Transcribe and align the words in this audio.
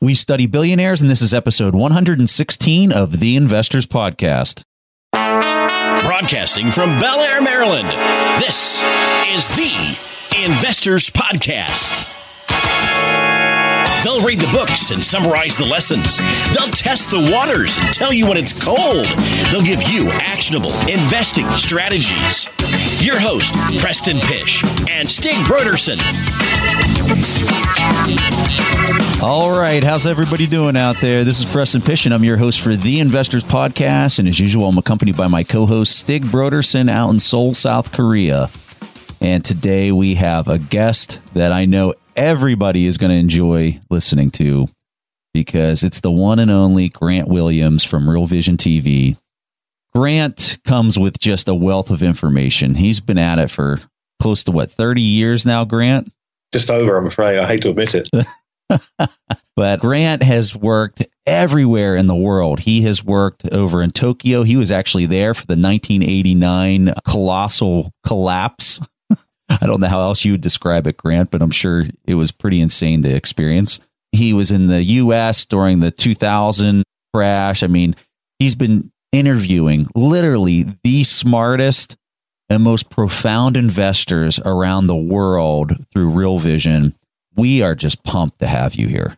We 0.00 0.14
study 0.14 0.46
billionaires, 0.46 1.00
and 1.00 1.10
this 1.10 1.22
is 1.22 1.32
episode 1.32 1.74
116 1.74 2.92
of 2.92 3.18
the 3.18 3.34
Investors 3.34 3.86
Podcast. 3.86 4.62
Broadcasting 5.14 6.66
from 6.66 6.90
Bel 7.00 7.18
Air, 7.20 7.40
Maryland, 7.40 7.88
this 8.38 8.82
is 9.28 9.48
the 9.56 9.72
Investors 10.44 11.08
Podcast. 11.08 12.12
They'll 14.04 14.22
read 14.24 14.38
the 14.38 14.52
books 14.52 14.90
and 14.90 15.02
summarize 15.02 15.56
the 15.56 15.64
lessons. 15.64 16.18
They'll 16.54 16.70
test 16.72 17.10
the 17.10 17.30
waters 17.32 17.78
and 17.80 17.94
tell 17.94 18.12
you 18.12 18.26
when 18.28 18.36
it's 18.36 18.52
cold. 18.52 19.06
They'll 19.50 19.62
give 19.64 19.82
you 19.90 20.10
actionable 20.12 20.72
investing 20.86 21.48
strategies. 21.52 22.48
Your 23.06 23.20
host, 23.20 23.54
Preston 23.78 24.18
Pish 24.18 24.64
and 24.90 25.08
Stig 25.08 25.36
Brodersen. 25.46 26.02
All 29.22 29.56
right, 29.56 29.84
how's 29.84 30.08
everybody 30.08 30.48
doing 30.48 30.76
out 30.76 31.00
there? 31.00 31.22
This 31.22 31.38
is 31.38 31.44
Preston 31.44 31.82
Pish, 31.82 32.06
and 32.06 32.12
I'm 32.12 32.24
your 32.24 32.36
host 32.36 32.60
for 32.60 32.74
the 32.74 32.98
Investors 32.98 33.44
Podcast. 33.44 34.18
And 34.18 34.26
as 34.26 34.40
usual, 34.40 34.66
I'm 34.66 34.76
accompanied 34.76 35.16
by 35.16 35.28
my 35.28 35.44
co-host 35.44 35.96
Stig 35.96 36.24
Brodersen 36.24 36.90
out 36.90 37.10
in 37.10 37.20
Seoul, 37.20 37.54
South 37.54 37.92
Korea. 37.92 38.50
And 39.20 39.44
today 39.44 39.92
we 39.92 40.16
have 40.16 40.48
a 40.48 40.58
guest 40.58 41.20
that 41.34 41.52
I 41.52 41.64
know 41.64 41.94
everybody 42.16 42.86
is 42.86 42.98
going 42.98 43.12
to 43.12 43.16
enjoy 43.16 43.78
listening 43.88 44.32
to 44.32 44.66
because 45.32 45.84
it's 45.84 46.00
the 46.00 46.10
one 46.10 46.40
and 46.40 46.50
only 46.50 46.88
Grant 46.88 47.28
Williams 47.28 47.84
from 47.84 48.10
Real 48.10 48.26
Vision 48.26 48.56
TV. 48.56 49.16
Grant 49.96 50.58
comes 50.66 50.98
with 50.98 51.18
just 51.18 51.48
a 51.48 51.54
wealth 51.54 51.88
of 51.88 52.02
information. 52.02 52.74
He's 52.74 53.00
been 53.00 53.16
at 53.16 53.38
it 53.38 53.50
for 53.50 53.78
close 54.20 54.44
to 54.44 54.52
what, 54.52 54.70
30 54.70 55.00
years 55.00 55.46
now, 55.46 55.64
Grant? 55.64 56.12
Just 56.52 56.70
over, 56.70 56.98
I'm 56.98 57.06
afraid. 57.06 57.38
I 57.38 57.46
hate 57.46 57.62
to 57.62 57.70
admit 57.70 57.94
it. 57.94 58.10
but 59.56 59.80
Grant 59.80 60.22
has 60.22 60.54
worked 60.54 61.06
everywhere 61.24 61.96
in 61.96 62.08
the 62.08 62.14
world. 62.14 62.60
He 62.60 62.82
has 62.82 63.02
worked 63.02 63.48
over 63.50 63.82
in 63.82 63.88
Tokyo. 63.88 64.42
He 64.42 64.58
was 64.58 64.70
actually 64.70 65.06
there 65.06 65.32
for 65.32 65.46
the 65.46 65.52
1989 65.52 66.92
colossal 67.06 67.90
collapse 68.04 68.80
I 69.48 69.66
don't 69.66 69.80
know 69.80 69.88
how 69.88 70.02
else 70.02 70.26
you 70.26 70.32
would 70.32 70.42
describe 70.42 70.86
it, 70.86 70.98
Grant, 70.98 71.30
but 71.30 71.40
I'm 71.40 71.50
sure 71.50 71.84
it 72.04 72.16
was 72.16 72.32
pretty 72.32 72.60
insane 72.60 73.02
to 73.04 73.14
experience. 73.14 73.80
He 74.12 74.34
was 74.34 74.50
in 74.50 74.66
the 74.66 74.82
US 74.82 75.46
during 75.46 75.80
the 75.80 75.90
2000 75.90 76.82
crash. 77.14 77.62
I 77.62 77.68
mean, 77.68 77.96
he's 78.38 78.56
been 78.56 78.92
interviewing 79.18 79.88
literally 79.94 80.66
the 80.84 81.04
smartest 81.04 81.96
and 82.48 82.62
most 82.62 82.90
profound 82.90 83.56
investors 83.56 84.38
around 84.44 84.86
the 84.86 84.96
world 84.96 85.72
through 85.92 86.10
Real 86.10 86.38
Vision. 86.38 86.94
We 87.34 87.62
are 87.62 87.74
just 87.74 88.02
pumped 88.04 88.38
to 88.38 88.46
have 88.46 88.74
you 88.74 88.88
here. 88.88 89.16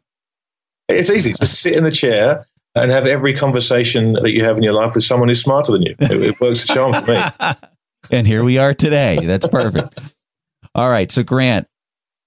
It's 0.88 1.10
easy. 1.10 1.34
Just 1.34 1.60
sit 1.60 1.74
in 1.74 1.84
the 1.84 1.90
chair 1.90 2.46
and 2.74 2.90
have 2.90 3.06
every 3.06 3.34
conversation 3.34 4.14
that 4.14 4.32
you 4.32 4.44
have 4.44 4.56
in 4.56 4.62
your 4.62 4.72
life 4.72 4.94
with 4.94 5.04
someone 5.04 5.28
who's 5.28 5.42
smarter 5.42 5.72
than 5.72 5.82
you. 5.82 5.94
It, 5.98 6.10
it 6.10 6.40
works 6.40 6.64
a 6.64 6.68
charm 6.68 6.94
for 7.04 7.12
me. 7.12 7.22
and 8.10 8.26
here 8.26 8.44
we 8.44 8.58
are 8.58 8.72
today. 8.72 9.18
That's 9.24 9.46
perfect. 9.46 10.00
All 10.74 10.88
right. 10.88 11.10
So, 11.10 11.22
Grant, 11.22 11.66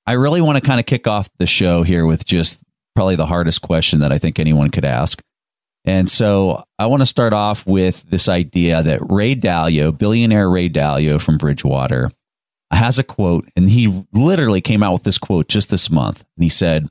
I 0.06 0.14
really 0.14 0.42
want 0.42 0.58
to 0.58 0.62
kind 0.62 0.80
of 0.80 0.86
kick 0.86 1.08
off 1.08 1.30
the 1.40 1.48
show 1.48 1.84
here 1.84 2.06
with 2.06 2.26
just 2.26 2.62
probably 2.96 3.16
the 3.16 3.26
hardest 3.26 3.62
question 3.62 4.00
that 4.00 4.12
I 4.12 4.18
think 4.18 4.40
anyone 4.40 4.70
could 4.70 4.86
ask. 4.86 5.22
And 5.86 6.10
so 6.10 6.64
I 6.78 6.86
want 6.86 7.02
to 7.02 7.08
start 7.08 7.34
off 7.34 7.66
with 7.66 8.04
this 8.04 8.30
idea 8.30 8.84
that 8.84 9.00
Ray 9.10 9.36
Dalio, 9.36 9.98
billionaire 9.98 10.50
Ray 10.50 10.70
Dalio 10.70 11.20
from 11.20 11.38
Bridgewater, 11.38 12.12
has 12.72 13.00
a 13.00 13.04
quote, 13.04 13.48
and 13.56 13.70
he 13.70 14.06
literally 14.14 14.62
came 14.62 14.84
out 14.84 14.94
with 14.94 15.04
this 15.04 15.18
quote 15.18 15.48
just 15.48 15.70
this 15.70 15.90
month. 15.90 16.24
And 16.38 16.44
he 16.44 16.50
said, 16.50 16.88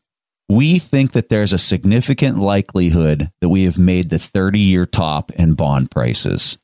We 0.48 0.78
think 0.78 1.12
that 1.12 1.28
there's 1.28 1.52
a 1.52 1.58
significant 1.58 2.38
likelihood 2.38 3.30
that 3.40 3.48
we 3.48 3.64
have 3.64 3.78
made 3.78 4.10
the 4.10 4.18
30 4.18 4.58
year 4.58 4.86
top 4.86 5.30
in 5.32 5.54
bond 5.54 5.90
prices. 5.90 6.58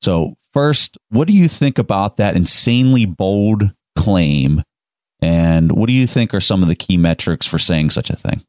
So, 0.00 0.36
first, 0.52 0.98
what 1.10 1.28
do 1.28 1.34
you 1.34 1.48
think 1.48 1.78
about 1.78 2.16
that 2.16 2.36
insanely 2.36 3.04
bold 3.04 3.72
claim? 3.96 4.62
And 5.20 5.72
what 5.72 5.86
do 5.86 5.92
you 5.92 6.06
think 6.06 6.32
are 6.32 6.40
some 6.40 6.62
of 6.62 6.68
the 6.68 6.76
key 6.76 6.96
metrics 6.96 7.46
for 7.46 7.58
saying 7.58 7.90
such 7.90 8.10
a 8.10 8.16
thing? 8.16 8.42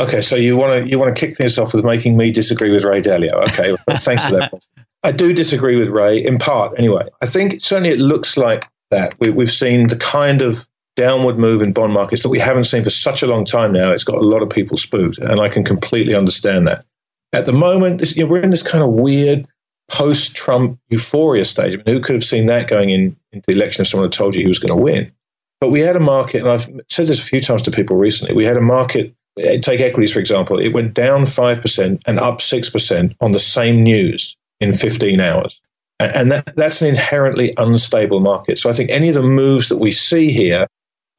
Okay, 0.00 0.20
so 0.20 0.36
you 0.36 0.56
want 0.56 0.84
to 0.84 0.90
you 0.90 0.98
want 0.98 1.14
to 1.14 1.18
kick 1.18 1.36
things 1.36 1.58
off 1.58 1.74
with 1.74 1.84
making 1.84 2.16
me 2.16 2.30
disagree 2.30 2.70
with 2.70 2.84
Ray 2.84 3.02
Dalio. 3.02 3.32
Okay, 3.48 3.74
thanks 3.98 4.24
for 4.24 4.36
that. 4.36 4.52
I 5.02 5.12
do 5.12 5.32
disagree 5.32 5.76
with 5.76 5.88
Ray 5.88 6.24
in 6.24 6.38
part. 6.38 6.78
Anyway, 6.78 7.08
I 7.22 7.26
think 7.26 7.60
certainly 7.60 7.90
it 7.90 7.98
looks 7.98 8.36
like 8.36 8.68
that 8.90 9.14
we, 9.20 9.30
we've 9.30 9.50
seen 9.50 9.88
the 9.88 9.96
kind 9.96 10.42
of 10.42 10.68
downward 10.96 11.38
move 11.38 11.62
in 11.62 11.72
bond 11.72 11.92
markets 11.92 12.22
that 12.22 12.28
we 12.28 12.40
haven't 12.40 12.64
seen 12.64 12.82
for 12.82 12.90
such 12.90 13.22
a 13.22 13.26
long 13.26 13.44
time 13.44 13.72
now. 13.72 13.92
It's 13.92 14.04
got 14.04 14.16
a 14.16 14.20
lot 14.20 14.42
of 14.42 14.50
people 14.50 14.76
spooked, 14.76 15.18
and 15.18 15.40
I 15.40 15.48
can 15.48 15.64
completely 15.64 16.14
understand 16.14 16.66
that. 16.66 16.84
At 17.32 17.46
the 17.46 17.52
moment, 17.52 17.98
this, 17.98 18.16
you 18.16 18.24
know, 18.24 18.30
we're 18.30 18.42
in 18.42 18.50
this 18.50 18.62
kind 18.62 18.82
of 18.82 18.90
weird 18.90 19.46
post-Trump 19.90 20.78
euphoria 20.88 21.44
stage. 21.44 21.74
I 21.74 21.76
mean, 21.76 21.94
who 21.94 22.00
could 22.00 22.14
have 22.14 22.24
seen 22.24 22.46
that 22.46 22.68
going 22.68 22.90
in 22.90 23.16
into 23.32 23.44
the 23.46 23.54
election 23.54 23.82
if 23.82 23.88
someone 23.88 24.06
had 24.06 24.12
told 24.12 24.34
you 24.34 24.42
he 24.42 24.48
was 24.48 24.58
going 24.58 24.76
to 24.76 24.82
win? 24.82 25.12
But 25.60 25.70
we 25.70 25.80
had 25.80 25.96
a 25.96 26.00
market, 26.00 26.42
and 26.42 26.50
I've 26.50 26.68
said 26.88 27.06
this 27.06 27.20
a 27.20 27.24
few 27.24 27.40
times 27.40 27.62
to 27.62 27.70
people 27.70 27.96
recently. 27.96 28.34
We 28.34 28.44
had 28.44 28.56
a 28.56 28.60
market. 28.60 29.14
Uh, 29.38 29.58
take 29.60 29.80
equities 29.80 30.12
for 30.12 30.20
example. 30.20 30.58
It 30.58 30.72
went 30.72 30.94
down 30.94 31.26
five 31.26 31.60
percent 31.60 32.02
and 32.06 32.18
up 32.18 32.40
six 32.40 32.70
percent 32.70 33.16
on 33.20 33.32
the 33.32 33.38
same 33.38 33.82
news 33.82 34.36
in 34.60 34.72
15 34.72 35.20
hours, 35.20 35.60
and 36.00 36.32
that, 36.32 36.56
that's 36.56 36.82
an 36.82 36.88
inherently 36.88 37.54
unstable 37.56 38.20
market. 38.20 38.58
So 38.58 38.68
I 38.68 38.72
think 38.72 38.90
any 38.90 39.08
of 39.08 39.14
the 39.14 39.22
moves 39.22 39.68
that 39.68 39.78
we 39.78 39.92
see 39.92 40.32
here 40.32 40.66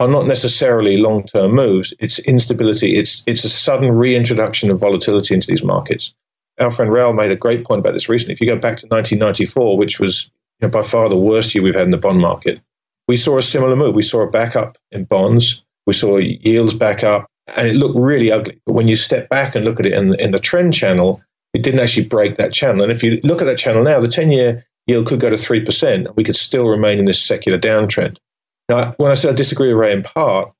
are 0.01 0.07
not 0.07 0.27
necessarily 0.27 0.97
long-term 0.97 1.53
moves. 1.53 1.93
It's 1.99 2.19
instability. 2.19 2.97
It's 2.97 3.23
it's 3.25 3.43
a 3.43 3.49
sudden 3.49 3.91
reintroduction 3.91 4.71
of 4.71 4.79
volatility 4.79 5.33
into 5.33 5.47
these 5.47 5.63
markets 5.63 6.13
our 6.59 6.71
friend 6.71 6.91
Raoul 6.91 7.13
made 7.13 7.31
a 7.31 7.35
great 7.35 7.65
point 7.65 7.79
about 7.79 7.93
this 7.93 8.09
recently. 8.09 8.33
If 8.33 8.41
you 8.41 8.47
go 8.47 8.55
back 8.55 8.77
to 8.77 8.87
1994, 8.87 9.77
which 9.77 9.99
was 9.99 10.31
you 10.59 10.67
know, 10.67 10.71
by 10.71 10.83
far 10.83 11.09
the 11.09 11.17
worst 11.17 11.55
year 11.55 11.63
we've 11.63 11.75
had 11.75 11.85
in 11.85 11.91
the 11.91 11.97
bond 11.97 12.19
market, 12.19 12.61
we 13.07 13.15
saw 13.15 13.37
a 13.37 13.41
similar 13.41 13.75
move. 13.75 13.95
We 13.95 14.01
saw 14.01 14.21
a 14.21 14.29
backup 14.29 14.77
in 14.91 15.05
bonds. 15.05 15.63
We 15.85 15.93
saw 15.93 16.17
yields 16.17 16.73
back 16.73 17.03
up, 17.03 17.28
and 17.55 17.67
it 17.67 17.75
looked 17.75 17.97
really 17.97 18.31
ugly. 18.31 18.59
But 18.65 18.73
when 18.73 18.87
you 18.87 18.95
step 18.95 19.29
back 19.29 19.55
and 19.55 19.65
look 19.65 19.79
at 19.79 19.85
it 19.85 19.93
in 19.93 20.09
the, 20.09 20.23
in 20.23 20.31
the 20.31 20.39
trend 20.39 20.73
channel, 20.73 21.21
it 21.53 21.63
didn't 21.63 21.79
actually 21.79 22.05
break 22.05 22.35
that 22.35 22.53
channel. 22.53 22.83
And 22.83 22.91
if 22.91 23.03
you 23.03 23.19
look 23.23 23.41
at 23.41 23.45
that 23.45 23.57
channel 23.57 23.83
now, 23.83 23.99
the 23.99 24.07
10 24.07 24.31
year 24.31 24.65
yield 24.87 25.07
could 25.07 25.19
go 25.19 25.29
to 25.29 25.35
3%, 25.35 25.93
and 25.93 26.09
we 26.15 26.23
could 26.23 26.35
still 26.35 26.67
remain 26.67 26.99
in 26.99 27.05
this 27.05 27.23
secular 27.23 27.59
downtrend. 27.59 28.17
Now, 28.67 28.93
when 28.97 29.11
I 29.11 29.15
said 29.15 29.33
I 29.33 29.35
disagree 29.35 29.69
with 29.69 29.77
Ray 29.77 29.93
in 29.93 30.03
part, 30.03 30.51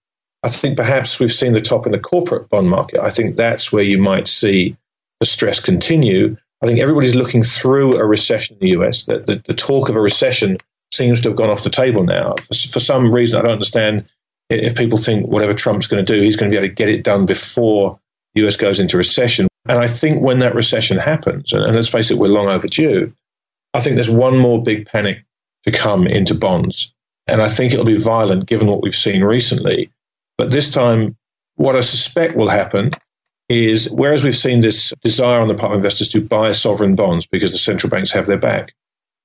I 0.43 0.49
think 0.49 0.77
perhaps 0.77 1.19
we've 1.19 1.33
seen 1.33 1.53
the 1.53 1.61
top 1.61 1.85
in 1.85 1.91
the 1.91 1.99
corporate 1.99 2.49
bond 2.49 2.69
market. 2.69 3.01
I 3.01 3.09
think 3.09 3.35
that's 3.35 3.71
where 3.71 3.83
you 3.83 3.97
might 3.97 4.27
see 4.27 4.77
the 5.19 5.25
stress 5.25 5.59
continue, 5.59 6.37
I 6.61 6.65
think 6.65 6.79
everybody's 6.79 7.15
looking 7.15 7.43
through 7.43 7.97
a 7.97 8.05
recession 8.05 8.57
in 8.59 8.67
the 8.67 8.81
US. 8.81 9.03
The, 9.03 9.19
the, 9.19 9.41
the 9.47 9.53
talk 9.53 9.89
of 9.89 9.95
a 9.95 10.01
recession 10.01 10.57
seems 10.93 11.21
to 11.21 11.29
have 11.29 11.37
gone 11.37 11.49
off 11.49 11.63
the 11.63 11.69
table 11.69 12.03
now. 12.03 12.35
For, 12.35 12.53
for, 12.69 12.79
some 12.79 13.13
reason, 13.13 13.39
I 13.39 13.43
don't 13.43 13.51
understand 13.51 14.05
if 14.49 14.75
people 14.75 14.97
think 14.97 15.27
whatever 15.27 15.53
Trump's 15.53 15.87
going 15.87 16.03
to 16.03 16.13
do, 16.13 16.21
he's 16.21 16.35
going 16.35 16.51
to 16.51 16.53
be 16.53 16.57
able 16.57 16.69
to 16.69 16.73
get 16.73 16.89
it 16.89 17.03
done 17.03 17.25
before 17.25 17.99
the 18.33 18.45
US 18.47 18.55
goes 18.55 18.79
into 18.79 18.97
recession. 18.97 19.47
And 19.67 19.79
I 19.79 19.87
think 19.87 20.21
when 20.21 20.39
that 20.39 20.55
recession 20.55 20.97
happens, 20.97 21.53
and, 21.53 21.63
and 21.63 21.75
let's 21.75 21.89
face 21.89 22.09
it, 22.09 22.17
we're 22.17 22.27
long 22.27 22.47
overdue, 22.47 23.13
I 23.73 23.81
think 23.81 23.95
there's 23.95 24.09
one 24.09 24.37
more 24.37 24.61
big 24.61 24.87
panic 24.87 25.23
to 25.63 25.71
come 25.71 26.07
into 26.07 26.33
bonds. 26.33 26.93
And 27.27 27.41
I 27.41 27.47
think 27.47 27.71
it'll 27.71 27.85
be 27.85 27.97
violent 27.97 28.47
given 28.47 28.67
what 28.67 28.81
we've 28.81 28.95
seen 28.95 29.23
recently. 29.23 29.91
But 30.37 30.51
this 30.51 30.71
time, 30.71 31.15
what 31.55 31.75
I 31.75 31.81
suspect 31.81 32.35
will 32.35 32.49
happen 32.49 32.91
is 33.49 33.91
whereas 33.91 34.23
we've 34.23 34.37
seen 34.37 34.61
this 34.61 34.93
desire 35.01 35.41
on 35.41 35.47
the 35.47 35.55
part 35.55 35.71
of 35.71 35.77
investors 35.77 36.09
to 36.09 36.21
buy 36.21 36.51
sovereign 36.51 36.95
bonds 36.95 37.27
because 37.27 37.51
the 37.51 37.57
central 37.57 37.89
banks 37.89 38.11
have 38.11 38.27
their 38.27 38.37
back, 38.37 38.73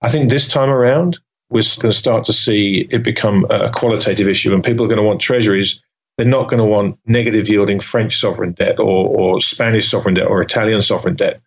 I 0.03 0.09
think 0.09 0.29
this 0.29 0.49
time 0.49 0.71
around, 0.71 1.19
we're 1.55 1.63
going 1.81 1.93
to 1.93 1.97
start 1.97 2.25
to 2.25 2.33
see 2.33 2.89
it 2.91 3.05
become 3.05 3.47
a 3.49 3.71
qualitative 3.71 4.27
issue 4.27 4.53
and 4.53 4.65
people 4.65 4.85
are 4.85 4.89
going 4.89 4.99
to 4.99 5.05
want 5.05 5.21
treasuries. 5.21 5.81
They're 6.19 6.27
not 6.27 6.49
going 6.49 6.59
to 6.59 6.65
want 6.65 6.99
negative 7.07 7.49
yielding 7.49 7.79
French 7.79 8.17
sovereign 8.17 8.53
debt 8.53 8.81
or, 8.81 9.07
or 9.07 9.41
Spanish 9.41 9.89
sovereign 9.89 10.15
debt 10.15 10.27
or 10.27 10.43
Italian 10.43 10.83
sovereign 10.83 11.15
debt. 11.15 11.41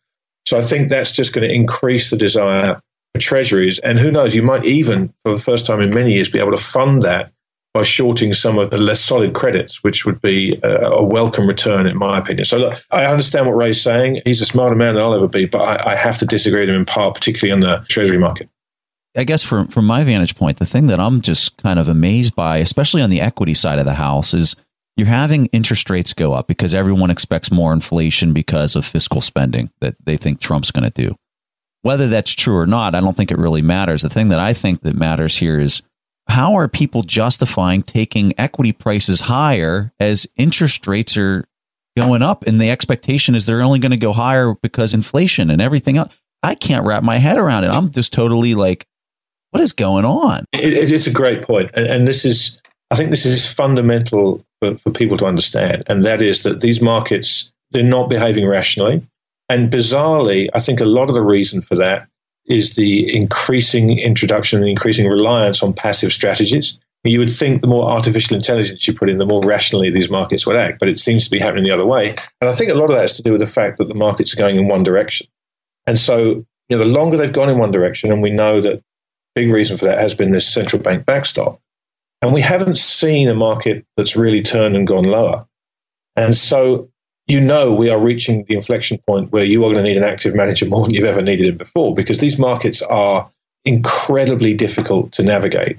So 0.45 0.57
I 0.57 0.61
think 0.61 0.89
that's 0.89 1.11
just 1.11 1.33
going 1.33 1.45
to 1.45 1.53
increase 1.53 2.09
the 2.09 2.15
desire 2.15 2.81
for 3.13 3.21
treasuries. 3.21 3.79
And 3.79 3.99
who 3.99 4.09
knows, 4.09 4.33
you 4.33 4.43
might 4.43 4.65
even, 4.65 5.13
for 5.25 5.33
the 5.33 5.39
first 5.39 5.65
time 5.65 5.81
in 5.81 5.93
many 5.93 6.13
years, 6.13 6.29
be 6.29 6.39
able 6.39 6.51
to 6.51 6.57
fund 6.57 7.03
that 7.03 7.33
by 7.73 7.83
shorting 7.83 8.33
some 8.33 8.57
of 8.57 8.69
the 8.69 8.77
less 8.77 9.01
solid 9.01 9.33
credits, 9.33 9.83
which 9.83 10.05
would 10.05 10.21
be 10.21 10.57
a, 10.63 10.91
a 10.91 11.03
welcome 11.03 11.47
return, 11.47 11.85
in 11.85 11.97
my 11.97 12.17
opinion. 12.17 12.45
So, 12.45 12.57
look, 12.57 12.81
I 12.91 13.05
understand 13.05 13.45
what 13.45 13.57
Ray's 13.57 13.81
saying. 13.81 14.21
He's 14.23 14.39
a 14.39 14.45
smarter 14.45 14.75
man 14.75 14.95
than 14.95 15.03
I'll 15.03 15.13
ever 15.13 15.27
be, 15.27 15.45
but 15.45 15.59
I, 15.59 15.91
I 15.91 15.95
have 15.95 16.17
to 16.19 16.25
disagree 16.25 16.61
with 16.61 16.69
him 16.69 16.75
in 16.75 16.85
part, 16.85 17.15
particularly 17.15 17.51
on 17.51 17.59
the 17.59 17.85
treasury 17.89 18.17
market. 18.17 18.49
I 19.17 19.23
guess 19.23 19.43
from 19.43 19.67
from 19.67 19.85
my 19.85 20.03
vantage 20.03 20.35
point, 20.35 20.59
the 20.59 20.65
thing 20.65 20.87
that 20.87 20.99
I'm 20.99 21.21
just 21.21 21.57
kind 21.57 21.79
of 21.79 21.87
amazed 21.87 22.35
by, 22.35 22.57
especially 22.57 23.01
on 23.01 23.09
the 23.09 23.21
equity 23.21 23.53
side 23.53 23.79
of 23.79 23.85
the 23.85 23.95
house, 23.95 24.33
is 24.33 24.55
you're 24.95 25.07
having 25.07 25.47
interest 25.47 25.89
rates 25.89 26.13
go 26.13 26.33
up 26.33 26.47
because 26.47 26.73
everyone 26.73 27.09
expects 27.09 27.51
more 27.51 27.73
inflation 27.73 28.33
because 28.33 28.75
of 28.75 28.85
fiscal 28.85 29.21
spending 29.21 29.71
that 29.81 29.95
they 30.03 30.17
think 30.17 30.39
Trump's 30.39 30.71
going 30.71 30.89
to 30.89 31.07
do. 31.07 31.15
Whether 31.81 32.07
that's 32.07 32.31
true 32.31 32.57
or 32.57 32.67
not, 32.67 32.95
I 32.95 33.01
don't 33.01 33.15
think 33.15 33.31
it 33.31 33.37
really 33.37 33.61
matters. 33.61 34.01
The 34.01 34.09
thing 34.09 34.29
that 34.29 34.39
I 34.39 34.53
think 34.53 34.81
that 34.81 34.95
matters 34.95 35.37
here 35.37 35.59
is 35.59 35.81
how 36.27 36.55
are 36.55 36.67
people 36.67 37.03
justifying 37.03 37.83
taking 37.83 38.33
equity 38.39 38.71
prices 38.71 39.21
higher 39.21 39.93
as 39.99 40.27
interest 40.35 40.85
rates 40.87 41.15
are 41.15 41.45
going 41.95 42.21
up, 42.21 42.43
and 42.45 42.59
the 42.59 42.69
expectation 42.69 43.35
is 43.35 43.45
they're 43.45 43.61
only 43.61 43.79
going 43.79 43.91
to 43.91 43.97
go 43.97 44.13
higher 44.13 44.55
because 44.61 44.93
inflation 44.93 45.49
and 45.49 45.61
everything 45.61 45.97
else. 45.97 46.19
I 46.43 46.55
can't 46.55 46.85
wrap 46.85 47.03
my 47.03 47.17
head 47.17 47.37
around 47.37 47.63
it. 47.63 47.71
I'm 47.71 47.91
just 47.91 48.13
totally 48.13 48.53
like, 48.53 48.85
what 49.51 49.61
is 49.61 49.73
going 49.73 50.05
on? 50.05 50.45
It, 50.53 50.91
it's 50.91 51.07
a 51.07 51.11
great 51.11 51.41
point, 51.41 51.71
and, 51.73 51.87
and 51.87 52.07
this 52.07 52.25
is, 52.25 52.59
I 52.91 52.95
think, 52.95 53.09
this 53.09 53.25
is 53.25 53.51
fundamental 53.51 54.45
for, 54.61 54.77
for 54.77 54.91
people 54.91 55.17
to 55.17 55.25
understand, 55.25 55.83
and 55.87 56.03
that 56.03 56.21
is 56.21 56.43
that 56.43 56.61
these 56.61 56.81
markets 56.81 57.51
they're 57.71 57.83
not 57.83 58.09
behaving 58.09 58.47
rationally, 58.47 59.05
and 59.49 59.71
bizarrely, 59.71 60.49
I 60.53 60.59
think 60.59 60.79
a 60.79 60.85
lot 60.85 61.09
of 61.09 61.15
the 61.15 61.21
reason 61.21 61.61
for 61.61 61.75
that 61.75 62.07
is 62.45 62.75
the 62.75 63.13
increasing 63.13 63.97
introduction 63.99 64.59
and 64.59 64.69
increasing 64.69 65.07
reliance 65.07 65.61
on 65.61 65.73
passive 65.73 66.13
strategies. 66.13 66.77
You 67.03 67.19
would 67.19 67.31
think 67.31 67.61
the 67.61 67.67
more 67.67 67.85
artificial 67.85 68.35
intelligence 68.35 68.85
you 68.87 68.93
put 68.93 69.09
in, 69.09 69.17
the 69.17 69.25
more 69.25 69.41
rationally 69.43 69.89
these 69.89 70.09
markets 70.09 70.45
would 70.45 70.57
act, 70.57 70.79
but 70.79 70.89
it 70.89 70.99
seems 70.99 71.23
to 71.25 71.31
be 71.31 71.39
happening 71.39 71.63
the 71.63 71.71
other 71.71 71.85
way. 71.85 72.15
And 72.41 72.49
I 72.49 72.51
think 72.51 72.69
a 72.69 72.73
lot 72.73 72.85
of 72.85 72.95
that 72.95 73.01
has 73.01 73.15
to 73.17 73.23
do 73.23 73.31
with 73.31 73.39
the 73.39 73.47
fact 73.47 73.77
that 73.77 73.87
the 73.87 73.93
markets 73.93 74.33
are 74.33 74.37
going 74.37 74.57
in 74.57 74.67
one 74.67 74.83
direction. 74.83 75.27
And 75.85 75.97
so, 75.97 76.45
you 76.67 76.75
know, 76.75 76.79
the 76.79 76.85
longer 76.85 77.15
they've 77.15 77.31
gone 77.31 77.49
in 77.49 77.59
one 77.59 77.71
direction, 77.71 78.11
and 78.11 78.21
we 78.21 78.29
know 78.29 78.59
that 78.59 78.81
big 79.37 79.53
reason 79.53 79.77
for 79.77 79.85
that 79.85 79.99
has 79.99 80.15
been 80.15 80.31
this 80.31 80.51
central 80.51 80.81
bank 80.81 81.05
backstop. 81.05 81.59
And 82.23 82.33
we 82.33 82.41
haven't 82.41 82.79
seen 82.79 83.27
a 83.27 83.35
market 83.35 83.85
that's 83.95 84.15
really 84.15 84.41
turned 84.41 84.75
and 84.75 84.87
gone 84.87 85.03
lower. 85.03 85.45
And 86.15 86.35
so 86.35 86.89
you 87.27 87.39
know 87.39 87.71
we 87.71 87.91
are 87.91 87.99
reaching 87.99 88.45
the 88.45 88.55
inflection 88.55 88.97
point 89.05 89.31
where 89.31 89.45
you 89.45 89.63
are 89.63 89.71
going 89.71 89.83
to 89.85 89.91
need 89.91 89.97
an 89.97 90.03
active 90.03 90.33
manager 90.33 90.65
more 90.65 90.83
than 90.83 90.95
you've 90.95 91.03
ever 91.03 91.21
needed 91.21 91.49
him 91.49 91.57
before 91.57 91.93
because 91.93 92.19
these 92.19 92.39
markets 92.39 92.81
are 92.81 93.29
incredibly 93.63 94.55
difficult 94.55 95.11
to 95.11 95.21
navigate. 95.21 95.77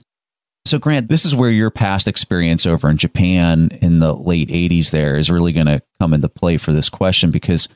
So, 0.65 0.79
Grant, 0.79 1.09
this 1.09 1.25
is 1.25 1.35
where 1.35 1.51
your 1.51 1.71
past 1.73 2.07
experience 2.07 2.65
over 2.65 2.89
in 2.89 2.97
Japan 2.97 3.71
in 3.83 3.99
the 3.99 4.15
late 4.15 4.51
80s 4.51 4.93
there 4.93 5.17
is 5.17 5.31
really 5.31 5.53
going 5.53 5.67
to 5.67 5.83
come 5.99 6.15
into 6.15 6.29
play 6.29 6.59
for 6.59 6.73
this 6.73 6.89
question 6.89 7.33
because 7.33 7.69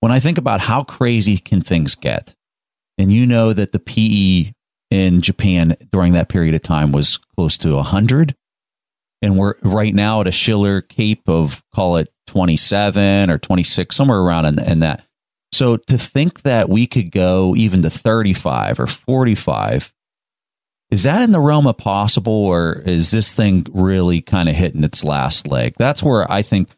when 0.00 0.12
I 0.12 0.18
think 0.18 0.38
about 0.38 0.60
how 0.60 0.82
crazy 0.82 1.36
can 1.36 1.60
things 1.60 1.94
get, 1.94 2.34
and 2.96 3.12
you 3.12 3.26
know 3.26 3.52
that 3.52 3.72
the 3.72 3.78
PE 3.78 4.52
in 4.90 5.20
Japan 5.20 5.76
during 5.92 6.12
that 6.12 6.28
period 6.28 6.54
of 6.54 6.62
time 6.62 6.92
was 6.92 7.18
close 7.36 7.58
to 7.58 7.74
100, 7.74 8.34
and 9.22 9.38
we're 9.38 9.54
right 9.62 9.94
now 9.94 10.20
at 10.20 10.28
a 10.28 10.32
Shiller 10.32 10.80
Cape 10.80 11.28
of 11.28 11.62
call 11.74 11.96
it 11.96 12.10
27 12.28 13.30
or 13.30 13.38
26, 13.38 13.94
somewhere 13.94 14.20
around 14.20 14.46
in, 14.46 14.58
in 14.62 14.80
that. 14.80 15.04
So 15.52 15.76
to 15.76 15.96
think 15.96 16.42
that 16.42 16.68
we 16.68 16.86
could 16.86 17.10
go 17.10 17.54
even 17.56 17.82
to 17.82 17.90
35 17.90 18.80
or 18.80 18.86
45, 18.86 19.92
is 20.90 21.02
that 21.02 21.22
in 21.22 21.32
the 21.32 21.40
realm 21.40 21.66
of 21.66 21.78
possible, 21.78 22.46
or 22.46 22.82
is 22.84 23.10
this 23.10 23.32
thing 23.32 23.66
really 23.72 24.20
kind 24.20 24.48
of 24.48 24.54
hitting 24.54 24.84
its 24.84 25.02
last 25.02 25.48
leg? 25.48 25.74
That's 25.78 26.02
where 26.02 26.30
I 26.30 26.42
think 26.42 26.68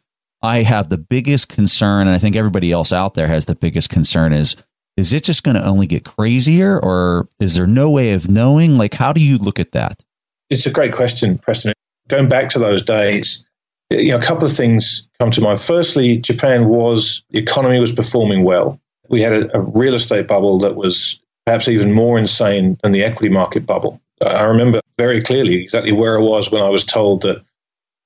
I 0.41 0.63
have 0.63 0.89
the 0.89 0.97
biggest 0.97 1.49
concern, 1.49 2.07
and 2.07 2.15
I 2.15 2.19
think 2.19 2.35
everybody 2.35 2.71
else 2.71 2.91
out 2.91 3.13
there 3.13 3.27
has 3.27 3.45
the 3.45 3.55
biggest 3.55 3.89
concern 3.89 4.33
is 4.33 4.55
is 4.99 5.13
it 5.13 5.23
just 5.23 5.43
going 5.43 5.55
to 5.55 5.65
only 5.65 5.87
get 5.87 6.03
crazier, 6.03 6.79
or 6.79 7.27
is 7.39 7.55
there 7.55 7.65
no 7.65 7.89
way 7.89 8.11
of 8.11 8.29
knowing? 8.29 8.75
Like, 8.75 8.93
how 8.93 9.13
do 9.13 9.21
you 9.21 9.37
look 9.37 9.59
at 9.59 9.71
that? 9.71 10.03
It's 10.49 10.65
a 10.65 10.71
great 10.71 10.93
question, 10.93 11.37
Preston. 11.37 11.73
Going 12.07 12.27
back 12.27 12.49
to 12.49 12.59
those 12.59 12.83
days, 12.83 13.45
you 13.89 14.09
know, 14.09 14.17
a 14.17 14.21
couple 14.21 14.45
of 14.45 14.55
things 14.55 15.07
come 15.19 15.31
to 15.31 15.41
mind. 15.41 15.61
Firstly, 15.61 16.17
Japan 16.17 16.67
was, 16.67 17.23
the 17.29 17.39
economy 17.39 17.79
was 17.79 17.91
performing 17.91 18.43
well. 18.43 18.79
We 19.09 19.21
had 19.21 19.33
a, 19.33 19.57
a 19.57 19.71
real 19.75 19.95
estate 19.95 20.27
bubble 20.27 20.59
that 20.59 20.75
was 20.75 21.21
perhaps 21.45 21.67
even 21.67 21.93
more 21.93 22.19
insane 22.19 22.77
than 22.83 22.91
the 22.91 23.03
equity 23.03 23.29
market 23.29 23.65
bubble. 23.65 24.01
Uh, 24.21 24.25
I 24.25 24.43
remember 24.43 24.81
very 24.97 25.21
clearly 25.21 25.61
exactly 25.61 25.91
where 25.91 26.19
I 26.19 26.21
was 26.21 26.51
when 26.51 26.61
I 26.61 26.69
was 26.69 26.83
told 26.83 27.21
that 27.21 27.41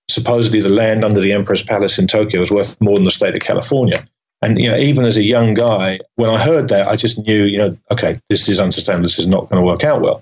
supposedly 0.10 0.62
the 0.62 0.70
land 0.70 1.04
under 1.04 1.20
the 1.20 1.34
Emperor's 1.34 1.64
Palace 1.64 1.98
in 1.98 2.08
Tokyo 2.08 2.40
was 2.40 2.52
worth 2.52 2.80
more 2.80 2.98
than 2.98 3.06
the 3.06 3.12
state 3.12 3.36
of 3.36 3.42
California. 3.42 4.06
And 4.44 4.60
you 4.60 4.70
know, 4.70 4.78
even 4.78 5.06
as 5.06 5.16
a 5.16 5.24
young 5.24 5.54
guy, 5.54 6.02
when 6.16 6.30
I 6.30 6.44
heard 6.44 6.68
that, 6.68 6.90
I 6.90 6.98
just 6.98 7.18
knew, 7.26 7.46
you 7.46 7.58
know, 7.58 7.78
okay, 7.92 8.20
this 8.30 8.50
is 8.50 8.60
unsustainable. 8.60 9.04
This 9.04 9.18
is 9.18 9.28
not 9.28 9.50
going 9.50 9.62
to 9.62 9.66
work 9.66 9.86
out 9.86 10.02
well. 10.02 10.22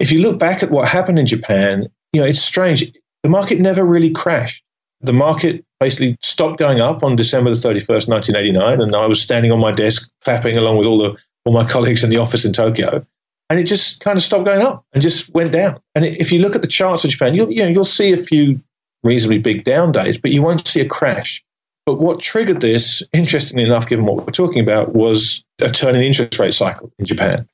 If 0.00 0.10
you 0.10 0.20
look 0.20 0.38
back 0.38 0.64
at 0.64 0.72
what 0.72 0.88
happened 0.88 1.18
in 1.18 1.26
Japan, 1.26 1.88
you 2.12 2.20
know, 2.20 2.26
it's 2.26 2.42
strange. 2.42 2.92
The 3.22 3.28
market 3.28 3.60
never 3.60 3.84
really 3.84 4.10
crashed. 4.10 4.64
The 5.00 5.12
market 5.12 5.64
basically 5.78 6.18
stopped 6.20 6.58
going 6.58 6.80
up 6.80 7.04
on 7.04 7.14
December 7.14 7.50
the 7.50 7.56
31st, 7.56 8.08
1989. 8.08 8.80
And 8.80 8.96
I 8.96 9.06
was 9.06 9.22
standing 9.22 9.52
on 9.52 9.60
my 9.60 9.70
desk 9.70 10.10
clapping 10.22 10.56
along 10.56 10.78
with 10.78 10.88
all, 10.88 10.98
the, 10.98 11.16
all 11.44 11.52
my 11.52 11.64
colleagues 11.68 12.02
in 12.02 12.10
the 12.10 12.16
office 12.16 12.44
in 12.44 12.52
Tokyo. 12.52 13.06
And 13.48 13.60
it 13.60 13.64
just 13.64 14.00
kind 14.00 14.16
of 14.16 14.24
stopped 14.24 14.44
going 14.44 14.62
up 14.62 14.84
and 14.92 15.02
just 15.02 15.32
went 15.34 15.52
down. 15.52 15.80
And 15.94 16.04
if 16.04 16.32
you 16.32 16.40
look 16.40 16.56
at 16.56 16.62
the 16.62 16.68
charts 16.68 17.04
of 17.04 17.10
Japan, 17.10 17.34
you'll, 17.34 17.52
you 17.52 17.62
know, 17.62 17.68
you'll 17.68 17.84
see 17.84 18.12
a 18.12 18.16
few 18.16 18.60
reasonably 19.04 19.38
big 19.38 19.62
down 19.62 19.92
days, 19.92 20.18
but 20.18 20.32
you 20.32 20.42
won't 20.42 20.66
see 20.66 20.80
a 20.80 20.88
crash. 20.88 21.44
But 21.90 21.98
what 21.98 22.20
triggered 22.20 22.60
this, 22.60 23.02
interestingly 23.12 23.64
enough, 23.64 23.88
given 23.88 24.06
what 24.06 24.18
we're 24.18 24.30
talking 24.30 24.62
about, 24.62 24.94
was 24.94 25.42
a 25.58 25.72
turn 25.72 25.96
in 25.96 26.02
interest 26.02 26.38
rate 26.38 26.54
cycle 26.54 26.92
in 27.00 27.04
Japan. 27.04 27.48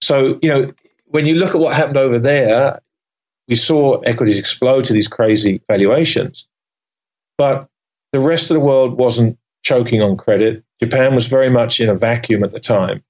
So, 0.00 0.38
you 0.40 0.48
know, 0.48 0.72
when 1.04 1.26
you 1.26 1.34
look 1.34 1.54
at 1.54 1.60
what 1.60 1.74
happened 1.74 1.98
over 1.98 2.18
there, 2.18 2.80
we 3.46 3.56
saw 3.56 3.98
equities 4.00 4.38
explode 4.38 4.86
to 4.86 4.94
these 4.94 5.06
crazy 5.06 5.60
valuations. 5.68 6.48
But 7.36 7.68
the 8.12 8.20
rest 8.20 8.50
of 8.50 8.54
the 8.54 8.64
world 8.64 8.96
wasn't 8.96 9.36
choking 9.62 10.00
on 10.00 10.16
credit. 10.16 10.64
Japan 10.80 11.14
was 11.14 11.26
very 11.26 11.50
much 11.50 11.78
in 11.78 11.90
a 11.90 11.94
vacuum 11.94 12.42
at 12.42 12.52
the 12.52 12.60
time. 12.60 13.04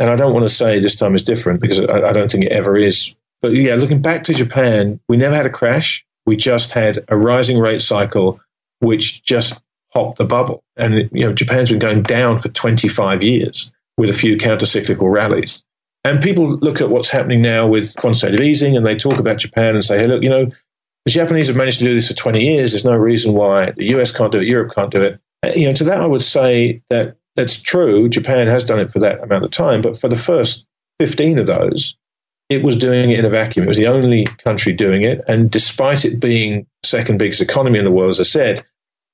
And 0.00 0.10
I 0.10 0.16
don't 0.16 0.32
want 0.32 0.42
to 0.48 0.52
say 0.52 0.80
this 0.80 0.96
time 0.96 1.14
is 1.14 1.22
different 1.22 1.60
because 1.60 1.78
I, 1.78 2.08
I 2.08 2.12
don't 2.12 2.28
think 2.28 2.46
it 2.46 2.50
ever 2.50 2.76
is. 2.76 3.14
But 3.40 3.52
yeah, 3.52 3.76
looking 3.76 4.02
back 4.02 4.24
to 4.24 4.34
Japan, 4.34 4.98
we 5.08 5.16
never 5.16 5.36
had 5.36 5.46
a 5.46 5.50
crash. 5.50 6.04
We 6.26 6.34
just 6.34 6.72
had 6.72 7.04
a 7.06 7.16
rising 7.16 7.60
rate 7.60 7.82
cycle, 7.82 8.40
which 8.80 9.22
just 9.22 9.62
popped 9.92 10.18
the 10.18 10.24
bubble. 10.24 10.62
And 10.76 11.08
you 11.12 11.26
know, 11.26 11.32
Japan's 11.32 11.70
been 11.70 11.78
going 11.78 12.02
down 12.02 12.38
for 12.38 12.48
25 12.48 13.22
years 13.22 13.72
with 13.96 14.10
a 14.10 14.14
few 14.14 14.36
counter-cyclical 14.36 15.08
rallies. 15.08 15.62
And 16.04 16.22
people 16.22 16.56
look 16.56 16.80
at 16.80 16.90
what's 16.90 17.10
happening 17.10 17.42
now 17.42 17.66
with 17.66 17.94
quantitative 17.96 18.40
easing 18.40 18.76
and 18.76 18.84
they 18.84 18.96
talk 18.96 19.18
about 19.18 19.38
Japan 19.38 19.74
and 19.74 19.84
say, 19.84 19.98
hey, 19.98 20.06
look, 20.06 20.22
you 20.22 20.30
know, 20.30 20.50
the 21.04 21.10
Japanese 21.10 21.48
have 21.48 21.56
managed 21.56 21.78
to 21.78 21.84
do 21.84 21.94
this 21.94 22.08
for 22.08 22.14
20 22.14 22.42
years. 22.42 22.72
There's 22.72 22.84
no 22.84 22.96
reason 22.96 23.34
why 23.34 23.72
the 23.72 23.84
US 23.96 24.12
can't 24.12 24.32
do 24.32 24.38
it, 24.38 24.46
Europe 24.46 24.74
can't 24.74 24.90
do 24.90 25.00
it. 25.00 25.20
You 25.56 25.66
know, 25.66 25.74
to 25.74 25.84
that, 25.84 26.00
I 26.00 26.06
would 26.06 26.22
say 26.22 26.82
that 26.90 27.16
that's 27.36 27.60
true. 27.60 28.08
Japan 28.08 28.46
has 28.46 28.64
done 28.64 28.78
it 28.78 28.90
for 28.90 28.98
that 29.00 29.22
amount 29.22 29.44
of 29.44 29.50
time. 29.50 29.80
But 29.80 29.96
for 29.96 30.08
the 30.08 30.16
first 30.16 30.66
15 31.00 31.38
of 31.38 31.46
those, 31.46 31.96
it 32.48 32.62
was 32.62 32.76
doing 32.76 33.10
it 33.10 33.18
in 33.18 33.24
a 33.24 33.30
vacuum. 33.30 33.64
It 33.64 33.68
was 33.68 33.76
the 33.76 33.86
only 33.86 34.24
country 34.24 34.72
doing 34.72 35.02
it. 35.02 35.22
And 35.26 35.50
despite 35.50 36.04
it 36.04 36.20
being 36.20 36.66
second 36.84 37.18
biggest 37.18 37.40
economy 37.40 37.78
in 37.78 37.84
the 37.84 37.90
world, 37.90 38.10
as 38.10 38.20
I 38.20 38.24
said, 38.24 38.62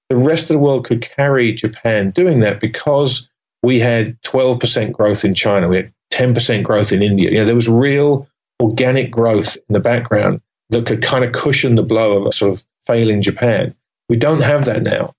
the 0.09 0.17
rest 0.17 0.45
of 0.45 0.55
the 0.55 0.59
world 0.59 0.85
could 0.87 1.03
carry 1.03 1.53
Japan 1.53 2.11
doing 2.11 2.41
that 2.41 2.61
because 2.61 3.29
we 3.63 3.81
had 3.81 4.21
12% 4.23 4.93
growth 4.93 5.25
in 5.25 5.35
China. 5.35 5.69
We 5.69 5.77
had 5.77 5.93
10% 6.13 6.63
growth 6.63 6.93
in 6.93 7.03
India. 7.03 7.31
You 7.31 7.39
know, 7.39 7.45
there 7.45 7.55
was 7.55 7.69
real 7.69 8.29
organic 8.61 9.11
growth 9.11 9.57
in 9.69 9.73
the 9.73 9.81
background 9.81 10.41
that 10.71 10.87
could 10.87 11.03
kind 11.03 11.25
of 11.25 11.33
cushion 11.33 11.75
the 11.75 11.83
blow 11.83 12.19
of 12.19 12.27
a 12.27 12.33
sort 12.33 12.53
of 12.53 12.65
failing 12.87 13.23
Japan. 13.23 13.75
We 14.09 14.17
don't 14.17 14.41
have 14.41 14.65
that 14.65 14.83
now. 14.83 15.15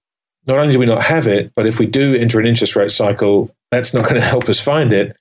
Not 0.47 0.57
only 0.57 0.73
do 0.73 0.79
we 0.79 0.85
not 0.85 1.03
have 1.03 1.27
it, 1.27 1.51
but 1.55 1.67
if 1.67 1.79
we 1.79 1.85
do 1.85 2.15
enter 2.15 2.39
an 2.39 2.47
interest 2.47 2.75
rate 2.75 2.91
cycle, 2.91 3.53
that's 3.71 3.93
not 3.93 4.03
going 4.03 4.15
to 4.15 4.21
help 4.21 4.49
us 4.49 4.59
find 4.59 4.93
it. 4.93 5.15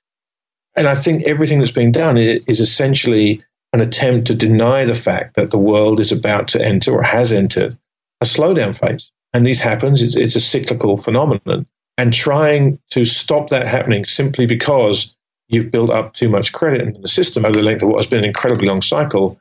And 0.75 0.87
I 0.87 0.95
think 0.95 1.23
everything 1.23 1.59
that's 1.59 1.71
being 1.71 1.91
done 1.91 2.17
is 2.17 2.59
essentially 2.59 3.41
an 3.73 3.81
attempt 3.81 4.27
to 4.27 4.35
deny 4.35 4.85
the 4.85 4.95
fact 4.95 5.35
that 5.35 5.51
the 5.51 5.57
world 5.57 5.99
is 5.99 6.11
about 6.11 6.47
to 6.49 6.63
enter 6.63 6.93
or 6.93 7.03
has 7.03 7.31
entered 7.31 7.77
a 8.21 8.25
slowdown 8.25 8.75
phase. 8.75 9.11
And 9.33 9.45
this 9.45 9.59
happens, 9.59 10.01
it's, 10.01 10.15
it's 10.15 10.35
a 10.35 10.39
cyclical 10.39 10.97
phenomenon. 10.97 11.67
And 11.97 12.13
trying 12.13 12.79
to 12.91 13.05
stop 13.05 13.49
that 13.49 13.67
happening 13.67 14.05
simply 14.05 14.45
because 14.45 15.15
you've 15.49 15.71
built 15.71 15.89
up 15.89 16.13
too 16.13 16.29
much 16.29 16.53
credit 16.53 16.81
in 16.81 17.01
the 17.01 17.07
system 17.07 17.45
over 17.45 17.55
the 17.55 17.63
length 17.63 17.83
of 17.83 17.89
what 17.89 17.99
has 17.99 18.07
been 18.07 18.19
an 18.19 18.25
incredibly 18.25 18.67
long 18.67 18.81
cycle 18.81 19.39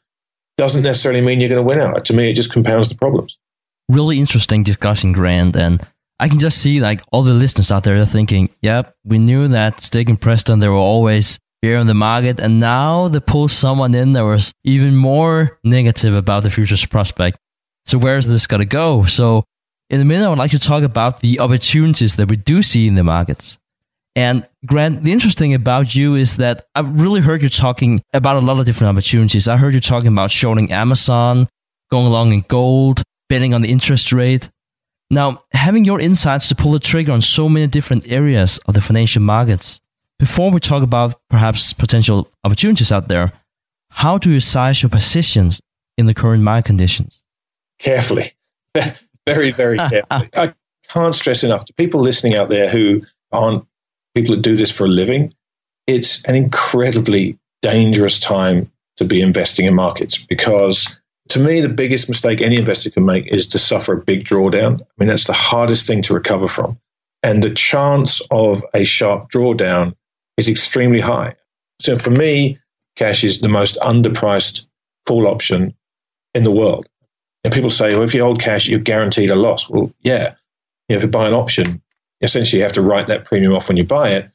doesn't 0.56 0.82
necessarily 0.82 1.20
mean 1.20 1.40
you're 1.40 1.48
going 1.48 1.60
to 1.60 1.66
win 1.66 1.80
out. 1.80 2.04
To 2.06 2.12
me, 2.12 2.30
it 2.30 2.34
just 2.34 2.52
compounds 2.52 2.88
the 2.88 2.96
problems. 2.96 3.38
Really 3.88 4.18
interesting 4.18 4.64
discussion, 4.64 5.12
Grant. 5.12 5.56
And 5.56 5.80
I 6.18 6.28
can 6.28 6.40
just 6.40 6.58
see 6.58 6.80
like 6.80 7.00
all 7.12 7.22
the 7.22 7.32
listeners 7.32 7.70
out 7.70 7.84
there 7.84 7.96
are 7.96 8.04
thinking, 8.04 8.50
yep, 8.60 8.94
we 9.04 9.18
knew 9.18 9.46
that 9.48 9.80
Stig 9.80 10.10
and 10.10 10.20
Preston, 10.20 10.58
they 10.58 10.68
were 10.68 10.74
always 10.74 11.38
here 11.62 11.76
in 11.76 11.86
the 11.86 11.94
market. 11.94 12.40
And 12.40 12.58
now 12.58 13.08
they 13.08 13.20
pull 13.20 13.48
someone 13.48 13.94
in 13.94 14.14
that 14.14 14.24
was 14.24 14.52
even 14.64 14.96
more 14.96 15.58
negative 15.62 16.14
about 16.14 16.42
the 16.42 16.50
future's 16.50 16.84
prospect. 16.84 17.38
So 17.86 17.98
where's 17.98 18.26
this 18.26 18.46
going 18.46 18.60
to 18.60 18.66
go? 18.66 19.04
So 19.04 19.44
in 19.90 20.00
a 20.00 20.04
minute, 20.04 20.26
I 20.26 20.28
would 20.28 20.38
like 20.38 20.50
to 20.52 20.58
talk 20.58 20.82
about 20.82 21.20
the 21.20 21.40
opportunities 21.40 22.16
that 22.16 22.28
we 22.28 22.36
do 22.36 22.62
see 22.62 22.86
in 22.86 22.94
the 22.94 23.04
markets. 23.04 23.58
And 24.14 24.46
Grant, 24.66 25.04
the 25.04 25.12
interesting 25.12 25.54
about 25.54 25.94
you 25.94 26.14
is 26.14 26.38
that 26.38 26.66
I've 26.74 27.00
really 27.00 27.20
heard 27.20 27.42
you 27.42 27.48
talking 27.48 28.02
about 28.12 28.36
a 28.36 28.40
lot 28.40 28.58
of 28.58 28.66
different 28.66 28.90
opportunities. 28.90 29.46
I 29.46 29.56
heard 29.56 29.74
you 29.74 29.80
talking 29.80 30.08
about 30.08 30.30
shorting 30.30 30.72
Amazon, 30.72 31.48
going 31.90 32.06
along 32.06 32.32
in 32.32 32.40
gold, 32.48 33.02
betting 33.28 33.54
on 33.54 33.62
the 33.62 33.70
interest 33.70 34.12
rate. 34.12 34.50
Now, 35.10 35.44
having 35.52 35.84
your 35.84 36.00
insights 36.00 36.48
to 36.48 36.54
pull 36.54 36.72
the 36.72 36.80
trigger 36.80 37.12
on 37.12 37.22
so 37.22 37.48
many 37.48 37.66
different 37.66 38.10
areas 38.10 38.58
of 38.66 38.74
the 38.74 38.80
financial 38.80 39.22
markets, 39.22 39.80
before 40.18 40.50
we 40.50 40.60
talk 40.60 40.82
about 40.82 41.14
perhaps 41.30 41.72
potential 41.72 42.28
opportunities 42.44 42.92
out 42.92 43.08
there, 43.08 43.32
how 43.90 44.18
do 44.18 44.30
you 44.30 44.40
size 44.40 44.82
your 44.82 44.90
positions 44.90 45.60
in 45.96 46.06
the 46.06 46.14
current 46.14 46.42
market 46.42 46.66
conditions? 46.66 47.22
Carefully, 47.78 48.32
very, 49.34 49.50
very 49.50 49.76
carefully. 49.90 50.28
I 50.34 50.54
can't 50.88 51.14
stress 51.14 51.44
enough 51.44 51.64
to 51.66 51.74
people 51.74 52.00
listening 52.00 52.34
out 52.34 52.48
there 52.48 52.68
who 52.68 53.02
aren't 53.32 53.64
people 54.14 54.34
that 54.34 54.42
do 54.42 54.56
this 54.56 54.70
for 54.70 54.84
a 54.84 54.88
living, 54.88 55.32
it's 55.86 56.24
an 56.24 56.34
incredibly 56.34 57.38
dangerous 57.62 58.18
time 58.18 58.70
to 58.96 59.04
be 59.04 59.20
investing 59.20 59.66
in 59.66 59.74
markets 59.74 60.18
because 60.18 60.98
to 61.30 61.38
me, 61.38 61.60
the 61.60 61.68
biggest 61.68 62.08
mistake 62.08 62.40
any 62.40 62.56
investor 62.56 62.90
can 62.90 63.04
make 63.04 63.26
is 63.26 63.46
to 63.48 63.58
suffer 63.58 63.92
a 63.92 64.02
big 64.02 64.24
drawdown. 64.24 64.80
I 64.80 64.84
mean, 64.98 65.08
that's 65.08 65.26
the 65.26 65.34
hardest 65.34 65.86
thing 65.86 66.00
to 66.02 66.14
recover 66.14 66.48
from. 66.48 66.78
And 67.22 67.42
the 67.42 67.50
chance 67.50 68.22
of 68.30 68.64
a 68.72 68.84
sharp 68.84 69.30
drawdown 69.30 69.94
is 70.38 70.48
extremely 70.48 71.00
high. 71.00 71.34
So 71.80 71.98
for 71.98 72.10
me, 72.10 72.58
cash 72.96 73.24
is 73.24 73.40
the 73.40 73.48
most 73.48 73.76
underpriced 73.80 74.64
call 75.06 75.26
option 75.26 75.74
in 76.34 76.44
the 76.44 76.50
world. 76.50 76.88
And 77.44 77.52
people 77.52 77.70
say, 77.70 77.94
well, 77.94 78.02
if 78.02 78.14
you 78.14 78.22
hold 78.22 78.40
cash, 78.40 78.68
you're 78.68 78.80
guaranteed 78.80 79.30
a 79.30 79.36
loss. 79.36 79.70
Well, 79.70 79.92
yeah. 80.02 80.34
You 80.88 80.94
know, 80.94 80.96
if 80.96 81.02
you 81.02 81.08
buy 81.08 81.28
an 81.28 81.34
option, 81.34 81.82
essentially 82.20 82.58
you 82.58 82.64
have 82.64 82.72
to 82.72 82.82
write 82.82 83.06
that 83.06 83.24
premium 83.24 83.54
off 83.54 83.68
when 83.68 83.76
you 83.76 83.84
buy 83.84 84.10
it. 84.10 84.30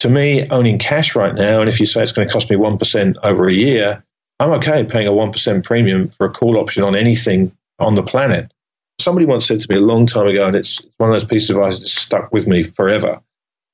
To 0.00 0.08
me, 0.08 0.48
owning 0.50 0.78
cash 0.78 1.16
right 1.16 1.34
now, 1.34 1.60
and 1.60 1.68
if 1.68 1.80
you 1.80 1.86
say 1.86 2.02
it's 2.02 2.12
going 2.12 2.26
to 2.26 2.32
cost 2.32 2.50
me 2.50 2.56
1% 2.56 3.16
over 3.22 3.48
a 3.48 3.52
year, 3.52 4.02
I'm 4.38 4.50
okay 4.52 4.84
paying 4.84 5.08
a 5.08 5.12
1% 5.12 5.64
premium 5.64 6.08
for 6.08 6.26
a 6.26 6.30
call 6.30 6.56
option 6.58 6.84
on 6.84 6.94
anything 6.94 7.52
on 7.78 7.96
the 7.96 8.02
planet. 8.02 8.52
Somebody 9.00 9.26
once 9.26 9.46
said 9.46 9.60
to 9.60 9.66
me 9.70 9.76
a 9.76 9.84
long 9.84 10.06
time 10.06 10.26
ago, 10.26 10.46
and 10.46 10.56
it's 10.56 10.80
one 10.98 11.10
of 11.10 11.14
those 11.14 11.24
pieces 11.24 11.50
of 11.50 11.56
advice 11.56 11.78
that's 11.78 11.92
stuck 11.92 12.32
with 12.32 12.46
me 12.46 12.62
forever. 12.62 13.20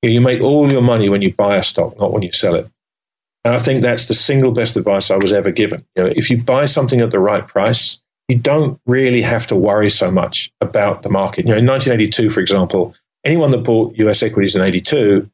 You 0.02 0.20
make 0.20 0.40
all 0.40 0.70
your 0.70 0.82
money 0.82 1.08
when 1.08 1.22
you 1.22 1.32
buy 1.32 1.56
a 1.56 1.62
stock, 1.62 1.98
not 1.98 2.12
when 2.12 2.22
you 2.22 2.32
sell 2.32 2.54
it. 2.54 2.70
And 3.44 3.54
I 3.54 3.58
think 3.58 3.82
that's 3.82 4.08
the 4.08 4.14
single 4.14 4.52
best 4.52 4.76
advice 4.76 5.10
I 5.10 5.16
was 5.16 5.32
ever 5.32 5.50
given. 5.50 5.84
You 5.96 6.04
know, 6.04 6.12
if 6.14 6.30
you 6.30 6.42
buy 6.42 6.64
something 6.66 7.00
at 7.00 7.10
the 7.10 7.18
right 7.18 7.46
price, 7.46 7.98
you 8.28 8.38
don't 8.38 8.80
really 8.86 9.22
have 9.22 9.46
to 9.48 9.56
worry 9.56 9.90
so 9.90 10.10
much 10.10 10.50
about 10.60 11.02
the 11.02 11.10
market. 11.10 11.46
You 11.46 11.52
know, 11.52 11.58
in 11.58 11.66
1982, 11.66 12.30
for 12.30 12.40
example, 12.40 12.94
anyone 13.24 13.50
that 13.50 13.58
bought 13.58 13.96
US 13.96 14.22
equities 14.22 14.56
in 14.56 14.62
82, 14.62 15.30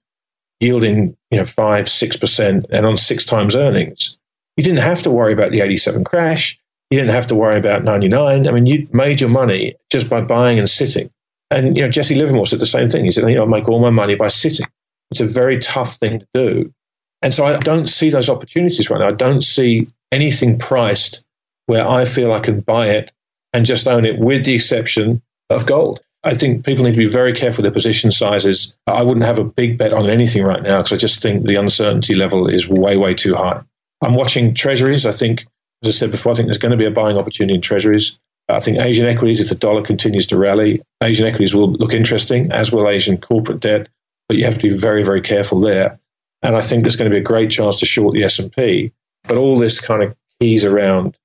yielding, 0.59 1.17
you 1.31 1.39
know, 1.39 1.45
five, 1.45 1.89
six 1.89 2.17
percent 2.17 2.67
and 2.71 2.87
on 2.87 2.97
six 2.97 3.25
times 3.25 3.55
earnings, 3.55 4.19
you 4.57 4.65
didn't 4.65 4.81
have 4.81 5.03
to 5.03 5.11
worry 5.11 5.33
about 5.33 5.53
the 5.53 5.61
87 5.61 6.05
crash. 6.05 6.59
You 6.91 6.99
didn't 6.99 7.15
have 7.15 7.29
to 7.29 7.37
worry 7.37 7.57
about 7.57 7.85
99. 7.85 8.49
I 8.49 8.51
mean, 8.51 8.67
you 8.67 8.89
made 8.93 9.21
your 9.21 9.31
money 9.31 9.77
just 9.91 10.11
by 10.11 10.21
buying 10.21 10.59
and 10.59 10.69
sitting. 10.69 11.11
And, 11.51 11.77
you 11.77 11.83
know, 11.83 11.89
Jesse 11.89 12.15
Livermore 12.15 12.47
said 12.47 12.59
the 12.59 12.67
same 12.67 12.89
thing. 12.89 13.05
He 13.05 13.11
said, 13.11 13.29
you 13.29 13.37
know, 13.37 13.45
I 13.45 13.47
make 13.47 13.69
all 13.69 13.81
my 13.81 13.91
money 13.91 14.17
by 14.17 14.29
sitting. 14.29 14.67
It's 15.11 15.21
a 15.21 15.27
very 15.27 15.59
tough 15.59 15.97
thing 15.97 16.21
to 16.21 16.27
do. 16.35 16.75
And 17.23 17.33
so 17.33 17.45
I 17.45 17.59
don't 17.59 17.89
see 17.89 18.11
those 18.11 18.29
opportunities 18.29 18.91
right 18.91 18.99
now. 18.99 19.09
I 19.09 19.13
don't 19.13 19.43
see 19.43 19.89
anything 20.11 20.59
priced 20.59 21.25
where 21.71 21.89
I 21.89 22.05
feel 22.05 22.33
I 22.33 22.41
can 22.41 22.63
buy 22.63 22.89
it 22.89 23.13
and 23.53 23.65
just 23.65 23.87
own 23.87 24.05
it, 24.05 24.19
with 24.19 24.45
the 24.45 24.55
exception 24.55 25.23
of 25.51 25.67
gold. 25.67 26.01
I 26.25 26.35
think 26.35 26.65
people 26.67 26.85
need 26.85 26.95
to 26.95 26.99
be 26.99 27.07
very 27.07 27.33
careful 27.33 27.63
with 27.63 27.71
their 27.71 27.73
position 27.73 28.11
sizes. 28.11 28.77
I 28.89 29.05
wouldn't 29.05 29.25
have 29.25 29.39
a 29.39 29.45
big 29.45 29.79
bet 29.79 29.93
on 29.93 30.11
anything 30.11 30.43
right 30.43 30.65
now 30.65 30.79
because 30.79 30.93
I 30.93 30.97
just 30.97 31.23
think 31.23 31.47
the 31.47 31.55
uncertainty 31.55 32.17
level 32.17 32.49
is 32.49 32.67
way, 32.67 32.97
way 32.97 33.15
too 33.15 33.37
high. 33.37 33.63
I'm 34.03 34.15
watching 34.15 34.53
treasuries. 34.53 35.07
I 35.07 35.13
think, 35.13 35.47
as 35.85 35.91
I 35.91 35.93
said 35.93 36.11
before, 36.11 36.33
I 36.33 36.35
think 36.35 36.49
there's 36.49 36.59
going 36.59 36.73
to 36.73 36.77
be 36.77 36.85
a 36.85 36.91
buying 36.91 37.17
opportunity 37.17 37.55
in 37.55 37.61
treasuries. 37.61 38.19
I 38.49 38.59
think 38.59 38.81
Asian 38.81 39.07
equities, 39.07 39.39
if 39.39 39.49
the 39.49 39.55
dollar 39.55 39.83
continues 39.83 40.27
to 40.27 40.37
rally, 40.37 40.83
Asian 41.01 41.25
equities 41.25 41.55
will 41.55 41.71
look 41.71 41.95
interesting, 41.95 42.51
as 42.51 42.73
will 42.73 42.89
Asian 42.89 43.17
corporate 43.17 43.61
debt. 43.61 43.89
But 44.29 44.39
you 44.39 44.45
have 44.45 44.59
to 44.59 44.69
be 44.69 44.77
very, 44.77 45.05
very 45.05 45.21
careful 45.21 45.61
there. 45.61 46.01
And 46.43 46.57
I 46.57 46.63
think 46.63 46.83
there's 46.83 46.97
going 46.97 47.09
to 47.09 47.15
be 47.15 47.21
a 47.21 47.33
great 47.33 47.53
chance 47.53 47.79
to 47.79 47.87
short 47.87 48.13
the 48.13 48.25
S&P. 48.25 48.91
But 49.23 49.37
all 49.37 49.57
this 49.57 49.81
kind 49.81 50.03
of 50.03 50.17
keys 50.41 50.65
around 50.65 51.17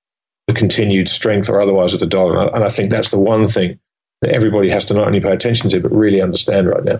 the 0.48 0.54
continued 0.54 1.10
strength 1.10 1.50
or 1.50 1.60
otherwise 1.60 1.94
of 1.94 2.00
the 2.00 2.06
dollar. 2.06 2.54
And 2.54 2.64
I 2.64 2.70
think 2.70 2.90
that's 2.90 3.10
the 3.10 3.20
one 3.20 3.48
thing 3.48 3.80
that 4.22 4.32
everybody 4.32 4.70
has 4.70 4.86
to 4.86 4.94
not 4.94 5.08
only 5.08 5.20
pay 5.20 5.32
attention 5.32 5.70
to, 5.72 5.80
but 5.80 5.92
really 5.92 6.22
understand 6.22 6.68
right 6.68 6.84
now. 6.84 7.00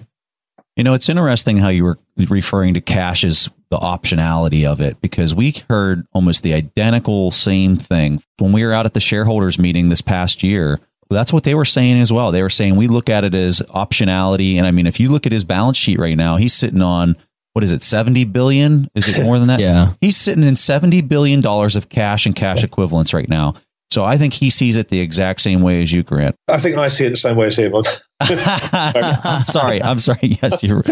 You 0.76 0.84
know, 0.84 0.94
it's 0.94 1.08
interesting 1.08 1.58
how 1.58 1.70
you 1.70 1.86
were 1.86 1.98
referring 2.18 2.74
to 2.74 2.82
cash 2.82 3.24
as 3.24 3.50
the 3.70 3.78
optionality 3.78 4.66
of 4.66 4.82
it 4.82 5.00
because 5.00 5.34
we 5.34 5.56
heard 5.70 6.06
almost 6.12 6.44
the 6.44 6.54
identical 6.54 7.32
same 7.32 7.78
thing 7.78 8.22
when 8.40 8.52
we 8.52 8.64
were 8.64 8.74
out 8.74 8.86
at 8.86 8.94
the 8.94 9.00
shareholders 9.00 9.58
meeting 9.58 9.88
this 9.88 10.02
past 10.02 10.44
year. 10.44 10.82
That's 11.10 11.32
what 11.32 11.44
they 11.44 11.56
were 11.56 11.66
saying 11.66 12.02
as 12.02 12.12
well. 12.12 12.32
They 12.32 12.42
were 12.42 12.50
saying 12.50 12.76
we 12.76 12.88
look 12.88 13.10
at 13.10 13.24
it 13.24 13.36
as 13.36 13.62
optionality. 13.70 14.56
And 14.56 14.66
I 14.66 14.72
mean, 14.72 14.88
if 14.88 15.00
you 15.00 15.10
look 15.10 15.26
at 15.26 15.32
his 15.32 15.46
balance 15.46 15.78
sheet 15.78 16.00
right 16.00 16.18
now, 16.18 16.36
he's 16.36 16.54
sitting 16.54 16.82
on 16.82 17.16
what 17.56 17.64
is 17.64 17.72
it, 17.72 17.82
70 17.82 18.26
billion? 18.26 18.90
Is 18.96 19.08
it 19.08 19.24
more 19.24 19.40
than 19.40 19.48
that? 19.48 19.60
yeah. 19.62 19.94
He's 20.02 20.18
sitting 20.18 20.44
in 20.44 20.56
$70 20.56 21.08
billion 21.08 21.46
of 21.46 21.88
cash 21.88 22.26
and 22.26 22.36
cash 22.36 22.66
equivalents 22.66 23.14
right 23.14 23.30
now. 23.30 23.54
So 23.92 24.04
I 24.04 24.18
think 24.18 24.34
he 24.34 24.50
sees 24.50 24.76
it 24.76 24.90
the 24.90 25.00
exact 25.00 25.40
same 25.40 25.62
way 25.62 25.82
as 25.82 25.90
you, 25.90 26.04
Grant. 26.04 26.36
I 26.50 26.58
think 26.58 26.76
I 26.76 26.90
see 26.90 27.06
it 27.06 27.12
the 27.12 27.16
same 27.16 27.38
way 27.38 27.48
as 27.48 27.58
him. 27.58 27.74
I'm 28.20 29.44
sorry. 29.44 29.82
I'm 29.82 30.00
sorry. 30.00 30.20
Yes, 30.44 30.62
you're. 30.62 30.84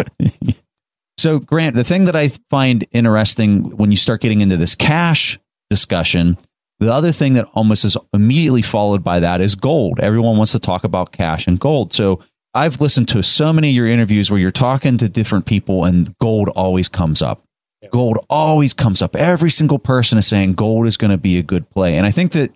so, 1.17 1.39
Grant, 1.39 1.75
the 1.75 1.83
thing 1.83 2.05
that 2.05 2.15
I 2.15 2.29
find 2.49 2.87
interesting 2.93 3.75
when 3.75 3.91
you 3.91 3.97
start 3.97 4.21
getting 4.21 4.39
into 4.39 4.55
this 4.55 4.73
cash 4.73 5.37
discussion, 5.69 6.37
the 6.79 6.93
other 6.93 7.11
thing 7.11 7.33
that 7.33 7.49
almost 7.53 7.83
is 7.83 7.97
immediately 8.13 8.61
followed 8.61 9.03
by 9.03 9.19
that 9.19 9.41
is 9.41 9.55
gold. 9.55 9.99
Everyone 9.99 10.37
wants 10.37 10.53
to 10.53 10.59
talk 10.59 10.85
about 10.85 11.11
cash 11.11 11.45
and 11.45 11.59
gold. 11.59 11.91
So, 11.91 12.21
I've 12.53 12.79
listened 12.79 13.07
to 13.09 13.23
so 13.23 13.51
many 13.51 13.69
of 13.69 13.75
your 13.75 13.87
interviews 13.87 14.29
where 14.29 14.39
you're 14.39 14.51
talking 14.51 14.97
to 14.97 15.09
different 15.09 15.45
people 15.45 15.85
and 15.85 16.15
gold 16.19 16.49
always 16.49 16.87
comes 16.87 17.21
up. 17.21 17.43
Gold 17.91 18.25
always 18.29 18.73
comes 18.73 19.01
up. 19.01 19.15
Every 19.15 19.49
single 19.49 19.79
person 19.79 20.17
is 20.17 20.27
saying 20.27 20.53
gold 20.53 20.87
is 20.87 20.95
going 20.95 21.11
to 21.11 21.17
be 21.17 21.37
a 21.37 21.43
good 21.43 21.69
play. 21.69 21.97
And 21.97 22.05
I 22.05 22.11
think 22.11 22.31
that 22.31 22.51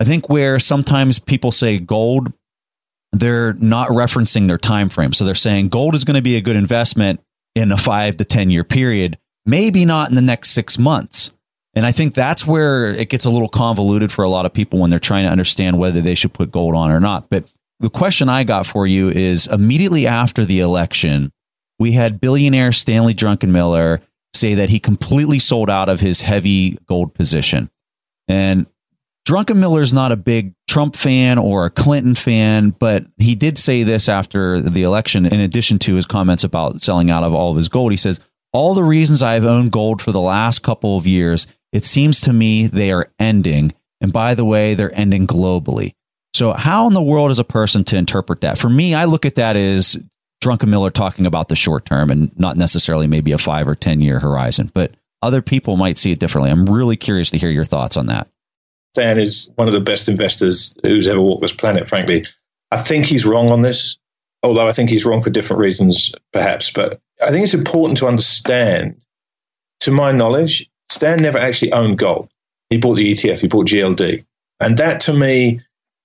I 0.00 0.04
think 0.04 0.28
where 0.28 0.58
sometimes 0.58 1.18
people 1.18 1.50
say 1.50 1.78
gold, 1.78 2.32
they're 3.12 3.54
not 3.54 3.88
referencing 3.88 4.46
their 4.46 4.58
time 4.58 4.90
frame. 4.90 5.12
So 5.12 5.24
they're 5.24 5.34
saying 5.34 5.70
gold 5.70 5.94
is 5.94 6.04
going 6.04 6.16
to 6.16 6.22
be 6.22 6.36
a 6.36 6.40
good 6.40 6.56
investment 6.56 7.20
in 7.54 7.72
a 7.72 7.76
five 7.76 8.16
to 8.18 8.24
10 8.24 8.50
year 8.50 8.64
period, 8.64 9.18
maybe 9.46 9.84
not 9.84 10.10
in 10.10 10.14
the 10.14 10.22
next 10.22 10.50
six 10.50 10.78
months. 10.78 11.32
And 11.74 11.86
I 11.86 11.92
think 11.92 12.14
that's 12.14 12.46
where 12.46 12.90
it 12.90 13.08
gets 13.08 13.24
a 13.24 13.30
little 13.30 13.48
convoluted 13.48 14.12
for 14.12 14.24
a 14.24 14.28
lot 14.28 14.46
of 14.46 14.52
people 14.52 14.78
when 14.78 14.90
they're 14.90 14.98
trying 14.98 15.24
to 15.24 15.30
understand 15.30 15.78
whether 15.78 16.00
they 16.00 16.14
should 16.14 16.32
put 16.32 16.50
gold 16.50 16.74
on 16.74 16.90
or 16.90 17.00
not. 17.00 17.30
But 17.30 17.50
the 17.80 17.90
question 17.90 18.28
I 18.28 18.44
got 18.44 18.66
for 18.66 18.86
you 18.86 19.08
is 19.08 19.46
immediately 19.46 20.06
after 20.06 20.44
the 20.44 20.60
election, 20.60 21.32
we 21.78 21.92
had 21.92 22.20
billionaire 22.20 22.72
Stanley 22.72 23.14
Druckenmiller 23.14 24.00
say 24.34 24.54
that 24.54 24.70
he 24.70 24.80
completely 24.80 25.38
sold 25.38 25.70
out 25.70 25.88
of 25.88 26.00
his 26.00 26.22
heavy 26.22 26.78
gold 26.86 27.14
position. 27.14 27.70
And 28.26 28.66
Druckenmiller 29.28 29.82
is 29.82 29.92
not 29.92 30.12
a 30.12 30.16
big 30.16 30.54
Trump 30.68 30.96
fan 30.96 31.38
or 31.38 31.66
a 31.66 31.70
Clinton 31.70 32.14
fan, 32.14 32.70
but 32.70 33.04
he 33.18 33.34
did 33.34 33.58
say 33.58 33.82
this 33.82 34.08
after 34.08 34.60
the 34.60 34.82
election, 34.82 35.26
in 35.26 35.40
addition 35.40 35.78
to 35.80 35.94
his 35.94 36.06
comments 36.06 36.44
about 36.44 36.80
selling 36.80 37.10
out 37.10 37.24
of 37.24 37.34
all 37.34 37.50
of 37.50 37.56
his 37.56 37.68
gold. 37.68 37.92
He 37.92 37.96
says, 37.98 38.20
All 38.52 38.74
the 38.74 38.84
reasons 38.84 39.22
I've 39.22 39.44
owned 39.44 39.70
gold 39.70 40.00
for 40.00 40.12
the 40.12 40.20
last 40.20 40.62
couple 40.62 40.96
of 40.96 41.06
years, 41.06 41.46
it 41.72 41.84
seems 41.84 42.20
to 42.22 42.32
me 42.32 42.66
they 42.66 42.90
are 42.90 43.12
ending. 43.18 43.74
And 44.00 44.12
by 44.12 44.34
the 44.34 44.44
way, 44.44 44.74
they're 44.74 44.94
ending 44.98 45.26
globally. 45.26 45.94
So, 46.38 46.52
how 46.52 46.86
in 46.86 46.94
the 46.94 47.02
world 47.02 47.32
is 47.32 47.40
a 47.40 47.44
person 47.44 47.82
to 47.86 47.96
interpret 47.96 48.42
that? 48.42 48.58
For 48.58 48.68
me, 48.68 48.94
I 48.94 49.06
look 49.06 49.26
at 49.26 49.34
that 49.34 49.56
as 49.56 49.98
Druckenmiller 50.40 50.92
talking 50.92 51.26
about 51.26 51.48
the 51.48 51.56
short 51.56 51.84
term 51.84 52.10
and 52.10 52.30
not 52.38 52.56
necessarily 52.56 53.08
maybe 53.08 53.32
a 53.32 53.38
five 53.38 53.66
or 53.66 53.74
10 53.74 54.00
year 54.00 54.20
horizon, 54.20 54.70
but 54.72 54.94
other 55.20 55.42
people 55.42 55.76
might 55.76 55.98
see 55.98 56.12
it 56.12 56.20
differently. 56.20 56.52
I'm 56.52 56.64
really 56.66 56.96
curious 56.96 57.32
to 57.32 57.38
hear 57.38 57.50
your 57.50 57.64
thoughts 57.64 57.96
on 57.96 58.06
that. 58.06 58.28
Stan 58.94 59.18
is 59.18 59.50
one 59.56 59.66
of 59.66 59.74
the 59.74 59.80
best 59.80 60.08
investors 60.08 60.76
who's 60.84 61.08
ever 61.08 61.20
walked 61.20 61.42
this 61.42 61.52
planet, 61.52 61.88
frankly. 61.88 62.24
I 62.70 62.76
think 62.76 63.06
he's 63.06 63.26
wrong 63.26 63.50
on 63.50 63.62
this, 63.62 63.98
although 64.44 64.68
I 64.68 64.72
think 64.72 64.90
he's 64.90 65.04
wrong 65.04 65.20
for 65.20 65.30
different 65.30 65.58
reasons, 65.58 66.14
perhaps. 66.32 66.70
But 66.70 67.00
I 67.20 67.32
think 67.32 67.42
it's 67.42 67.52
important 67.52 67.98
to 67.98 68.06
understand, 68.06 69.02
to 69.80 69.90
my 69.90 70.12
knowledge, 70.12 70.70
Stan 70.88 71.20
never 71.20 71.38
actually 71.38 71.72
owned 71.72 71.98
gold. 71.98 72.30
He 72.70 72.78
bought 72.78 72.94
the 72.94 73.12
ETF, 73.12 73.40
he 73.40 73.48
bought 73.48 73.66
GLD. 73.66 74.24
And 74.60 74.76
that 74.78 75.00
to 75.00 75.12
me 75.12 75.58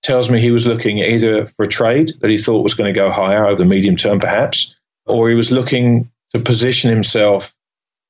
tells 0.03 0.29
me 0.29 0.39
he 0.39 0.51
was 0.51 0.67
looking 0.67 0.99
either 0.99 1.47
for 1.47 1.63
a 1.65 1.67
trade 1.67 2.11
that 2.19 2.29
he 2.29 2.37
thought 2.37 2.63
was 2.63 2.73
going 2.73 2.93
to 2.93 2.99
go 2.99 3.09
higher 3.09 3.45
over 3.45 3.55
the 3.57 3.65
medium 3.65 3.95
term, 3.95 4.19
perhaps, 4.19 4.75
or 5.05 5.29
he 5.29 5.35
was 5.35 5.51
looking 5.51 6.11
to 6.33 6.39
position 6.39 6.89
himself 6.89 7.55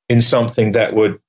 in 0.09 0.21
something 0.21 0.71
that 0.71 0.95
would 0.95 1.19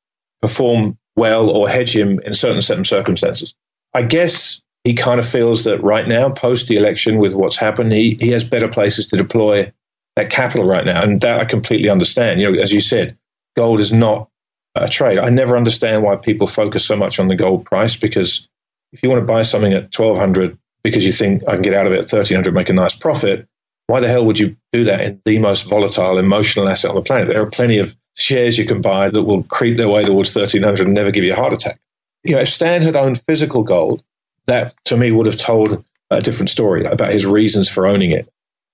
perform 0.40 0.98
well 1.16 1.48
or 1.48 1.68
hedge 1.68 1.94
him 1.94 2.18
in 2.20 2.34
certain 2.34 2.84
circumstances. 2.84 3.54
I 3.94 4.02
guess 4.02 4.62
he 4.82 4.94
kind 4.94 5.20
of 5.20 5.28
feels 5.28 5.64
that 5.64 5.82
right 5.82 6.08
now, 6.08 6.30
post 6.30 6.68
the 6.68 6.76
election, 6.76 7.18
with 7.18 7.34
what's 7.34 7.56
happened, 7.56 7.92
he, 7.92 8.16
he 8.20 8.30
has 8.30 8.44
better 8.44 8.68
places 8.68 9.06
to 9.08 9.16
deploy 9.16 9.72
that 10.16 10.30
capital 10.30 10.66
right 10.66 10.84
now. 10.84 11.02
And 11.02 11.20
that 11.20 11.40
I 11.40 11.44
completely 11.44 11.88
understand. 11.88 12.40
You 12.40 12.52
know, 12.52 12.62
as 12.62 12.72
you 12.72 12.80
said, 12.80 13.16
gold 13.56 13.80
is 13.80 13.92
not 13.92 14.28
a 14.74 14.88
trade. 14.88 15.18
I 15.18 15.30
never 15.30 15.56
understand 15.56 16.02
why 16.02 16.16
people 16.16 16.46
focus 16.46 16.84
so 16.84 16.96
much 16.96 17.18
on 17.18 17.28
the 17.28 17.36
gold 17.36 17.64
price 17.64 17.96
because 17.96 18.48
if 18.94 19.02
you 19.02 19.10
want 19.10 19.20
to 19.20 19.32
buy 19.32 19.42
something 19.42 19.72
at 19.72 19.96
1200 19.96 20.56
because 20.84 21.04
you 21.04 21.12
think 21.12 21.42
I 21.48 21.54
can 21.54 21.62
get 21.62 21.74
out 21.74 21.86
of 21.86 21.92
it 21.92 21.96
at 21.96 22.12
1300, 22.12 22.54
make 22.54 22.68
a 22.68 22.72
nice 22.72 22.94
profit, 22.94 23.48
why 23.86 24.00
the 24.00 24.08
hell 24.08 24.24
would 24.24 24.38
you 24.38 24.56
do 24.72 24.84
that 24.84 25.00
in 25.00 25.20
the 25.24 25.38
most 25.38 25.68
volatile 25.68 26.16
emotional 26.16 26.68
asset 26.68 26.90
on 26.90 26.94
the 26.94 27.02
planet? 27.02 27.28
There 27.28 27.42
are 27.42 27.50
plenty 27.50 27.78
of 27.78 27.96
shares 28.14 28.56
you 28.56 28.66
can 28.66 28.80
buy 28.80 29.10
that 29.10 29.24
will 29.24 29.42
creep 29.44 29.76
their 29.76 29.88
way 29.88 30.04
towards 30.04 30.34
1300 30.34 30.86
and 30.86 30.94
never 30.94 31.10
give 31.10 31.24
you 31.24 31.32
a 31.32 31.36
heart 31.36 31.52
attack. 31.52 31.80
You 32.22 32.36
know, 32.36 32.40
if 32.40 32.48
Stan 32.48 32.82
had 32.82 32.96
owned 32.96 33.20
physical 33.22 33.64
gold, 33.64 34.02
that 34.46 34.74
to 34.84 34.96
me 34.96 35.10
would 35.10 35.26
have 35.26 35.36
told 35.36 35.84
a 36.10 36.22
different 36.22 36.50
story 36.50 36.84
about 36.84 37.12
his 37.12 37.26
reasons 37.26 37.68
for 37.68 37.86
owning 37.86 38.12
it. 38.12 38.28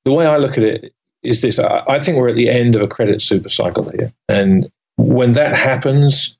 the 0.04 0.12
way 0.12 0.26
I 0.26 0.36
look 0.36 0.58
at 0.58 0.64
it 0.64 0.92
is 1.22 1.42
this 1.42 1.58
I 1.58 1.98
think 1.98 2.16
we're 2.16 2.28
at 2.28 2.36
the 2.36 2.48
end 2.48 2.74
of 2.76 2.82
a 2.82 2.88
credit 2.88 3.22
super 3.22 3.48
cycle 3.48 3.88
here. 3.90 4.12
And 4.28 4.70
when 4.96 5.32
that 5.32 5.54
happens, 5.54 6.38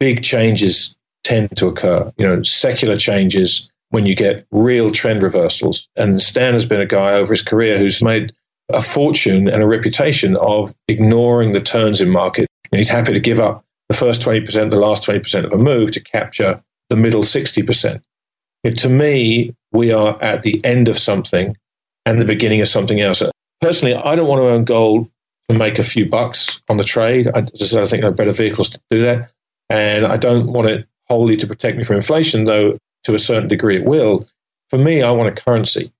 big 0.00 0.22
changes 0.22 0.95
tend 1.26 1.56
to 1.56 1.66
occur. 1.66 2.12
You 2.16 2.26
know, 2.26 2.42
secular 2.42 2.96
changes 2.96 3.72
when 3.90 4.06
you 4.06 4.14
get 4.14 4.46
real 4.50 4.92
trend 4.92 5.22
reversals. 5.22 5.88
And 5.96 6.22
Stan 6.22 6.54
has 6.54 6.66
been 6.66 6.80
a 6.80 6.86
guy 6.86 7.12
over 7.12 7.32
his 7.32 7.42
career 7.42 7.78
who's 7.78 8.02
made 8.02 8.32
a 8.68 8.82
fortune 8.82 9.48
and 9.48 9.62
a 9.62 9.66
reputation 9.66 10.36
of 10.36 10.74
ignoring 10.88 11.52
the 11.52 11.60
turns 11.60 12.00
in 12.00 12.10
market. 12.10 12.48
He's 12.70 12.88
happy 12.88 13.12
to 13.12 13.20
give 13.20 13.40
up 13.40 13.64
the 13.88 13.96
first 13.96 14.22
20%, 14.22 14.70
the 14.70 14.76
last 14.76 15.04
20% 15.04 15.44
of 15.44 15.52
a 15.52 15.58
move 15.58 15.92
to 15.92 16.00
capture 16.00 16.62
the 16.90 16.96
middle 16.96 17.22
60%. 17.22 18.02
to 18.76 18.88
me, 18.88 19.54
we 19.72 19.92
are 19.92 20.20
at 20.22 20.42
the 20.42 20.64
end 20.64 20.88
of 20.88 20.98
something 20.98 21.56
and 22.04 22.20
the 22.20 22.24
beginning 22.24 22.60
of 22.60 22.68
something 22.68 23.00
else. 23.00 23.22
Personally, 23.60 23.94
I 23.94 24.14
don't 24.16 24.28
want 24.28 24.40
to 24.40 24.48
own 24.48 24.64
gold 24.64 25.08
to 25.48 25.56
make 25.56 25.78
a 25.78 25.84
few 25.84 26.06
bucks 26.06 26.60
on 26.68 26.76
the 26.76 26.84
trade. 26.84 27.28
I, 27.28 27.38
I 27.38 27.42
I 27.42 27.86
think 27.86 28.02
there 28.02 28.10
are 28.10 28.12
better 28.12 28.32
vehicles 28.32 28.70
to 28.70 28.80
do 28.90 29.02
that. 29.02 29.30
And 29.68 30.06
I 30.06 30.16
don't 30.16 30.52
want 30.52 30.68
it 30.68 30.86
wholly 31.08 31.36
to 31.36 31.46
protect 31.46 31.76
me 31.76 31.84
from 31.84 31.96
inflation, 31.96 32.44
though 32.44 32.78
to 33.04 33.14
a 33.14 33.18
certain 33.18 33.48
degree 33.48 33.76
it 33.76 33.84
will. 33.84 34.28
For 34.70 34.78
me, 34.78 35.02
I 35.02 35.10
want 35.12 35.28
a 35.28 35.42
currency 35.42 35.92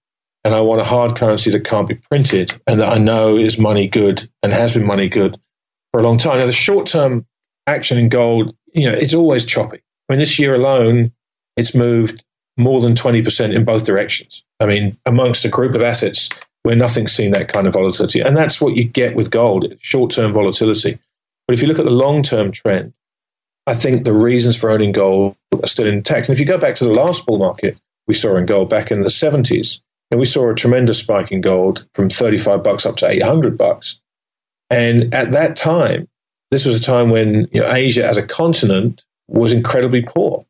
and 0.45 0.55
I 0.55 0.61
want 0.61 0.81
a 0.81 0.85
hard 0.85 1.17
currency 1.17 1.51
that 1.51 1.65
can't 1.65 1.89
be 1.89 1.95
printed 1.95 2.61
and 2.67 2.81
that 2.81 2.93
I 2.93 2.99
know 2.99 3.37
is 3.37 3.59
money 3.59 3.87
good 3.87 4.29
and 4.43 4.53
has 4.53 4.75
been 4.75 4.87
money 4.87 5.09
good 5.09 5.39
for 5.93 6.01
a 6.01 6.03
long 6.03 6.19
time. 6.19 6.41
Now, 6.41 6.47
the 6.47 6.53
short 6.53 6.87
term 6.87 7.27
action 7.67 7.99
in 7.99 8.09
gold, 8.09 8.55
you 8.73 8.91
know, 8.91 8.97
it's 8.97 9.15
always 9.15 9.45
choppy. 9.45 9.79
I 10.09 10.13
mean, 10.13 10.19
this 10.19 10.39
year 10.39 10.55
alone, 10.55 11.13
it's 11.57 11.75
moved 11.75 12.25
more 12.57 12.81
than 12.81 12.95
20% 12.95 13.55
in 13.55 13.65
both 13.65 13.85
directions. 13.85 14.45
I 14.61 14.67
mean, 14.67 14.97
amongst 15.05 15.45
a 15.45 15.49
group 15.49 15.75
of 15.75 15.83
assets 15.83 16.31
where 16.63 16.77
nothing's 16.77 17.13
seen 17.13 17.31
that 17.31 17.49
kind 17.49 17.67
of 17.67 17.75
volatility. 17.75 18.21
And 18.21 18.37
that's 18.37 18.61
what 18.61 18.75
you 18.75 18.85
get 18.85 19.15
with 19.15 19.31
gold 19.31 19.75
short 19.81 20.11
term 20.11 20.33
volatility. 20.33 20.99
But 21.47 21.55
if 21.55 21.63
you 21.63 21.69
look 21.69 21.79
at 21.79 21.85
the 21.85 21.91
long 21.91 22.23
term 22.23 22.51
trend, 22.51 22.93
I 23.67 23.75
think 23.75 24.05
the 24.05 24.13
reasons 24.13 24.57
for 24.57 24.71
owning 24.71 24.93
gold 24.93 25.37
are 25.53 25.67
still 25.67 25.87
intact. 25.87 26.29
And 26.29 26.35
if 26.35 26.41
you 26.41 26.47
go 26.47 26.59
back 26.59 26.77
to 26.77 26.85
the 26.85 26.93
last 26.93 27.27
bull 27.27 27.39
market 27.39 27.79
we 28.07 28.15
saw 28.15 28.37
in 28.37 28.47
gold 28.47 28.69
back 28.69 28.91
in 28.91 29.03
the 29.03 29.09
70s, 29.09 29.81
and 30.11 30.21
we 30.21 30.27
saw 30.27 30.51
a 30.51 30.55
tremendous 30.55 31.01
spike 31.01 31.33
in 31.33 31.41
gold 31.41 31.87
from 31.95 32.09
35 32.09 32.63
bucks 32.63 32.87
up 32.87 32.97
to 32.97 33.11
800 33.11 33.59
bucks. 33.59 33.99
And 34.71 35.13
at 35.13 35.33
that 35.33 35.57
time, 35.57 36.09
this 36.51 36.65
was 36.65 36.79
a 36.79 36.83
time 36.83 37.11
when 37.11 37.49
you 37.53 37.61
know, 37.61 37.73
Asia 37.73 38.07
as 38.07 38.17
a 38.17 38.27
continent 38.27 39.05
was 39.29 39.53
incredibly 39.53 40.03
poor. 40.03 40.47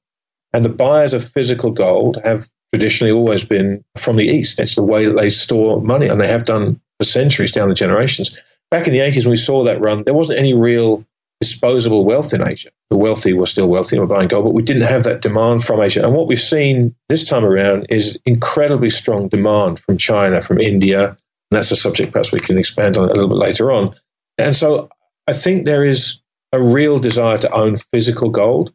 And 0.53 0.65
the 0.65 0.71
buyers 0.71 1.15
of 1.15 1.27
physical 1.27 1.71
gold 1.71 2.19
have 2.25 2.49
traditionally 2.73 3.13
always 3.13 3.45
been 3.45 3.83
from 3.97 4.17
the 4.17 4.27
East. 4.27 4.61
It's 4.61 4.75
the 4.75 4.83
way 4.83 5.07
that 5.07 5.17
they 5.17 5.31
store 5.31 5.81
money, 5.81 6.09
and 6.09 6.21
they 6.21 6.29
have 6.29 6.45
done 6.45 6.81
for 6.99 7.05
centuries 7.05 7.53
down 7.53 7.69
the 7.69 7.75
generations. 7.75 8.39
Back 8.71 8.87
in 8.87 8.93
the 8.93 8.99
80s, 8.99 9.25
when 9.25 9.31
we 9.31 9.37
saw 9.37 9.65
that 9.65 9.81
run, 9.81 10.05
there 10.05 10.15
wasn't 10.15 10.39
any 10.39 10.53
real 10.53 11.07
disposable 11.41 12.05
wealth 12.05 12.33
in 12.33 12.47
Asia. 12.47 12.71
The 12.91 12.97
wealthy 12.97 13.33
were 13.33 13.47
still 13.47 13.69
wealthy 13.69 13.97
and 13.97 14.09
were 14.09 14.15
buying 14.15 14.29
gold, 14.29 14.45
but 14.45 14.55
we 14.55 14.63
didn't 14.63 14.83
have 14.83 15.05
that 15.05 15.21
demand 15.21 15.65
from 15.65 15.81
Asia. 15.81 16.05
And 16.05 16.15
what 16.15 16.27
we've 16.27 16.41
seen 16.41 16.95
this 17.09 17.25
time 17.25 17.45
around 17.45 17.87
is 17.89 18.19
incredibly 18.25 18.91
strong 18.91 19.29
demand 19.29 19.79
from 19.79 19.99
China, 19.99 20.41
from 20.41 20.61
India. 20.61 21.09
And 21.09 21.17
that's 21.51 21.71
a 21.71 21.77
subject 21.77 22.13
perhaps 22.13 22.33
we 22.33 22.41
can 22.41 22.59
expand 22.59 22.97
on 22.97 23.05
a 23.05 23.13
little 23.13 23.29
bit 23.29 23.39
later 23.39 23.71
on. 23.71 23.95
And 24.39 24.57
so 24.57 24.89
I 25.27 25.33
think 25.33 25.65
there 25.65 25.85
is 25.85 26.21
a 26.53 26.63
real 26.63 26.99
desire 26.99 27.39
to 27.39 27.53
own 27.53 27.77
physical 27.93 28.31
gold. 28.31 28.73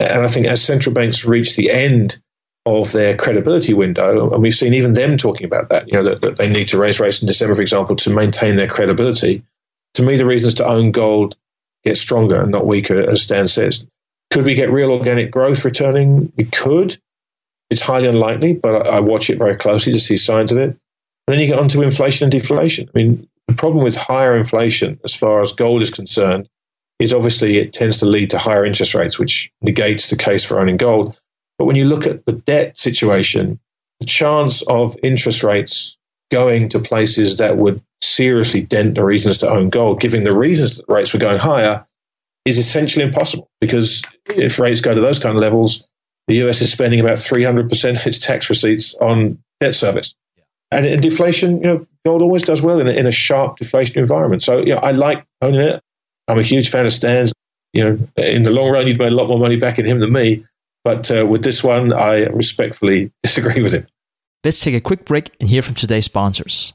And 0.00 0.24
I 0.24 0.28
think 0.28 0.46
as 0.46 0.62
central 0.62 0.94
banks 0.94 1.24
reach 1.24 1.54
the 1.54 1.70
end 1.70 2.20
of 2.66 2.92
their 2.92 3.16
credibility 3.16 3.74
window, 3.74 4.32
and 4.32 4.42
we've 4.42 4.54
seen 4.54 4.74
even 4.74 4.94
them 4.94 5.16
talking 5.16 5.46
about 5.46 5.68
that, 5.68 5.88
you 5.88 5.94
know, 5.94 6.02
that, 6.02 6.22
that 6.22 6.36
they 6.38 6.48
need 6.48 6.68
to 6.68 6.78
raise 6.78 6.98
rates 6.98 7.20
in 7.20 7.26
December, 7.26 7.54
for 7.54 7.62
example, 7.62 7.96
to 7.96 8.10
maintain 8.10 8.56
their 8.56 8.68
credibility. 8.68 9.42
To 9.94 10.02
me, 10.02 10.16
the 10.16 10.26
reasons 10.26 10.54
to 10.54 10.66
own 10.66 10.90
gold 10.90 11.36
get 11.84 11.98
stronger 11.98 12.40
and 12.40 12.50
not 12.50 12.66
weaker, 12.66 13.00
as 13.00 13.22
Stan 13.22 13.48
says. 13.48 13.86
Could 14.30 14.44
we 14.44 14.54
get 14.54 14.70
real 14.70 14.92
organic 14.92 15.30
growth 15.30 15.64
returning? 15.64 16.32
We 16.36 16.44
could. 16.44 16.98
It's 17.70 17.82
highly 17.82 18.08
unlikely, 18.08 18.54
but 18.54 18.86
I, 18.86 19.00
watch 19.00 19.30
it 19.30 19.38
very 19.38 19.56
closely 19.56 19.92
to 19.92 19.98
see 19.98 20.16
signs 20.16 20.52
of 20.52 20.58
it. 20.58 20.70
And 20.70 20.78
then 21.28 21.40
you 21.40 21.46
get 21.46 21.58
onto 21.58 21.82
inflation 21.82 22.24
and 22.24 22.32
deflation. 22.32 22.88
I 22.94 22.98
mean, 22.98 23.28
the 23.48 23.54
problem 23.54 23.84
with 23.84 23.96
higher 23.96 24.36
inflation, 24.36 25.00
as 25.04 25.14
far 25.14 25.40
as 25.40 25.52
gold 25.52 25.82
is 25.82 25.90
concerned, 25.90 26.48
is 26.98 27.12
obviously 27.12 27.58
it 27.58 27.72
tends 27.72 27.96
to 27.98 28.06
lead 28.06 28.30
to 28.30 28.38
higher 28.38 28.64
interest 28.64 28.94
rates, 28.94 29.18
which 29.18 29.50
negates 29.60 30.10
the 30.10 30.16
case 30.16 30.44
for 30.44 30.60
owning 30.60 30.76
gold. 30.76 31.16
But 31.58 31.66
when 31.66 31.76
you 31.76 31.84
look 31.84 32.06
at 32.06 32.24
the 32.26 32.32
debt 32.32 32.78
situation, 32.78 33.60
the 34.00 34.06
chance 34.06 34.62
of 34.62 34.96
interest 35.02 35.42
rates 35.42 35.96
going 36.30 36.68
to 36.70 36.78
places 36.78 37.36
that 37.36 37.56
would 37.56 37.82
seriously 38.02 38.60
dent 38.60 38.94
the 38.94 39.04
reasons 39.04 39.38
to 39.38 39.50
own 39.50 39.70
gold, 39.70 40.00
giving 40.00 40.24
the 40.24 40.36
reasons 40.36 40.76
that 40.76 40.88
rates 40.88 41.12
were 41.12 41.20
going 41.20 41.38
higher, 41.38 41.86
is 42.44 42.58
essentially 42.58 43.04
impossible. 43.04 43.48
Because 43.60 44.02
if 44.26 44.58
rates 44.58 44.80
go 44.80 44.94
to 44.94 45.00
those 45.00 45.18
kind 45.18 45.36
of 45.36 45.40
levels, 45.40 45.86
the 46.28 46.36
US 46.46 46.60
is 46.60 46.72
spending 46.72 47.00
about 47.00 47.16
300% 47.18 48.00
of 48.00 48.06
its 48.06 48.18
tax 48.18 48.48
receipts 48.48 48.94
on 48.96 49.38
debt 49.60 49.74
service. 49.74 50.14
And 50.70 50.86
in 50.86 51.00
deflation, 51.00 51.58
you 51.58 51.64
know, 51.64 51.86
gold 52.04 52.22
always 52.22 52.42
does 52.42 52.62
well 52.62 52.80
in 52.80 52.86
a, 52.86 52.92
in 52.92 53.06
a 53.06 53.12
sharp 53.12 53.58
deflation 53.58 53.98
environment. 53.98 54.42
So, 54.42 54.60
know, 54.74 54.80
I 54.80 54.92
like 54.92 55.24
owning 55.42 55.60
it. 55.60 55.82
I'm 56.28 56.38
a 56.38 56.42
huge 56.42 56.70
fan 56.70 56.86
of 56.86 56.92
Stan's. 56.92 57.32
You 57.72 57.84
know, 57.84 57.98
in 58.16 58.42
the 58.42 58.50
long 58.50 58.70
run, 58.70 58.86
you'd 58.86 58.98
make 58.98 59.10
a 59.10 59.14
lot 59.14 59.28
more 59.28 59.38
money 59.38 59.56
back 59.56 59.78
in 59.78 59.86
him 59.86 60.00
than 60.00 60.12
me. 60.12 60.44
But 60.84 61.10
uh, 61.10 61.26
with 61.26 61.44
this 61.44 61.62
one, 61.62 61.92
I 61.92 62.24
respectfully 62.26 63.12
disagree 63.22 63.62
with 63.62 63.74
him. 63.74 63.86
Let's 64.44 64.60
take 64.60 64.74
a 64.74 64.80
quick 64.80 65.04
break 65.04 65.30
and 65.38 65.48
hear 65.48 65.62
from 65.62 65.74
today's 65.74 66.06
sponsors. 66.06 66.74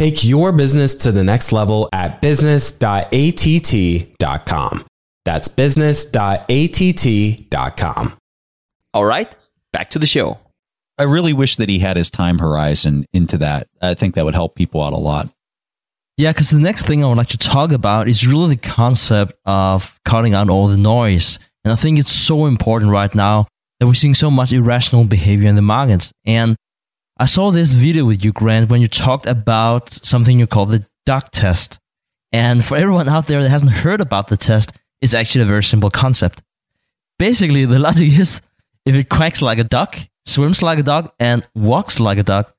Take 0.00 0.24
your 0.24 0.50
business 0.50 0.94
to 0.94 1.12
the 1.12 1.22
next 1.22 1.52
level 1.52 1.86
at 1.92 2.22
business.att.com. 2.22 4.86
That's 5.26 5.48
business.att.com. 5.48 8.18
All 8.94 9.04
right, 9.04 9.34
back 9.74 9.90
to 9.90 9.98
the 9.98 10.06
show. 10.06 10.38
I 10.96 11.02
really 11.02 11.34
wish 11.34 11.56
that 11.56 11.68
he 11.68 11.80
had 11.80 11.98
his 11.98 12.08
time 12.08 12.38
horizon 12.38 13.04
into 13.12 13.36
that. 13.36 13.66
I 13.82 13.92
think 13.92 14.14
that 14.14 14.24
would 14.24 14.32
help 14.32 14.54
people 14.54 14.82
out 14.82 14.94
a 14.94 14.96
lot. 14.96 15.28
Yeah, 16.16 16.32
because 16.32 16.48
the 16.48 16.58
next 16.58 16.86
thing 16.86 17.04
I 17.04 17.06
would 17.06 17.18
like 17.18 17.28
to 17.28 17.36
talk 17.36 17.70
about 17.70 18.08
is 18.08 18.26
really 18.26 18.54
the 18.54 18.68
concept 18.68 19.34
of 19.44 20.00
cutting 20.06 20.32
out 20.32 20.48
all 20.48 20.68
the 20.68 20.78
noise. 20.78 21.38
And 21.62 21.74
I 21.74 21.76
think 21.76 21.98
it's 21.98 22.10
so 22.10 22.46
important 22.46 22.90
right 22.90 23.14
now 23.14 23.48
that 23.78 23.86
we're 23.86 23.92
seeing 23.92 24.14
so 24.14 24.30
much 24.30 24.50
irrational 24.50 25.04
behavior 25.04 25.50
in 25.50 25.56
the 25.56 25.62
markets. 25.62 26.10
And 26.24 26.56
I 27.20 27.26
saw 27.26 27.50
this 27.50 27.74
video 27.74 28.06
with 28.06 28.24
you, 28.24 28.32
Grant, 28.32 28.70
when 28.70 28.80
you 28.80 28.88
talked 28.88 29.26
about 29.26 29.92
something 29.92 30.38
you 30.38 30.46
call 30.46 30.64
the 30.64 30.86
duck 31.04 31.28
test. 31.32 31.78
And 32.32 32.64
for 32.64 32.78
everyone 32.78 33.10
out 33.10 33.26
there 33.26 33.42
that 33.42 33.50
hasn't 33.50 33.72
heard 33.72 34.00
about 34.00 34.28
the 34.28 34.38
test, 34.38 34.72
it's 35.02 35.12
actually 35.12 35.42
a 35.42 35.46
very 35.46 35.62
simple 35.62 35.90
concept. 35.90 36.42
Basically, 37.18 37.66
the 37.66 37.78
logic 37.78 38.08
is 38.18 38.40
if 38.86 38.94
it 38.94 39.10
quacks 39.10 39.42
like 39.42 39.58
a 39.58 39.64
duck, 39.64 39.98
swims 40.24 40.62
like 40.62 40.78
a 40.78 40.82
duck, 40.82 41.14
and 41.20 41.46
walks 41.54 42.00
like 42.00 42.16
a 42.16 42.22
duck, 42.22 42.54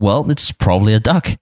well, 0.00 0.30
it's 0.30 0.50
probably 0.50 0.94
a 0.94 1.00
duck. 1.00 1.36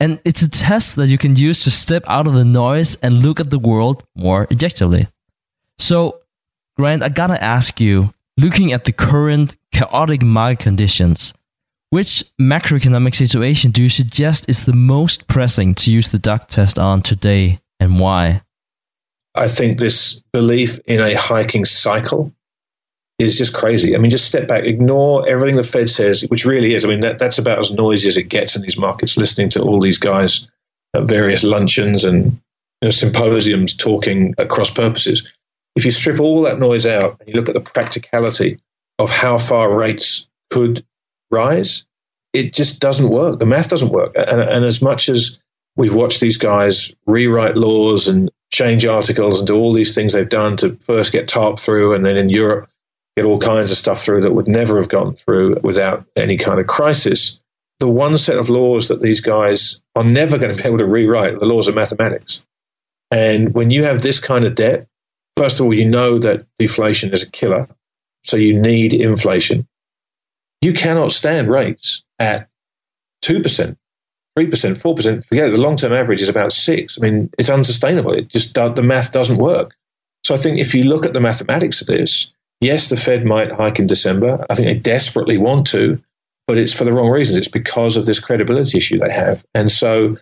And 0.00 0.20
it's 0.24 0.42
a 0.42 0.50
test 0.50 0.96
that 0.96 1.06
you 1.06 1.18
can 1.18 1.36
use 1.36 1.62
to 1.62 1.70
step 1.70 2.02
out 2.08 2.26
of 2.26 2.34
the 2.34 2.44
noise 2.44 2.96
and 2.96 3.22
look 3.22 3.38
at 3.38 3.50
the 3.50 3.60
world 3.60 4.02
more 4.16 4.48
objectively. 4.50 5.06
So, 5.78 6.18
Grant, 6.76 7.04
I 7.04 7.10
gotta 7.10 7.40
ask 7.40 7.80
you, 7.80 8.12
looking 8.36 8.72
at 8.72 8.86
the 8.86 8.92
current 8.92 9.56
chaotic 9.70 10.22
market 10.22 10.64
conditions, 10.64 11.32
which 11.92 12.24
macroeconomic 12.40 13.14
situation 13.14 13.70
do 13.70 13.82
you 13.82 13.90
suggest 13.90 14.48
is 14.48 14.64
the 14.64 14.72
most 14.72 15.28
pressing 15.28 15.74
to 15.74 15.92
use 15.92 16.10
the 16.10 16.18
duck 16.18 16.48
test 16.48 16.78
on 16.78 17.02
today 17.02 17.60
and 17.78 18.00
why? 18.00 18.40
I 19.34 19.46
think 19.46 19.78
this 19.78 20.22
belief 20.32 20.78
in 20.86 21.02
a 21.02 21.14
hiking 21.14 21.66
cycle 21.66 22.32
is 23.18 23.36
just 23.36 23.52
crazy. 23.52 23.94
I 23.94 23.98
mean, 23.98 24.10
just 24.10 24.24
step 24.24 24.48
back, 24.48 24.64
ignore 24.64 25.28
everything 25.28 25.56
the 25.56 25.64
Fed 25.64 25.90
says, 25.90 26.22
which 26.28 26.46
really 26.46 26.72
is. 26.72 26.86
I 26.86 26.88
mean, 26.88 27.00
that, 27.00 27.18
that's 27.18 27.36
about 27.36 27.58
as 27.58 27.70
noisy 27.70 28.08
as 28.08 28.16
it 28.16 28.30
gets 28.30 28.56
in 28.56 28.62
these 28.62 28.78
markets, 28.78 29.18
listening 29.18 29.50
to 29.50 29.60
all 29.60 29.78
these 29.78 29.98
guys 29.98 30.48
at 30.96 31.02
various 31.02 31.44
luncheons 31.44 32.06
and 32.06 32.24
you 32.24 32.84
know, 32.84 32.90
symposiums 32.90 33.76
talking 33.76 34.34
at 34.38 34.48
cross 34.48 34.70
purposes. 34.70 35.30
If 35.76 35.84
you 35.84 35.90
strip 35.90 36.20
all 36.20 36.40
that 36.40 36.58
noise 36.58 36.86
out 36.86 37.20
and 37.20 37.28
you 37.28 37.34
look 37.34 37.50
at 37.50 37.54
the 37.54 37.60
practicality 37.60 38.58
of 38.98 39.10
how 39.10 39.36
far 39.36 39.76
rates 39.76 40.26
could 40.48 40.82
rise, 41.32 41.84
it 42.32 42.52
just 42.52 42.80
doesn't 42.80 43.08
work. 43.08 43.38
The 43.38 43.46
math 43.46 43.68
doesn't 43.68 43.90
work. 43.90 44.12
And, 44.16 44.40
and 44.40 44.64
as 44.64 44.80
much 44.80 45.08
as 45.08 45.38
we've 45.76 45.94
watched 45.94 46.20
these 46.20 46.36
guys 46.36 46.94
rewrite 47.06 47.56
laws 47.56 48.06
and 48.06 48.30
change 48.52 48.84
articles 48.84 49.38
and 49.38 49.46
do 49.46 49.54
all 49.54 49.72
these 49.72 49.94
things 49.94 50.12
they've 50.12 50.28
done 50.28 50.56
to 50.58 50.76
first 50.76 51.12
get 51.12 51.28
TARP 51.28 51.58
through 51.58 51.94
and 51.94 52.04
then 52.04 52.16
in 52.16 52.28
Europe 52.28 52.68
get 53.16 53.26
all 53.26 53.38
kinds 53.38 53.70
of 53.70 53.76
stuff 53.76 54.02
through 54.02 54.22
that 54.22 54.34
would 54.34 54.48
never 54.48 54.76
have 54.76 54.88
gone 54.88 55.14
through 55.14 55.58
without 55.62 56.04
any 56.16 56.36
kind 56.36 56.60
of 56.60 56.66
crisis. 56.66 57.38
The 57.80 57.88
one 57.88 58.16
set 58.16 58.38
of 58.38 58.48
laws 58.48 58.88
that 58.88 59.02
these 59.02 59.20
guys 59.20 59.80
are 59.94 60.04
never 60.04 60.38
going 60.38 60.54
to 60.54 60.62
be 60.62 60.66
able 60.66 60.78
to 60.78 60.86
rewrite 60.86 61.34
are 61.34 61.38
the 61.38 61.46
laws 61.46 61.68
of 61.68 61.74
mathematics. 61.74 62.42
And 63.10 63.52
when 63.54 63.70
you 63.70 63.84
have 63.84 64.00
this 64.00 64.18
kind 64.18 64.44
of 64.44 64.54
debt, 64.54 64.86
first 65.36 65.60
of 65.60 65.66
all, 65.66 65.74
you 65.74 65.88
know 65.88 66.18
that 66.18 66.46
deflation 66.58 67.12
is 67.12 67.22
a 67.22 67.30
killer. 67.30 67.68
So 68.24 68.36
you 68.36 68.58
need 68.58 68.94
inflation. 68.94 69.66
You 70.62 70.72
cannot 70.72 71.12
stand 71.12 71.50
rates 71.50 72.02
at 72.18 72.48
2%, 73.24 73.42
3%, 73.42 73.76
4%. 74.38 75.24
Forget 75.26 75.48
it. 75.48 75.50
The 75.50 75.58
long 75.58 75.76
term 75.76 75.92
average 75.92 76.22
is 76.22 76.28
about 76.28 76.52
six. 76.52 76.98
I 76.98 77.02
mean, 77.02 77.30
it's 77.38 77.50
unsustainable. 77.50 78.14
It 78.14 78.28
just, 78.28 78.54
the 78.54 78.82
math 78.82 79.12
doesn't 79.12 79.36
work. 79.36 79.74
So 80.24 80.34
I 80.34 80.38
think 80.38 80.58
if 80.58 80.74
you 80.74 80.84
look 80.84 81.04
at 81.04 81.12
the 81.12 81.20
mathematics 81.20 81.80
of 81.80 81.88
this, 81.88 82.32
yes, 82.60 82.88
the 82.88 82.96
Fed 82.96 83.24
might 83.26 83.52
hike 83.52 83.78
in 83.78 83.86
December. 83.88 84.46
I 84.48 84.54
think 84.54 84.66
they 84.66 84.78
desperately 84.78 85.36
want 85.36 85.66
to, 85.68 86.00
but 86.46 86.58
it's 86.58 86.72
for 86.72 86.84
the 86.84 86.92
wrong 86.92 87.10
reasons. 87.10 87.38
It's 87.38 87.48
because 87.48 87.96
of 87.96 88.06
this 88.06 88.20
credibility 88.20 88.78
issue 88.78 88.98
they 88.98 89.12
have. 89.12 89.44
And 89.52 89.70
so 89.70 90.16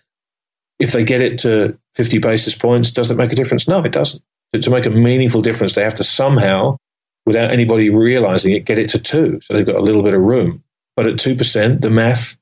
if 0.79 0.92
they 0.92 1.05
get 1.05 1.20
it 1.20 1.38
to 1.40 1.79
50 1.96 2.18
basis 2.18 2.55
points, 2.55 2.90
does 2.90 3.11
it 3.11 3.16
make 3.16 3.33
a 3.33 3.37
difference? 3.37 3.68
No, 3.68 3.83
it 3.83 3.92
doesn't. 3.92 4.22
To 4.59 4.70
make 4.70 4.87
a 4.87 4.90
meaningful 4.90 5.42
difference, 5.42 5.74
they 5.74 5.85
have 5.85 5.94
to 5.96 6.05
somehow, 6.05 6.79
without 7.26 7.50
anybody 7.50 7.90
realizing 7.90 8.54
it, 8.54 8.64
get 8.64 8.78
it 8.78 8.90
to 8.90 8.98
two. 8.98 9.40
So 9.42 9.54
they've 9.54 9.66
got 9.66 9.76
a 9.76 9.83
little 9.83 10.02
bit 10.02 10.14
of 10.14 10.20
room. 10.20 10.62
But 10.96 11.06
at 11.06 11.16
2%, 11.16 11.80
the 11.80 11.90
math 11.90 12.38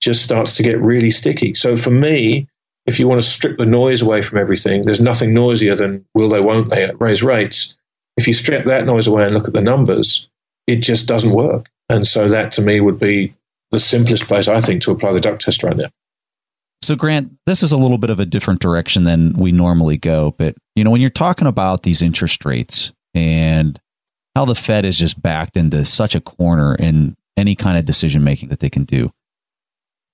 just 0.00 0.24
starts 0.24 0.56
to 0.56 0.62
get 0.62 0.80
really 0.80 1.10
sticky. 1.10 1.54
So 1.54 1.76
for 1.76 1.90
me, 1.90 2.48
if 2.86 2.98
you 2.98 3.06
want 3.06 3.20
to 3.20 3.28
strip 3.28 3.58
the 3.58 3.66
noise 3.66 4.02
away 4.02 4.22
from 4.22 4.38
everything, 4.38 4.82
there's 4.82 5.00
nothing 5.00 5.34
noisier 5.34 5.74
than 5.76 6.04
will 6.14 6.28
they, 6.28 6.40
won't 6.40 6.70
they 6.70 6.90
raise 6.98 7.22
rates. 7.22 7.76
If 8.16 8.26
you 8.26 8.34
strip 8.34 8.64
that 8.64 8.86
noise 8.86 9.06
away 9.06 9.24
and 9.24 9.34
look 9.34 9.46
at 9.46 9.54
the 9.54 9.60
numbers, 9.60 10.28
it 10.66 10.76
just 10.76 11.06
doesn't 11.06 11.30
work. 11.30 11.68
And 11.88 12.06
so 12.06 12.28
that 12.28 12.52
to 12.52 12.62
me 12.62 12.80
would 12.80 12.98
be 12.98 13.34
the 13.70 13.80
simplest 13.80 14.24
place, 14.24 14.48
I 14.48 14.60
think, 14.60 14.82
to 14.82 14.90
apply 14.90 15.12
the 15.12 15.20
duck 15.20 15.38
test 15.38 15.62
right 15.62 15.76
now. 15.76 15.88
So, 16.82 16.96
Grant, 16.96 17.32
this 17.46 17.62
is 17.62 17.72
a 17.72 17.76
little 17.76 17.98
bit 17.98 18.10
of 18.10 18.20
a 18.20 18.26
different 18.26 18.60
direction 18.60 19.04
than 19.04 19.34
we 19.34 19.52
normally 19.52 19.98
go. 19.98 20.34
But, 20.38 20.56
you 20.74 20.82
know, 20.82 20.90
when 20.90 21.00
you're 21.00 21.10
talking 21.10 21.46
about 21.46 21.82
these 21.82 22.00
interest 22.00 22.44
rates 22.44 22.92
and 23.14 23.78
how 24.34 24.44
the 24.44 24.54
Fed 24.54 24.84
is 24.84 24.98
just 24.98 25.20
backed 25.20 25.56
into 25.56 25.84
such 25.84 26.14
a 26.14 26.20
corner 26.20 26.74
in 26.74 27.16
any 27.36 27.54
kind 27.54 27.78
of 27.78 27.84
decision 27.84 28.22
making 28.24 28.50
that 28.50 28.60
they 28.60 28.70
can 28.70 28.84
do. 28.84 29.12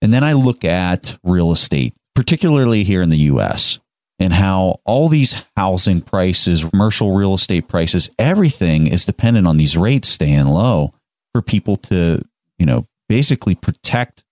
And 0.03 0.13
then 0.13 0.25
I 0.25 0.33
look 0.35 0.65
at 0.65 1.19
real 1.23 1.53
estate, 1.53 1.95
particularly 2.15 2.85
here 2.85 3.03
in 3.03 3.09
the 3.09 3.17
US, 3.19 3.79
and 4.19 4.33
how 4.33 4.81
all 4.85 5.09
these 5.09 5.43
housing 5.57 6.01
prices, 6.01 6.65
commercial 6.65 7.15
real 7.15 7.35
estate 7.35 7.69
prices, 7.69 8.11
everything 8.19 8.87
is 8.87 9.05
dependent 9.05 9.47
on 9.47 9.57
these 9.57 9.77
rates 9.77 10.09
staying 10.09 10.47
low 10.47 10.95
for 11.33 11.43
people 11.43 11.77
to, 11.77 12.23
you 12.59 12.67
know, 12.67 12.87
basically 13.09 13.55
protect 13.55 14.25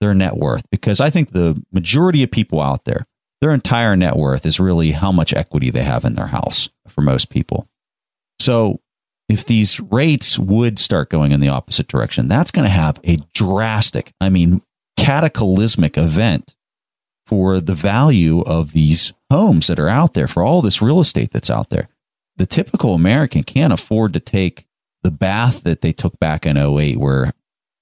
their 0.00 0.14
net 0.14 0.36
worth. 0.36 0.68
Because 0.70 1.00
I 1.00 1.10
think 1.10 1.32
the 1.32 1.62
majority 1.72 2.22
of 2.22 2.30
people 2.30 2.60
out 2.60 2.84
there, 2.84 3.06
their 3.40 3.52
entire 3.52 3.96
net 3.96 4.16
worth 4.16 4.46
is 4.46 4.58
really 4.58 4.92
how 4.92 5.12
much 5.12 5.34
equity 5.34 5.70
they 5.70 5.82
have 5.82 6.04
in 6.04 6.14
their 6.14 6.26
house 6.26 6.68
for 6.88 7.02
most 7.02 7.28
people. 7.28 7.68
So 8.38 8.80
if 9.28 9.44
these 9.44 9.80
rates 9.80 10.38
would 10.38 10.78
start 10.78 11.10
going 11.10 11.32
in 11.32 11.40
the 11.40 11.48
opposite 11.48 11.88
direction, 11.88 12.28
that's 12.28 12.50
going 12.50 12.64
to 12.64 12.70
have 12.70 13.00
a 13.04 13.18
drastic, 13.34 14.12
I 14.20 14.28
mean, 14.28 14.62
cataclysmic 14.96 15.98
event 15.98 16.54
for 17.26 17.60
the 17.60 17.74
value 17.74 18.40
of 18.42 18.72
these 18.72 19.12
homes 19.30 19.66
that 19.66 19.80
are 19.80 19.88
out 19.88 20.14
there, 20.14 20.28
for 20.28 20.44
all 20.44 20.62
this 20.62 20.80
real 20.80 21.00
estate 21.00 21.32
that's 21.32 21.50
out 21.50 21.70
there. 21.70 21.88
The 22.36 22.46
typical 22.46 22.94
American 22.94 23.42
can't 23.42 23.72
afford 23.72 24.12
to 24.12 24.20
take 24.20 24.66
the 25.02 25.10
bath 25.10 25.62
that 25.64 25.80
they 25.80 25.92
took 25.92 26.18
back 26.20 26.46
in 26.46 26.56
08, 26.56 26.98
where 26.98 27.32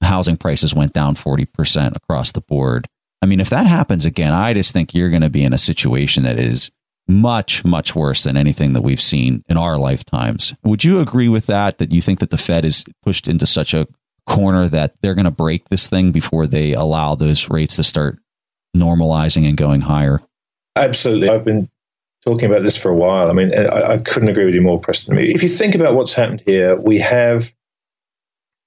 housing 0.03 0.37
prices 0.37 0.75
went 0.75 0.93
down 0.93 1.15
40% 1.15 1.97
across 1.97 2.33
the 2.33 2.41
board. 2.41 2.87
I 3.21 3.27
mean, 3.27 3.41
if 3.41 3.51
that 3.51 3.67
happens 3.67 4.05
again, 4.05 4.33
I 4.33 4.53
just 4.53 4.73
think 4.73 4.95
you're 4.95 5.11
going 5.11 5.23
to 5.23 5.31
be 5.31 5.45
in 5.45 5.53
a 5.53 5.59
situation 5.59 6.23
that 6.25 6.39
is 6.39 6.71
much, 7.07 7.65
much 7.65 7.95
worse 7.95 8.25
than 8.25 8.37
anything 8.37 8.73
that 8.73 8.83
we've 8.83 9.01
seen 9.01 9.43
in 9.49 9.57
our 9.57 9.77
lifetimes. 9.77 10.55
Would 10.65 10.85
you 10.85 11.01
agree 11.01 11.29
with 11.29 11.47
that? 11.47 11.79
That 11.79 11.93
you 11.93 12.01
think 12.01 12.21
that 12.21 12.31
the 12.31 12.39
Fed 12.39 12.65
is 12.65 12.85
pushed 13.03 13.29
into 13.29 13.47
such 13.47 13.75
a 13.75 13.87
corner 14.27 14.69
that 14.69 14.95
they're 15.03 15.15
going 15.15 15.25
to 15.25 15.31
break 15.31 15.69
this 15.69 15.89
thing 15.89 16.13
before 16.13 16.47
they 16.47 16.73
allow 16.73 17.15
those 17.15 17.51
rates 17.51 17.77
to 17.77 17.83
start 17.83 18.19
normalizing 18.77 19.47
and 19.47 19.57
going 19.57 19.83
higher? 19.83 20.21
Absolutely. 20.77 21.29
I've 21.29 21.45
been 21.45 21.69
talking 22.25 22.51
about 22.51 22.63
this 22.63 22.77
for 22.77 22.91
a 22.91 22.97
while. 22.97 23.29
I 23.29 23.33
mean, 23.33 23.53
I, 23.55 23.93
I 23.93 23.99
couldn't 23.99 24.29
agree 24.29 24.47
with 24.47 24.55
you 24.55 24.63
more, 24.63 24.81
Preston. 24.81 25.19
If 25.19 25.43
you 25.43 25.49
think 25.49 25.75
about 25.75 25.95
what's 25.95 26.15
happened 26.15 26.43
here, 26.47 26.75
we 26.77 26.99
have 27.01 27.53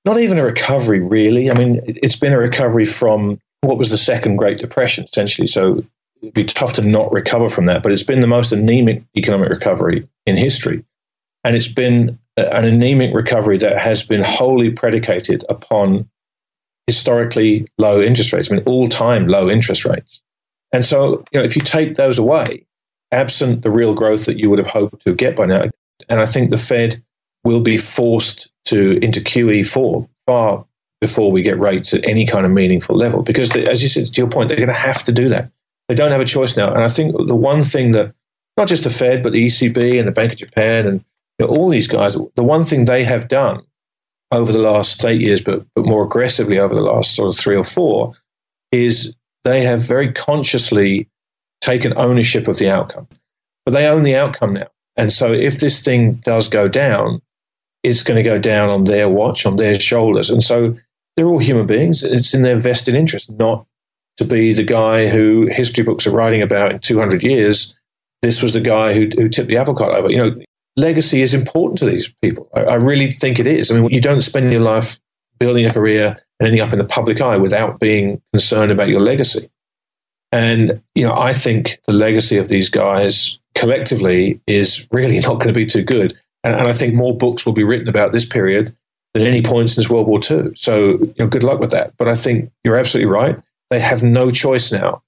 not 0.06 0.20
even 0.20 0.38
a 0.38 0.44
recovery, 0.44 1.02
really. 1.02 1.50
I 1.50 1.54
mean, 1.56 1.82
it's 1.86 2.16
been 2.16 2.34
a 2.34 2.38
recovery 2.38 2.86
from 2.86 3.40
what 3.62 3.78
was 3.78 3.90
the 3.90 3.98
second 3.98 4.38
Great 4.38 4.58
Depression, 4.58 5.06
essentially. 5.06 5.48
So 5.48 5.84
it'd 6.22 6.34
be 6.34 6.44
tough 6.44 6.74
to 6.74 6.82
not 6.82 7.12
recover 7.12 7.50
from 7.50 7.66
that. 7.66 7.84
But 7.84 7.92
it's 7.92 8.04
been 8.04 8.22
the 8.22 8.28
most 8.28 8.52
anemic 8.52 9.04
economic 9.16 9.50
recovery 9.50 10.08
in 10.26 10.36
history. 10.36 10.84
And 11.44 11.56
it's 11.56 11.68
been 11.68 12.20
an 12.36 12.66
anemic 12.66 13.14
recovery 13.14 13.58
that 13.58 13.78
has 13.78 14.04
been 14.04 14.22
wholly 14.24 14.70
predicated 14.70 15.46
upon 15.50 16.10
historically 16.86 17.68
low 17.78 18.02
interest 18.02 18.32
rates, 18.32 18.52
I 18.52 18.56
mean, 18.56 18.64
all 18.66 18.88
time 18.88 19.28
low 19.28 19.50
interest 19.50 19.86
rates. 19.86 20.22
And 20.74 20.86
so, 20.86 21.24
you 21.32 21.40
know, 21.40 21.44
if 21.44 21.56
you 21.56 21.62
take 21.62 21.96
those 21.96 22.20
away, 22.20 22.66
absent 23.12 23.62
the 23.62 23.70
real 23.70 23.94
growth 23.94 24.26
that 24.26 24.38
you 24.38 24.50
would 24.50 24.60
have 24.60 24.68
hoped 24.68 25.02
to 25.06 25.14
get 25.14 25.36
by 25.36 25.46
now, 25.46 25.66
and 26.10 26.20
I 26.20 26.26
think 26.26 26.50
the 26.50 26.58
Fed 26.58 27.04
will 27.44 27.62
be 27.62 27.78
forced 27.78 28.50
to 28.66 28.98
into 29.04 29.20
QE4 29.20 30.08
far 30.26 30.66
before 31.00 31.32
we 31.32 31.42
get 31.42 31.60
rates 31.60 31.94
at 31.94 32.06
any 32.06 32.26
kind 32.26 32.46
of 32.46 32.52
meaningful 32.52 32.96
level. 32.96 33.24
Because, 33.24 33.56
as 33.56 33.82
you 33.82 33.90
said, 33.90 34.08
to 34.08 34.22
your 34.22 34.30
point, 34.30 34.50
they're 34.50 34.58
going 34.58 34.68
to 34.68 34.74
have 34.74 35.04
to 35.04 35.12
do 35.12 35.30
that. 35.30 35.50
They 35.88 35.96
don't 35.96 36.12
have 36.12 36.22
a 36.22 36.26
choice 36.26 36.58
now. 36.58 36.74
And 36.74 36.84
I 36.84 36.90
think 36.90 37.16
the 37.28 37.36
one 37.36 37.64
thing 37.64 37.92
that 37.94 38.14
not 38.58 38.68
just 38.68 38.84
the 38.84 38.90
Fed, 38.90 39.24
but 39.24 39.32
the 39.32 39.46
ECB 39.46 40.00
and 40.00 40.08
the 40.08 40.12
Bank 40.12 40.34
of 40.34 40.40
Japan 40.40 40.88
and 40.88 41.06
you 41.40 41.46
know, 41.46 41.54
all 41.54 41.70
these 41.70 41.88
guys, 41.88 42.18
the 42.36 42.44
one 42.44 42.64
thing 42.64 42.86
they 42.86 43.04
have 43.04 43.28
done 43.28 43.64
over 44.32 44.52
the 44.52 44.60
last 44.60 45.04
eight 45.06 45.22
years, 45.22 45.42
but, 45.42 45.66
but 45.76 45.86
more 45.86 46.04
aggressively 46.04 46.60
over 46.60 46.74
the 46.74 46.82
last 46.82 47.16
sort 47.16 47.30
of 47.30 47.40
three 47.40 47.56
or 47.56 47.64
four, 47.64 48.14
is 48.72 49.16
they 49.44 49.62
have 49.62 49.82
very 49.82 50.12
consciously 50.12 51.08
taken 51.62 51.94
ownership 51.96 52.48
of 52.48 52.58
the 52.58 52.70
outcome. 52.70 53.08
But 53.66 53.72
they 53.72 53.88
own 53.88 54.04
the 54.04 54.16
outcome 54.16 54.54
now. 54.54 54.68
And 54.98 55.14
so 55.14 55.32
if 55.32 55.60
this 55.60 55.84
thing 55.84 56.16
does 56.16 56.50
go 56.50 56.68
down, 56.68 57.22
it's 57.84 58.04
going 58.04 58.18
to 58.18 58.24
go 58.24 58.40
down 58.40 58.70
on 58.70 58.86
their 58.86 59.08
watch, 59.08 59.46
on 59.46 59.56
their 59.56 59.80
shoulders. 59.80 60.30
And 60.30 60.44
so 60.44 60.76
they're 61.16 61.28
all 61.28 61.40
human 61.40 61.68
beings. 61.68 62.04
It's 62.04 62.34
in 62.34 62.42
their 62.42 62.60
vested 62.60 62.96
interest 62.96 63.30
not 63.30 63.66
to 64.18 64.26
be 64.26 64.54
the 64.54 64.64
guy 64.64 65.08
who 65.08 65.48
history 65.48 65.84
books 65.84 66.08
are 66.08 66.12
writing 66.12 66.42
about 66.42 66.72
in 66.72 66.80
200 66.80 67.24
years. 67.24 67.76
This 68.22 68.42
was 68.42 68.54
the 68.54 68.62
guy 68.62 68.94
who, 68.94 69.10
who 69.16 69.30
tipped 69.30 69.48
the 69.48 69.58
apple 69.58 69.76
cart 69.76 69.94
over. 69.94 70.12
You 70.12 70.18
know, 70.18 70.44
legacy 70.76 71.22
is 71.22 71.34
important 71.34 71.78
to 71.80 71.86
these 71.86 72.14
people. 72.22 72.50
I, 72.54 72.62
I 72.62 72.76
really 72.76 73.14
think 73.14 73.40
it 73.40 73.48
is. 73.48 73.72
I 73.72 73.80
mean, 73.80 73.90
you 73.92 74.02
don't 74.02 74.22
spend 74.22 74.52
your 74.52 74.62
life 74.62 75.00
building 75.40 75.66
a 75.66 75.74
career 75.74 76.18
and 76.40 76.48
ending 76.48 76.62
up 76.62 76.74
in 76.74 76.80
the 76.80 76.86
public 76.86 77.22
eye 77.22 77.38
without 77.38 77.80
being 77.80 78.22
concerned 78.34 78.72
about 78.72 78.90
your 78.90 79.02
legacy. 79.02 79.50
And, 80.32 80.82
you 80.94 81.06
know, 81.06 81.14
I 81.14 81.34
think 81.34 81.80
the 81.88 81.94
legacy 81.94 82.38
of 82.38 82.48
these 82.48 82.70
guys 82.70 83.38
collectively 83.56 84.42
is 84.48 84.88
really 84.92 85.20
not 85.22 85.40
going 85.40 85.54
to 85.54 85.54
be 85.54 85.66
too 85.66 85.84
good. 85.84 86.18
And, 86.44 86.56
and 86.56 86.68
I 86.68 86.74
think 86.74 86.94
more 86.94 87.16
books 87.16 87.46
will 87.46 87.54
be 87.54 87.64
written 87.64 87.88
about 87.88 88.12
this 88.12 88.26
period 88.26 88.76
than 89.14 89.26
any 89.26 89.42
point 89.42 89.70
since 89.70 89.90
World 89.90 90.08
War 90.08 90.20
II. 90.20 90.54
So, 90.56 90.92
you 91.00 91.16
know, 91.20 91.28
good 91.28 91.44
luck 91.44 91.60
with 91.60 91.72
that. 91.72 91.94
But 91.98 92.08
I 92.08 92.16
think 92.16 92.52
you're 92.64 92.78
absolutely 92.78 93.12
right. 93.12 93.40
They 93.70 93.80
have 93.80 94.04
no 94.04 94.32
choice 94.32 94.72
now 94.72 95.04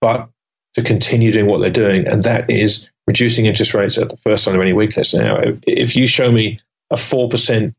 but 0.00 0.28
to 0.74 0.82
continue 0.82 1.32
doing 1.32 1.46
what 1.46 1.60
they're 1.60 1.70
doing. 1.70 2.06
And 2.06 2.24
that 2.24 2.50
is 2.50 2.90
reducing 3.06 3.46
interest 3.46 3.74
rates 3.74 3.98
at 3.98 4.10
the 4.10 4.16
first 4.16 4.44
sign 4.44 4.54
of 4.54 4.60
any 4.60 4.72
weakness. 4.72 5.14
Now, 5.14 5.40
if 5.66 5.94
you 5.96 6.06
show 6.06 6.32
me 6.32 6.60
a 6.90 6.96
4% 6.96 7.74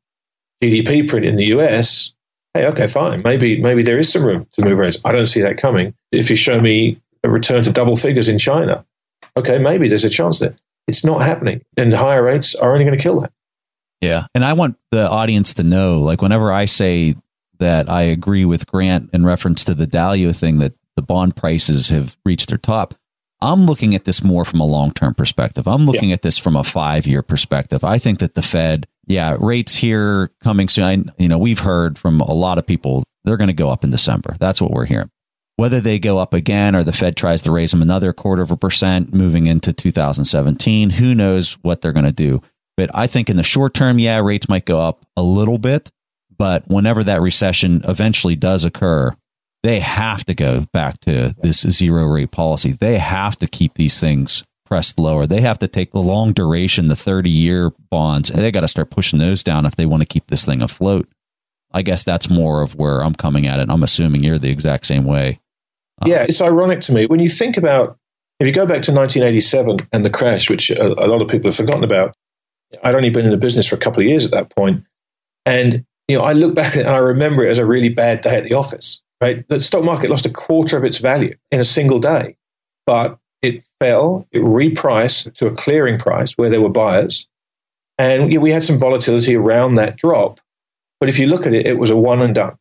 GDP 0.64 1.10
print 1.10 1.26
in 1.26 1.36
the 1.36 1.46
US, 1.48 2.14
hey, 2.54 2.66
okay, 2.68 2.88
fine. 2.88 3.22
Maybe, 3.24 3.62
maybe 3.62 3.84
there 3.84 4.00
is 4.00 4.12
some 4.12 4.26
room 4.26 4.48
to 4.54 4.64
move 4.64 4.78
rates. 4.78 5.00
I 5.04 5.12
don't 5.12 5.28
see 5.28 5.42
that 5.42 5.58
coming. 5.58 5.94
If 6.12 6.30
you 6.30 6.36
show 6.36 6.62
me 6.62 7.02
a 7.24 7.30
return 7.30 7.64
to 7.64 7.72
double 7.72 7.96
figures 7.96 8.30
in 8.30 8.40
China, 8.40 8.86
okay, 9.36 9.58
maybe 9.58 9.88
there's 9.88 10.06
a 10.06 10.10
chance 10.10 10.40
that 10.40 10.56
it's 10.88 11.04
not 11.04 11.22
happening. 11.22 11.64
And 11.78 11.94
higher 11.94 12.24
rates 12.24 12.56
are 12.56 12.72
only 12.72 12.86
going 12.86 12.98
to 12.98 13.02
kill 13.04 13.22
that. 13.22 13.32
Yeah. 14.02 14.28
And 14.36 14.46
I 14.46 14.54
want 14.54 14.78
the 14.92 15.10
audience 15.10 15.54
to 15.56 15.64
know 15.64 16.02
like, 16.02 16.22
whenever 16.22 16.52
I 16.52 16.66
say 16.66 17.16
that 17.60 17.90
I 17.90 18.04
agree 18.04 18.46
with 18.46 18.68
Grant 18.68 19.10
in 19.14 19.26
reference 19.26 19.64
to 19.66 19.74
the 19.74 19.88
Dalio 19.88 20.36
thing 20.36 20.60
that 20.60 20.74
the 20.96 21.02
bond 21.02 21.36
prices 21.36 21.90
have 21.90 22.18
reached 22.26 22.50
their 22.50 22.58
top, 22.58 22.96
I'm 23.42 23.66
looking 23.66 23.94
at 23.94 24.06
this 24.06 24.24
more 24.24 24.46
from 24.46 24.62
a 24.62 24.66
long 24.66 24.92
term 24.92 25.14
perspective. 25.14 25.68
I'm 25.68 25.86
looking 25.86 26.10
yeah. 26.10 26.16
at 26.16 26.22
this 26.22 26.38
from 26.38 26.56
a 26.56 26.64
five 26.64 27.06
year 27.06 27.22
perspective. 27.22 27.84
I 27.84 27.98
think 27.98 28.20
that 28.20 28.36
the 28.36 28.42
Fed, 28.42 28.88
yeah, 29.06 29.36
rates 29.40 29.76
here 29.76 30.32
coming 30.42 30.70
soon. 30.70 30.86
I, 30.86 31.04
you 31.18 31.28
know, 31.28 31.38
we've 31.38 31.60
heard 31.60 31.98
from 31.98 32.22
a 32.22 32.34
lot 32.34 32.58
of 32.58 32.66
people 32.66 33.04
they're 33.26 33.38
going 33.38 33.48
to 33.48 33.54
go 33.54 33.70
up 33.70 33.84
in 33.84 33.90
December. 33.90 34.36
That's 34.40 34.62
what 34.62 34.72
we're 34.72 34.86
hearing. 34.86 35.10
Whether 35.56 35.82
they 35.82 36.00
go 36.00 36.18
up 36.18 36.34
again 36.34 36.76
or 36.76 36.84
the 36.84 36.94
Fed 36.94 37.16
tries 37.16 37.42
to 37.44 37.52
raise 37.52 37.72
them 37.72 37.82
another 37.82 38.12
quarter 38.12 38.42
of 38.42 38.52
a 38.52 38.58
percent 38.58 39.14
moving 39.14 39.46
into 39.46 39.72
2017, 39.72 40.92
who 40.92 41.14
knows 41.14 41.54
what 41.62 41.82
they're 41.82 41.94
going 41.94 42.06
to 42.06 42.12
do. 42.12 42.42
But 42.76 42.90
I 42.94 43.08
think 43.08 43.30
in 43.30 43.36
the 43.36 43.44
short 43.44 43.74
term, 43.74 44.00
yeah, 44.00 44.20
rates 44.20 44.50
might 44.50 44.66
go 44.66 44.82
up 44.82 45.06
a 45.16 45.22
little 45.22 45.58
bit. 45.58 45.92
But 46.38 46.68
whenever 46.68 47.04
that 47.04 47.22
recession 47.22 47.82
eventually 47.88 48.36
does 48.36 48.66
occur, 48.66 49.16
they 49.64 49.80
have 49.80 50.26
to 50.26 50.34
go 50.34 50.66
back 50.74 51.00
to 51.02 51.36
this 51.42 51.62
zero 51.62 52.06
rate 52.06 52.32
policy. 52.32 52.72
They 52.72 52.98
have 52.98 53.38
to 53.38 53.48
keep 53.48 53.76
these 53.76 54.00
things 54.00 54.44
pressed 54.66 55.00
lower. 55.00 55.26
They 55.26 55.42
have 55.42 55.60
to 55.60 55.68
take 55.68 55.92
the 55.92 56.02
long 56.02 56.34
duration, 56.34 56.88
the 56.88 56.96
30 56.96 57.30
year 57.30 57.72
bonds, 57.90 58.30
and 58.30 58.42
they 58.42 58.52
got 58.52 58.62
to 58.62 58.68
start 58.68 58.90
pushing 58.90 59.20
those 59.20 59.44
down 59.44 59.66
if 59.66 59.76
they 59.76 59.86
want 59.86 60.02
to 60.02 60.08
keep 60.08 60.28
this 60.28 60.46
thing 60.46 60.62
afloat. 60.62 61.08
I 61.72 61.82
guess 61.82 62.04
that's 62.04 62.30
more 62.30 62.62
of 62.62 62.76
where 62.76 63.02
I'm 63.02 63.16
coming 63.16 63.48
at 63.48 63.60
it. 63.60 63.70
I'm 63.70 63.84
assuming 63.84 64.24
you're 64.24 64.38
the 64.38 64.52
exact 64.52 64.86
same 64.86 65.06
way. 65.06 65.40
Um, 66.02 66.10
yeah, 66.10 66.26
it's 66.28 66.42
ironic 66.42 66.82
to 66.82 66.94
me 66.94 67.06
when 67.06 67.20
you 67.20 67.30
think 67.30 67.58
about 67.58 67.98
if 68.40 68.48
you 68.48 68.54
go 68.54 68.66
back 68.66 68.82
to 68.84 68.92
1987 68.92 69.88
and 69.92 70.06
the 70.06 70.10
crash, 70.10 70.50
which 70.50 70.70
a, 70.72 70.88
a 70.88 71.08
lot 71.08 71.22
of 71.22 71.28
people 71.30 71.50
have 71.50 71.56
forgotten 71.56 71.84
about. 71.84 72.16
I'd 72.84 72.96
only 72.96 73.12
been 73.12 73.26
in 73.26 73.32
the 73.32 73.38
business 73.38 73.68
for 73.68 73.76
a 73.76 73.80
couple 73.80 74.02
of 74.02 74.08
years 74.08 74.26
at 74.26 74.32
that 74.32 74.50
point, 74.56 74.84
and 75.46 75.86
you 76.08 76.18
know 76.18 76.24
I 76.24 76.34
look 76.34 76.56
back 76.56 76.76
and 76.76 76.88
I 76.88 76.98
remember 76.98 77.44
it 77.44 77.52
as 77.52 77.60
a 77.60 77.66
really 77.66 77.90
bad 77.90 78.22
day 78.22 78.38
at 78.38 78.46
the 78.46 78.54
office 78.54 79.04
right? 79.24 79.48
The 79.48 79.62
stock 79.62 79.86
market 79.86 80.10
lost 80.10 80.26
a 80.26 80.30
quarter 80.30 80.76
of 80.76 80.84
its 80.84 80.98
value 80.98 81.36
in 81.50 81.62
a 81.62 81.66
single 81.66 82.00
day, 82.00 82.36
but 82.86 83.18
it 83.42 83.64
fell, 83.80 84.28
it 84.32 84.42
repriced 84.42 85.34
to 85.36 85.48
a 85.48 85.56
clearing 85.56 85.98
price 85.98 86.34
where 86.38 86.50
there 86.50 86.62
were 86.62 86.70
buyers. 86.70 87.28
And 87.98 88.38
we 88.42 88.52
had 88.52 88.64
some 88.64 88.80
volatility 88.80 89.36
around 89.36 89.76
that 89.76 89.96
drop. 89.96 90.42
But 91.00 91.08
if 91.08 91.20
you 91.20 91.28
look 91.28 91.46
at 91.46 91.54
it, 91.54 91.66
it 91.66 91.78
was 91.78 91.90
a 91.90 91.96
one 91.96 92.22
and 92.22 92.36
done. 92.36 92.58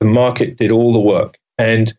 The 0.00 0.06
market 0.06 0.56
did 0.56 0.70
all 0.70 0.92
the 0.92 1.00
work. 1.00 1.38
And 1.58 1.92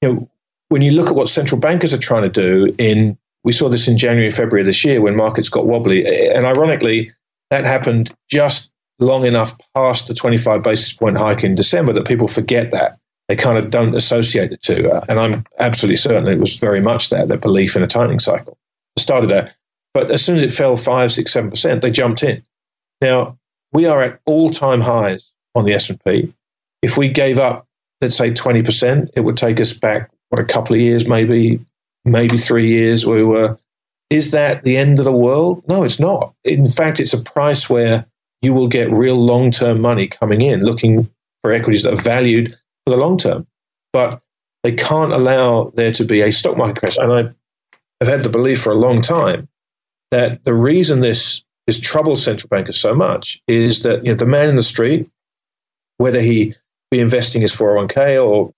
you 0.00 0.08
know, 0.08 0.30
when 0.68 0.82
you 0.82 0.92
look 0.92 1.08
at 1.08 1.16
what 1.16 1.28
central 1.28 1.60
bankers 1.60 1.92
are 1.92 1.98
trying 1.98 2.22
to 2.22 2.28
do 2.28 2.74
in 2.78 3.18
we 3.42 3.52
saw 3.52 3.68
this 3.68 3.88
in 3.88 3.96
January, 3.96 4.30
February 4.30 4.64
this 4.64 4.84
year 4.84 5.00
when 5.00 5.16
markets 5.16 5.48
got 5.48 5.66
wobbly. 5.66 6.04
And 6.06 6.44
ironically, 6.44 7.10
that 7.48 7.64
happened 7.64 8.14
just 8.28 8.70
long 9.00 9.26
enough 9.26 9.56
past 9.74 10.08
the 10.08 10.14
25 10.14 10.62
basis 10.62 10.92
point 10.92 11.16
hike 11.16 11.42
in 11.42 11.54
December 11.54 11.92
that 11.92 12.06
people 12.06 12.28
forget 12.28 12.70
that 12.70 12.98
they 13.28 13.36
kind 13.36 13.58
of 13.58 13.70
don't 13.70 13.94
associate 13.94 14.50
the 14.50 14.56
two. 14.56 14.90
Uh, 14.90 15.04
and 15.08 15.18
I'm 15.18 15.44
absolutely 15.58 15.96
certain 15.96 16.26
it 16.26 16.38
was 16.38 16.56
very 16.56 16.80
much 16.80 17.10
that, 17.10 17.28
that 17.28 17.40
belief 17.40 17.76
in 17.76 17.82
a 17.82 17.86
tightening 17.86 18.18
cycle. 18.18 18.58
It 18.96 19.00
started 19.00 19.30
there. 19.30 19.54
But 19.94 20.10
as 20.10 20.24
soon 20.24 20.36
as 20.36 20.42
it 20.42 20.52
fell 20.52 20.76
five, 20.76 21.12
six, 21.12 21.32
seven 21.32 21.50
percent, 21.50 21.80
they 21.80 21.90
jumped 21.90 22.22
in. 22.22 22.42
Now 23.00 23.38
we 23.72 23.86
are 23.86 24.02
at 24.02 24.20
all-time 24.26 24.80
highs 24.80 25.30
on 25.54 25.64
the 25.64 25.72
S&P. 25.72 26.34
If 26.82 26.96
we 26.96 27.08
gave 27.08 27.38
up, 27.38 27.66
let's 28.00 28.16
say 28.16 28.30
20%, 28.30 29.10
it 29.14 29.20
would 29.20 29.36
take 29.36 29.60
us 29.60 29.72
back, 29.72 30.10
what, 30.30 30.40
a 30.40 30.44
couple 30.44 30.74
of 30.74 30.80
years, 30.80 31.06
maybe, 31.06 31.60
maybe 32.04 32.36
three 32.36 32.68
years 32.68 33.06
where 33.06 33.18
we 33.18 33.24
were. 33.24 33.58
Is 34.08 34.32
that 34.32 34.64
the 34.64 34.76
end 34.76 34.98
of 34.98 35.04
the 35.04 35.16
world? 35.16 35.62
No, 35.68 35.84
it's 35.84 36.00
not. 36.00 36.34
In 36.44 36.68
fact, 36.68 36.98
it's 36.98 37.12
a 37.12 37.22
price 37.22 37.70
where 37.70 38.06
you 38.42 38.54
will 38.54 38.68
get 38.68 38.90
real 38.90 39.16
long-term 39.16 39.80
money 39.80 40.06
coming 40.06 40.40
in, 40.40 40.60
looking 40.64 41.10
for 41.42 41.52
equities 41.52 41.82
that 41.82 41.94
are 41.94 42.02
valued 42.02 42.54
for 42.84 42.90
the 42.90 42.96
long 42.96 43.18
term. 43.18 43.46
But 43.92 44.22
they 44.62 44.72
can't 44.72 45.12
allow 45.12 45.72
there 45.74 45.92
to 45.92 46.04
be 46.04 46.20
a 46.20 46.30
stock 46.30 46.56
market 46.56 46.80
crash. 46.80 46.96
And 46.98 47.12
I 47.12 47.18
have 48.00 48.08
had 48.08 48.22
the 48.22 48.28
belief 48.28 48.62
for 48.62 48.70
a 48.72 48.76
long 48.76 49.02
time 49.02 49.48
that 50.10 50.44
the 50.44 50.54
reason 50.54 51.00
this 51.00 51.42
this 51.66 51.78
troubles 51.78 52.24
central 52.24 52.48
bankers 52.48 52.80
so 52.80 52.94
much 52.94 53.40
is 53.46 53.82
that 53.82 54.04
you 54.04 54.10
know 54.10 54.16
the 54.16 54.26
man 54.26 54.48
in 54.48 54.56
the 54.56 54.62
street, 54.62 55.08
whether 55.98 56.20
he 56.20 56.54
be 56.90 57.00
investing 57.00 57.42
his 57.42 57.52
401k 57.52 58.24
or 58.24 58.52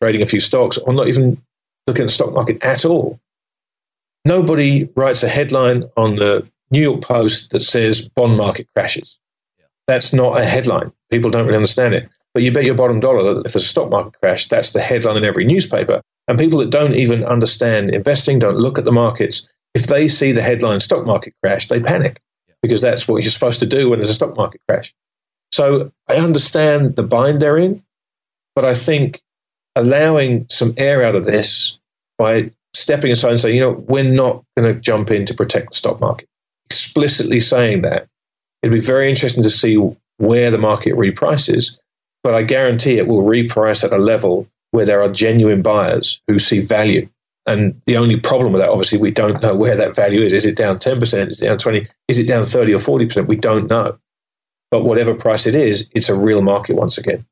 trading 0.00 0.22
a 0.22 0.26
few 0.26 0.40
stocks 0.40 0.78
or 0.78 0.92
not 0.94 1.08
even 1.08 1.42
looking 1.86 2.04
at 2.04 2.06
the 2.06 2.12
stock 2.12 2.32
market 2.32 2.62
at 2.62 2.84
all, 2.84 3.20
nobody 4.24 4.88
writes 4.96 5.22
a 5.22 5.28
headline 5.28 5.84
on 5.96 6.16
the 6.16 6.48
New 6.70 6.80
York 6.80 7.02
Post 7.02 7.50
that 7.50 7.62
says 7.62 8.08
bond 8.08 8.36
market 8.36 8.66
crashes. 8.74 9.18
That's 9.86 10.12
not 10.12 10.38
a 10.38 10.44
headline. 10.44 10.92
People 11.10 11.30
don't 11.30 11.46
really 11.46 11.56
understand 11.56 11.94
it. 11.94 12.08
But 12.32 12.42
you 12.42 12.52
bet 12.52 12.64
your 12.64 12.74
bottom 12.74 13.00
dollar 13.00 13.34
that 13.34 13.46
if 13.46 13.52
there's 13.52 13.64
a 13.64 13.68
stock 13.68 13.90
market 13.90 14.18
crash, 14.20 14.48
that's 14.48 14.72
the 14.72 14.80
headline 14.80 15.16
in 15.16 15.24
every 15.24 15.44
newspaper. 15.44 16.00
And 16.26 16.38
people 16.38 16.58
that 16.60 16.70
don't 16.70 16.94
even 16.94 17.24
understand 17.24 17.94
investing, 17.94 18.38
don't 18.38 18.56
look 18.56 18.78
at 18.78 18.84
the 18.84 18.92
markets, 18.92 19.48
if 19.74 19.86
they 19.86 20.08
see 20.08 20.32
the 20.32 20.42
headline 20.42 20.80
stock 20.80 21.06
market 21.06 21.34
crash, 21.42 21.68
they 21.68 21.80
panic 21.80 22.20
because 22.62 22.80
that's 22.80 23.06
what 23.06 23.22
you're 23.22 23.30
supposed 23.30 23.60
to 23.60 23.66
do 23.66 23.88
when 23.90 23.98
there's 23.98 24.08
a 24.08 24.14
stock 24.14 24.36
market 24.36 24.60
crash. 24.66 24.94
So 25.52 25.92
I 26.08 26.14
understand 26.16 26.96
the 26.96 27.02
bind 27.02 27.40
they're 27.40 27.58
in, 27.58 27.82
but 28.56 28.64
I 28.64 28.74
think 28.74 29.20
allowing 29.76 30.46
some 30.50 30.74
air 30.76 31.02
out 31.02 31.14
of 31.14 31.24
this 31.24 31.78
by 32.16 32.50
stepping 32.72 33.10
aside 33.10 33.32
and 33.32 33.40
saying, 33.40 33.56
you 33.56 33.60
know, 33.60 33.84
we're 33.86 34.04
not 34.04 34.44
going 34.56 34.72
to 34.72 34.80
jump 34.80 35.10
in 35.10 35.26
to 35.26 35.34
protect 35.34 35.70
the 35.70 35.76
stock 35.76 36.00
market, 36.00 36.28
explicitly 36.66 37.40
saying 37.40 37.82
that, 37.82 38.08
it'd 38.64 38.72
be 38.72 38.80
very 38.80 39.08
interesting 39.08 39.42
to 39.42 39.50
see 39.50 39.76
where 40.16 40.50
the 40.50 40.58
market 40.58 40.94
reprices 40.94 41.78
but 42.24 42.34
I 42.34 42.42
guarantee 42.42 42.96
it 42.96 43.06
will 43.06 43.22
reprice 43.22 43.84
at 43.84 43.92
a 43.92 43.98
level 43.98 44.48
where 44.70 44.86
there 44.86 45.02
are 45.02 45.12
genuine 45.12 45.62
buyers 45.62 46.20
who 46.26 46.38
see 46.38 46.60
value. 46.60 47.08
And 47.46 47.80
the 47.84 47.98
only 47.98 48.18
problem 48.18 48.52
with 48.52 48.62
that, 48.62 48.70
obviously, 48.70 48.98
we 48.98 49.10
don't 49.10 49.42
know 49.42 49.54
where 49.54 49.76
that 49.76 49.94
value 49.94 50.22
is. 50.22 50.32
Is 50.32 50.46
it 50.46 50.56
down 50.56 50.78
10%? 50.78 51.28
Is 51.28 51.42
it 51.42 51.44
down 51.44 51.58
20? 51.58 51.86
Is 52.08 52.18
it 52.18 52.26
down 52.26 52.46
30 52.46 52.72
or 52.72 52.78
40%? 52.78 53.26
We 53.26 53.36
don't 53.36 53.68
know. 53.68 53.98
But 54.70 54.84
whatever 54.84 55.14
price 55.14 55.46
it 55.46 55.54
is, 55.54 55.88
it's 55.94 56.08
a 56.08 56.16
real 56.16 56.40
market 56.40 56.74
once 56.74 56.96
again. 56.96 57.26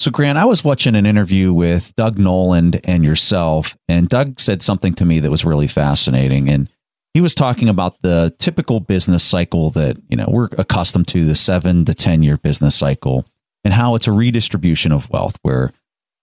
So, 0.00 0.10
Grant, 0.10 0.38
I 0.38 0.46
was 0.46 0.64
watching 0.64 0.96
an 0.96 1.06
interview 1.06 1.52
with 1.52 1.94
Doug 1.94 2.18
Nolan 2.18 2.74
and 2.84 3.04
yourself, 3.04 3.76
and 3.88 4.08
Doug 4.08 4.40
said 4.40 4.62
something 4.62 4.94
to 4.94 5.04
me 5.04 5.20
that 5.20 5.30
was 5.30 5.44
really 5.44 5.68
fascinating. 5.68 6.48
And 6.48 6.68
he 7.14 7.20
was 7.20 7.34
talking 7.34 7.68
about 7.68 8.02
the 8.02 8.34
typical 8.38 8.80
business 8.80 9.22
cycle 9.22 9.70
that, 9.70 9.96
you 10.08 10.16
know, 10.16 10.26
we're 10.28 10.48
accustomed 10.58 11.08
to 11.08 11.24
the 11.24 11.34
seven 11.34 11.84
to 11.86 11.94
10 11.94 12.22
year 12.22 12.36
business 12.36 12.74
cycle 12.74 13.24
and 13.64 13.72
how 13.72 13.94
it's 13.94 14.06
a 14.06 14.12
redistribution 14.12 14.92
of 14.92 15.08
wealth 15.10 15.38
where 15.42 15.72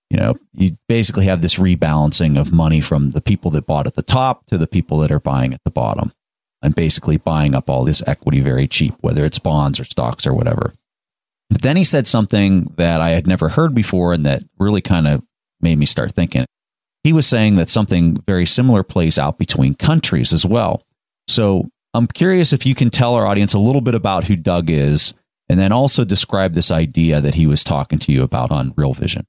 you 0.10 0.17
know 0.17 0.36
you 0.54 0.77
basically 0.89 1.25
have 1.25 1.41
this 1.41 1.56
rebalancing 1.56 2.39
of 2.39 2.51
money 2.51 2.82
from 2.82 3.12
the 3.12 3.21
people 3.21 3.49
that 3.51 3.65
bought 3.65 3.88
at 3.88 3.95
the 3.95 4.01
top 4.01 4.45
to 4.45 4.58
the 4.58 4.67
people 4.67 4.99
that 4.99 5.12
are 5.12 5.21
buying 5.21 5.54
at 5.54 5.63
the 5.63 5.71
bottom 5.71 6.12
and 6.62 6.75
basically 6.75 7.15
buying 7.17 7.56
up 7.56 7.69
all 7.69 7.86
this 7.86 8.04
equity 8.06 8.41
very 8.41 8.67
cheap 8.67 8.93
whether 8.99 9.23
it's 9.23 9.39
bonds 9.39 9.80
or 9.80 9.86
stocks 9.86 10.27
or 10.27 10.34
whatever 10.34 10.73
but 11.49 11.62
then 11.62 11.77
he 11.77 11.86
said 11.86 12.06
something 12.06 12.65
that 12.75 12.99
i 12.99 13.12
had 13.12 13.25
never 13.25 13.47
heard 13.47 13.73
before 13.73 14.12
and 14.12 14.25
that 14.25 14.43
really 14.60 14.82
kind 14.82 15.08
of 15.08 15.23
made 15.62 15.77
me 15.77 15.86
start 15.86 16.12
thinking. 16.12 16.45
He 17.03 17.13
was 17.13 17.25
saying 17.27 17.55
that 17.55 17.69
something 17.69 18.21
very 18.27 18.45
similar 18.45 18.83
plays 18.83 19.17
out 19.17 19.37
between 19.37 19.73
countries 19.75 20.33
as 20.33 20.45
well. 20.45 20.83
So 21.27 21.69
I'm 21.93 22.07
curious 22.07 22.53
if 22.53 22.65
you 22.65 22.75
can 22.75 22.89
tell 22.89 23.15
our 23.15 23.25
audience 23.25 23.53
a 23.53 23.59
little 23.59 23.81
bit 23.81 23.95
about 23.95 24.25
who 24.25 24.35
Doug 24.35 24.69
is 24.69 25.13
and 25.49 25.59
then 25.59 25.71
also 25.71 26.05
describe 26.05 26.53
this 26.53 26.71
idea 26.71 27.19
that 27.19 27.35
he 27.35 27.45
was 27.45 27.63
talking 27.63 27.99
to 27.99 28.11
you 28.11 28.23
about 28.23 28.51
on 28.51 28.73
Real 28.77 28.93
Vision. 28.93 29.25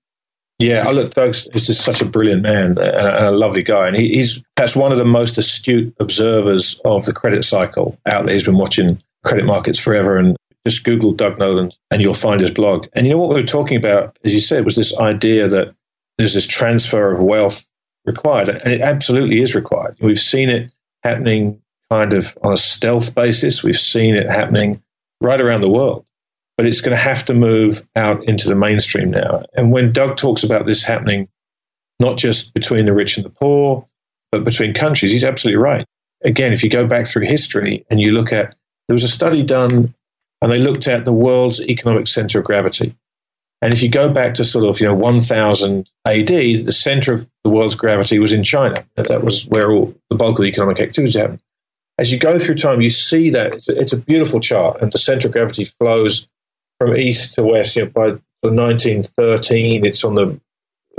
Yeah, 0.59 0.87
I 0.87 0.93
look, 0.93 1.13
Doug's 1.15 1.49
is 1.55 1.67
just 1.67 1.83
such 1.83 2.01
a 2.01 2.05
brilliant 2.05 2.43
man 2.43 2.79
and 2.79 2.79
a, 2.79 3.33
lovely 3.33 3.65
guy, 3.65 3.89
and 3.89 3.97
he, 3.97 4.11
he's 4.11 4.41
that's 4.55 4.77
one 4.77 4.93
of 4.93 4.99
the 4.99 5.05
most 5.05 5.37
astute 5.37 5.93
observers 5.99 6.81
of 6.85 7.05
the 7.07 7.13
credit 7.13 7.45
cycle 7.45 7.99
out 8.07 8.25
there. 8.25 8.35
He's 8.35 8.45
been 8.45 8.59
watching 8.59 9.03
credit 9.25 9.45
markets 9.45 9.81
forever, 9.81 10.17
and 10.17 10.37
just 10.65 10.85
Google 10.85 11.13
Doug 11.13 11.41
Nolan, 11.41 11.73
and 11.91 12.01
you'll 12.01 12.15
find 12.15 12.41
his 12.41 12.53
blog. 12.53 12.87
And 12.93 13.05
you 13.05 13.13
know 13.13 13.19
what 13.19 13.31
we 13.31 13.41
were 13.41 13.47
talking 13.47 13.77
about, 13.77 14.17
as 14.25 14.33
you 14.33 14.39
said, 14.39 14.65
was 14.65 14.77
this 14.77 14.97
idea 14.99 15.49
that 15.49 15.75
there's 16.23 16.35
this 16.35 16.47
transfer 16.47 17.13
of 17.13 17.23
wealth 17.23 17.69
required, 18.05 18.49
and 18.49 18.73
it 18.73 18.81
absolutely 18.81 19.41
is 19.41 19.55
required. 19.55 19.97
We've 20.01 20.19
seen 20.19 20.49
it 20.49 20.73
happening 21.05 21.61
kind 21.91 22.13
of 22.13 22.37
on 22.43 22.53
a 22.53 22.57
stealth 22.57 23.15
basis. 23.15 23.63
We've 23.63 23.79
seen 23.79 24.15
it 24.15 24.29
happening 24.29 24.83
right 25.21 25.41
around 25.41 25.61
the 25.61 25.71
world 25.71 26.07
but 26.57 26.67
it's 26.67 26.81
going 26.81 26.97
to 26.97 27.03
have 27.03 27.25
to 27.25 27.35
move 27.35 27.83
out 27.97 28.25
into 28.25 28.49
the 28.49 28.55
mainstream 28.55 29.11
now. 29.11 29.43
And 29.55 29.73
when 29.73 29.93
Doug 29.93 30.17
talks 30.17 30.43
about 30.43 30.67
this 30.67 30.85
happening, 30.85 31.29
not 31.99 32.19
just 32.19 32.55
between 32.55 32.85
the 32.85 32.93
rich 32.93 33.17
and 33.17 33.25
the 33.25 33.31
poor, 33.31 33.87
but 34.31 34.45
between 34.45 34.75
countries, 34.75 35.13
he's 35.13 35.25
absolutely 35.25 35.61
right. 35.61 35.87
Again, 36.23 36.53
if 36.53 36.63
you 36.63 36.71
go 36.71 36.87
back 36.87 37.07
through 37.07 37.23
history 37.23 37.85
and 37.91 38.01
you 38.01 38.13
look 38.13 38.33
at, 38.33 38.55
there 38.87 38.95
was 38.95 39.05
a 39.05 39.09
study 39.09 39.43
done 39.43 39.95
and 40.41 40.53
they 40.53 40.59
looked 40.59 40.87
at 40.87 41.05
the 41.05 41.13
world's 41.13 41.61
economic 41.63 42.07
center 42.07 42.39
of 42.39 42.45
gravity. 42.45 42.95
And 43.63 43.73
if 43.73 43.81
you 43.81 43.89
go 43.89 44.13
back 44.13 44.35
to 44.35 44.45
sort 44.45 44.65
of, 44.65 44.81
you 44.81 44.87
know, 44.87 44.95
1000 44.95 45.89
AD, 46.05 46.27
the 46.27 46.73
center 46.73 47.15
of 47.15 47.31
the 47.45 47.51
world's 47.51 47.77
gravity 47.77 48.19
was 48.19 48.33
in 48.33 48.43
China. 48.43 48.85
That 48.97 49.23
was 49.23 49.47
where 49.47 49.71
all 49.71 49.95
the 50.11 50.17
bulk 50.17 50.39
of 50.39 50.43
the 50.43 50.49
economic 50.49 50.81
activity 50.81 51.17
happened. 51.17 51.41
As 51.97 52.11
you 52.11 52.19
go 52.19 52.41
through 52.41 52.57
time, 52.57 52.81
you 52.81 52.91
see 52.91 53.31
that 53.31 53.55
it's 53.69 53.93
a, 53.93 53.97
beautiful 53.97 54.41
chart 54.41 54.83
and 54.83 54.93
the 54.93 54.99
center 54.99 55.29
of 55.29 55.33
gravity 55.33 55.65
flows 55.65 56.27
from 56.81 56.97
east 56.97 57.35
to 57.35 57.45
west. 57.45 57.77
You 57.77 57.85
know, 57.85 57.91
by 57.91 58.09
1913, 58.43 59.87
it's 59.87 60.03
on 60.03 60.17
the 60.17 60.41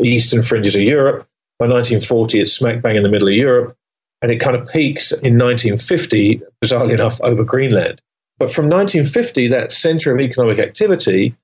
eastern 0.02 0.42
fringes 0.42 0.76
of 0.76 0.82
Europe. 0.82 1.28
By 1.60 1.68
1940, 1.68 2.40
it's 2.40 2.54
smack 2.54 2.82
bang 2.82 2.96
in 2.96 3.04
the 3.04 3.10
middle 3.10 3.28
of 3.28 3.34
Europe. 3.34 3.76
And 4.22 4.32
it 4.32 4.38
kind 4.38 4.56
of 4.56 4.70
peaks 4.70 5.12
in 5.12 5.38
1950, 5.38 6.42
bizarrely 6.64 6.94
enough, 6.94 7.20
over 7.22 7.44
Greenland. 7.44 8.02
But 8.40 8.52
from 8.52 8.70
1950, 8.70 9.50
that 9.50 9.74
center 9.74 10.16
of 10.16 10.22
economic 10.22 10.60
activity 10.60 11.36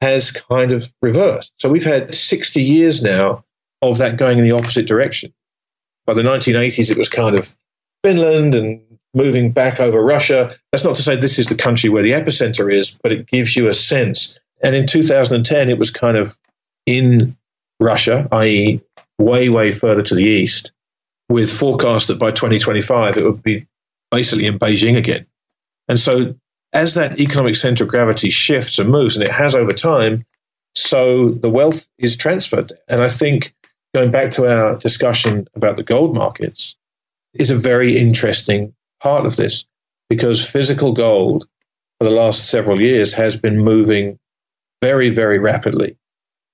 has 0.00 0.30
kind 0.30 0.72
of 0.72 0.92
reversed. 1.02 1.52
So 1.58 1.70
we've 1.70 1.84
had 1.84 2.14
60 2.14 2.62
years 2.62 3.02
now 3.02 3.44
of 3.82 3.98
that 3.98 4.16
going 4.16 4.38
in 4.38 4.44
the 4.44 4.52
opposite 4.52 4.86
direction. 4.86 5.32
By 6.06 6.14
the 6.14 6.22
1980s, 6.22 6.90
it 6.90 6.98
was 6.98 7.08
kind 7.08 7.36
of 7.36 7.54
Finland 8.04 8.54
and 8.54 8.80
moving 9.14 9.50
back 9.50 9.80
over 9.80 10.04
Russia. 10.04 10.54
That's 10.70 10.84
not 10.84 10.94
to 10.96 11.02
say 11.02 11.16
this 11.16 11.38
is 11.38 11.46
the 11.46 11.54
country 11.54 11.88
where 11.88 12.02
the 12.02 12.12
epicenter 12.12 12.72
is, 12.72 12.98
but 13.02 13.12
it 13.12 13.26
gives 13.26 13.56
you 13.56 13.66
a 13.66 13.74
sense. 13.74 14.38
And 14.62 14.74
in 14.74 14.86
2010, 14.86 15.68
it 15.68 15.78
was 15.78 15.90
kind 15.90 16.16
of 16.16 16.36
in 16.84 17.36
Russia, 17.80 18.28
i.e., 18.32 18.80
way, 19.18 19.48
way 19.48 19.70
further 19.70 20.02
to 20.02 20.14
the 20.14 20.24
east, 20.24 20.72
with 21.28 21.50
forecast 21.50 22.08
that 22.08 22.18
by 22.18 22.30
2025 22.30 23.16
it 23.16 23.24
would 23.24 23.42
be 23.42 23.66
basically 24.10 24.46
in 24.46 24.58
Beijing 24.58 24.96
again. 24.96 25.26
And 25.88 25.98
so, 25.98 26.34
as 26.72 26.94
that 26.94 27.18
economic 27.20 27.56
center 27.56 27.84
of 27.84 27.90
gravity 27.90 28.30
shifts 28.30 28.78
and 28.78 28.90
moves, 28.90 29.16
and 29.16 29.26
it 29.26 29.32
has 29.32 29.54
over 29.54 29.72
time, 29.72 30.24
so 30.74 31.30
the 31.30 31.50
wealth 31.50 31.88
is 31.98 32.16
transferred. 32.16 32.72
And 32.88 33.02
I 33.02 33.08
think 33.08 33.54
going 33.94 34.10
back 34.10 34.30
to 34.32 34.46
our 34.46 34.76
discussion 34.76 35.48
about 35.54 35.76
the 35.76 35.82
gold 35.82 36.14
markets 36.14 36.76
is 37.32 37.50
a 37.50 37.56
very 37.56 37.96
interesting 37.96 38.74
part 39.00 39.24
of 39.24 39.36
this 39.36 39.64
because 40.08 40.48
physical 40.48 40.92
gold 40.92 41.48
for 41.98 42.04
the 42.04 42.14
last 42.14 42.48
several 42.48 42.80
years 42.80 43.14
has 43.14 43.36
been 43.36 43.58
moving 43.58 44.18
very, 44.82 45.08
very 45.08 45.38
rapidly 45.38 45.96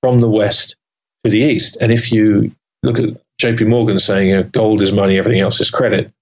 from 0.03 0.21
the 0.21 0.31
west 0.31 0.77
to 1.25 1.31
the 1.31 1.41
east. 1.41 1.77
And 1.81 1.93
if 1.93 2.13
you 2.13 2.53
look 2.83 2.99
at 2.99 3.21
JP 3.41 3.69
Morgan 3.69 3.99
saying 3.99 4.29
you 4.29 4.37
know, 4.37 4.43
gold 4.45 4.83
is 4.83 4.93
money, 4.93 5.19
everything 5.19 5.41
else 5.41 5.61
is 5.61 5.71
credit, 5.71 6.13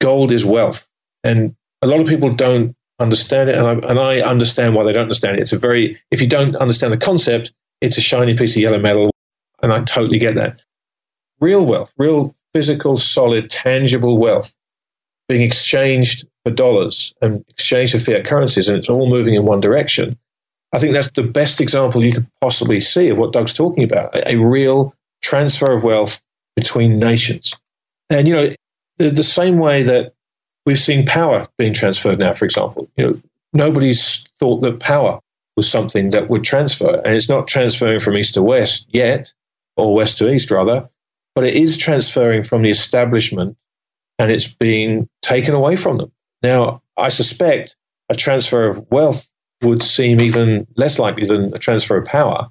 gold 0.00 0.32
is 0.32 0.44
wealth. 0.44 0.88
And 1.22 1.54
a 1.82 1.86
lot 1.86 2.00
of 2.00 2.08
people 2.08 2.34
don't 2.34 2.74
understand 3.00 3.50
it. 3.50 3.56
And 3.56 3.66
I, 3.66 3.72
and 3.88 3.98
I 3.98 4.20
understand 4.20 4.74
why 4.74 4.84
they 4.84 4.92
don't 4.92 5.02
understand 5.02 5.38
it. 5.38 5.40
It's 5.40 5.52
a 5.52 5.58
very, 5.58 5.98
if 6.10 6.20
you 6.20 6.28
don't 6.28 6.54
understand 6.56 6.92
the 6.92 6.98
concept, 6.98 7.52
it's 7.80 7.98
a 7.98 8.02
shiny 8.02 8.36
piece 8.36 8.54
of 8.56 8.62
yellow 8.62 8.78
metal. 8.78 9.10
And 9.62 9.72
I 9.72 9.82
totally 9.82 10.18
get 10.18 10.36
that. 10.36 10.62
Real 11.40 11.64
wealth, 11.64 11.92
real 11.96 12.34
physical, 12.54 12.96
solid, 12.96 13.50
tangible 13.50 14.18
wealth 14.18 14.56
being 15.28 15.42
exchanged 15.42 16.26
for 16.44 16.52
dollars 16.52 17.14
and 17.22 17.44
exchanged 17.48 17.92
for 17.92 17.98
fiat 17.98 18.24
currencies, 18.24 18.68
and 18.68 18.78
it's 18.78 18.88
all 18.88 19.08
moving 19.08 19.34
in 19.34 19.44
one 19.44 19.60
direction. 19.60 20.18
I 20.72 20.78
think 20.78 20.92
that's 20.92 21.10
the 21.12 21.22
best 21.22 21.60
example 21.60 22.04
you 22.04 22.12
could 22.12 22.26
possibly 22.40 22.80
see 22.80 23.08
of 23.08 23.18
what 23.18 23.32
Doug's 23.32 23.54
talking 23.54 23.84
about 23.84 24.14
a, 24.14 24.32
a 24.32 24.36
real 24.36 24.94
transfer 25.22 25.72
of 25.72 25.84
wealth 25.84 26.22
between 26.56 26.98
nations. 26.98 27.54
And, 28.08 28.26
you 28.26 28.34
know, 28.34 28.54
the, 28.98 29.10
the 29.10 29.22
same 29.22 29.58
way 29.58 29.82
that 29.82 30.14
we've 30.70 30.78
seen 30.78 31.04
power 31.04 31.48
being 31.58 31.74
transferred 31.74 32.20
now, 32.20 32.32
for 32.32 32.44
example, 32.44 32.88
you 32.96 33.04
know, 33.04 33.20
nobody's 33.52 34.24
thought 34.38 34.60
that 34.60 34.78
power 34.78 35.18
was 35.56 35.68
something 35.68 36.10
that 36.10 36.30
would 36.30 36.44
transfer. 36.44 37.02
And 37.04 37.16
it's 37.16 37.28
not 37.28 37.48
transferring 37.48 37.98
from 37.98 38.16
east 38.16 38.34
to 38.34 38.42
west 38.42 38.86
yet, 38.92 39.32
or 39.76 39.92
west 39.92 40.18
to 40.18 40.32
east, 40.32 40.48
rather, 40.48 40.88
but 41.34 41.42
it 41.42 41.54
is 41.54 41.76
transferring 41.76 42.44
from 42.44 42.62
the 42.62 42.70
establishment 42.70 43.56
and 44.16 44.30
it's 44.30 44.46
being 44.46 45.08
taken 45.22 45.56
away 45.56 45.74
from 45.74 45.98
them. 45.98 46.12
Now, 46.40 46.82
I 46.96 47.08
suspect 47.08 47.74
a 48.08 48.14
transfer 48.14 48.68
of 48.68 48.86
wealth 48.92 49.28
would 49.62 49.82
seem 49.82 50.20
even 50.20 50.68
less 50.76 51.00
likely 51.00 51.26
than 51.26 51.52
a 51.52 51.58
transfer 51.58 51.96
of 51.96 52.04
power. 52.04 52.48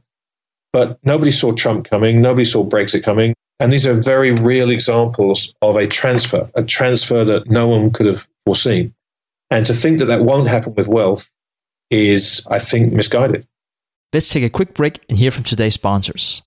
But 0.74 1.00
nobody 1.06 1.32
saw 1.32 1.54
Trump 1.54 1.90
coming, 1.90 2.22
nobody 2.22 2.44
saw 2.44 2.68
Brexit 2.68 3.02
coming. 3.02 3.34
And 3.60 3.74
these 3.74 3.86
are 3.86 3.93
very 3.93 4.32
real 4.32 4.69
examples 4.69 5.54
of 5.62 5.76
a 5.76 5.86
transfer, 5.86 6.50
a 6.56 6.63
transfer 6.63 7.26
that 7.26 7.50
no 7.50 7.67
one 7.67 7.91
could 7.91 8.06
have 8.06 8.28
foreseen. 8.45 8.93
And 9.52 9.65
to 9.65 9.74
think 9.74 10.00
that 10.00 10.06
that 10.06 10.24
won't 10.24 10.48
happen 10.48 10.76
with 10.76 10.88
wealth 10.88 11.30
is, 11.89 12.45
I 12.50 12.60
think, 12.60 12.93
misguided. 12.93 13.48
Let's 14.13 14.30
take 14.30 14.43
a 14.43 14.50
quick 14.50 14.74
break 14.74 15.04
and 15.10 15.17
hear 15.17 15.32
from 15.32 15.43
today's 15.43 15.74
sponsors. 15.74 16.41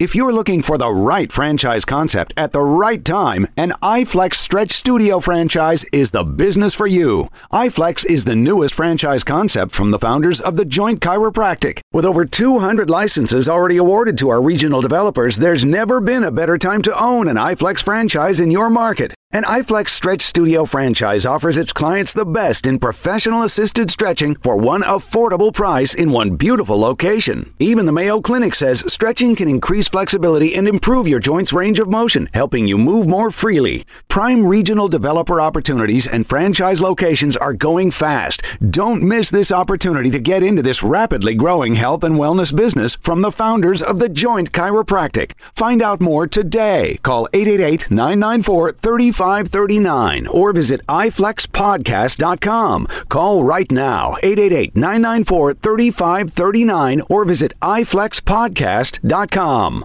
If 0.00 0.14
you're 0.14 0.32
looking 0.32 0.62
for 0.62 0.78
the 0.78 0.90
right 0.90 1.30
franchise 1.30 1.84
concept 1.84 2.32
at 2.34 2.52
the 2.52 2.62
right 2.62 3.04
time, 3.04 3.46
an 3.58 3.72
iFlex 3.82 4.36
Stretch 4.36 4.70
Studio 4.70 5.20
franchise 5.20 5.84
is 5.92 6.10
the 6.10 6.24
business 6.24 6.74
for 6.74 6.86
you. 6.86 7.28
iFlex 7.52 8.06
is 8.06 8.24
the 8.24 8.34
newest 8.34 8.74
franchise 8.74 9.24
concept 9.24 9.72
from 9.72 9.90
the 9.90 9.98
founders 9.98 10.40
of 10.40 10.56
the 10.56 10.64
Joint 10.64 11.00
Chiropractic. 11.00 11.80
With 11.92 12.06
over 12.06 12.24
200 12.24 12.88
licenses 12.88 13.46
already 13.46 13.76
awarded 13.76 14.16
to 14.16 14.30
our 14.30 14.40
regional 14.40 14.80
developers, 14.80 15.36
there's 15.36 15.66
never 15.66 16.00
been 16.00 16.24
a 16.24 16.32
better 16.32 16.56
time 16.56 16.80
to 16.84 16.98
own 16.98 17.28
an 17.28 17.36
iFlex 17.36 17.82
franchise 17.82 18.40
in 18.40 18.50
your 18.50 18.70
market. 18.70 19.12
An 19.32 19.44
iFlex 19.44 19.90
Stretch 19.90 20.22
Studio 20.22 20.64
franchise 20.64 21.24
offers 21.24 21.56
its 21.56 21.72
clients 21.72 22.12
the 22.12 22.24
best 22.24 22.66
in 22.66 22.80
professional 22.80 23.44
assisted 23.44 23.88
stretching 23.88 24.34
for 24.34 24.56
one 24.56 24.82
affordable 24.82 25.54
price 25.54 25.94
in 25.94 26.10
one 26.10 26.34
beautiful 26.34 26.80
location. 26.80 27.54
Even 27.60 27.86
the 27.86 27.92
Mayo 27.92 28.20
Clinic 28.20 28.56
says 28.56 28.82
stretching 28.92 29.36
can 29.36 29.46
increase 29.46 29.89
flexibility 29.90 30.54
and 30.54 30.66
improve 30.66 31.06
your 31.06 31.20
joints' 31.20 31.52
range 31.52 31.78
of 31.78 31.90
motion, 31.90 32.30
helping 32.32 32.66
you 32.66 32.78
move 32.78 33.06
more 33.06 33.30
freely. 33.30 33.84
Prime 34.08 34.46
regional 34.46 34.88
developer 34.88 35.38
opportunities 35.40 36.06
and 36.06 36.26
franchise 36.26 36.80
locations 36.80 37.36
are 37.36 37.52
going 37.52 37.90
fast. 37.90 38.40
Don't 38.70 39.02
miss 39.02 39.28
this 39.30 39.52
opportunity 39.52 40.10
to 40.10 40.18
get 40.18 40.42
into 40.42 40.62
this 40.62 40.82
rapidly 40.82 41.34
growing 41.34 41.74
health 41.74 42.02
and 42.04 42.14
wellness 42.14 42.56
business 42.56 42.94
from 42.96 43.20
the 43.22 43.30
founders 43.30 43.82
of 43.82 43.98
the 43.98 44.08
Joint 44.08 44.52
Chiropractic. 44.52 45.32
Find 45.54 45.82
out 45.82 46.00
more 46.00 46.26
today. 46.26 46.98
Call 47.02 47.28
888 47.32 47.90
994 47.90 48.72
3539 48.72 50.26
or 50.26 50.52
visit 50.52 50.86
iflexpodcast.com. 50.86 52.86
Call 53.08 53.44
right 53.44 53.70
now 53.70 54.16
888 54.22 54.76
994 54.76 55.54
3539 55.54 57.02
or 57.08 57.24
visit 57.24 57.52
iflexpodcast.com. 57.60 59.79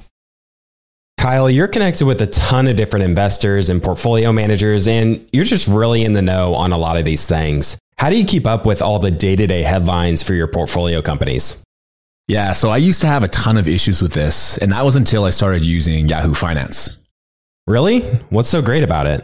Kyle, 1.26 1.49
you're 1.49 1.67
connected 1.67 2.05
with 2.05 2.21
a 2.21 2.28
ton 2.28 2.67
of 2.67 2.76
different 2.76 3.03
investors 3.03 3.71
and 3.71 3.82
portfolio 3.82 4.32
managers, 4.32 4.88
and 4.88 5.28
you're 5.34 5.43
just 5.43 5.67
really 5.67 6.05
in 6.05 6.13
the 6.13 6.21
know 6.21 6.53
on 6.53 6.71
a 6.71 6.78
lot 6.78 6.97
of 6.97 7.03
these 7.03 7.26
things. 7.26 7.80
How 7.97 8.11
do 8.11 8.15
you 8.15 8.26
keep 8.26 8.45
up 8.45 8.63
with 8.63 8.80
all 8.80 8.99
the 8.99 9.09
day 9.09 9.36
to 9.36 9.47
day 9.47 9.63
headlines 9.63 10.21
for 10.21 10.36
your 10.36 10.47
portfolio 10.47 11.01
companies? 11.01 11.63
Yeah, 12.28 12.51
so 12.51 12.69
I 12.69 12.78
used 12.78 13.01
to 13.01 13.07
have 13.07 13.23
a 13.23 13.28
ton 13.28 13.57
of 13.57 13.67
issues 13.67 14.03
with 14.03 14.13
this, 14.13 14.59
and 14.59 14.71
that 14.71 14.86
was 14.86 14.95
until 14.95 15.23
I 15.23 15.32
started 15.32 15.65
using 15.65 16.07
Yahoo 16.07 16.36
Finance. 16.36 16.99
Really? 17.65 18.01
What's 18.30 18.49
so 18.49 18.61
great 18.61 18.84
about 18.84 19.07
it? 19.07 19.23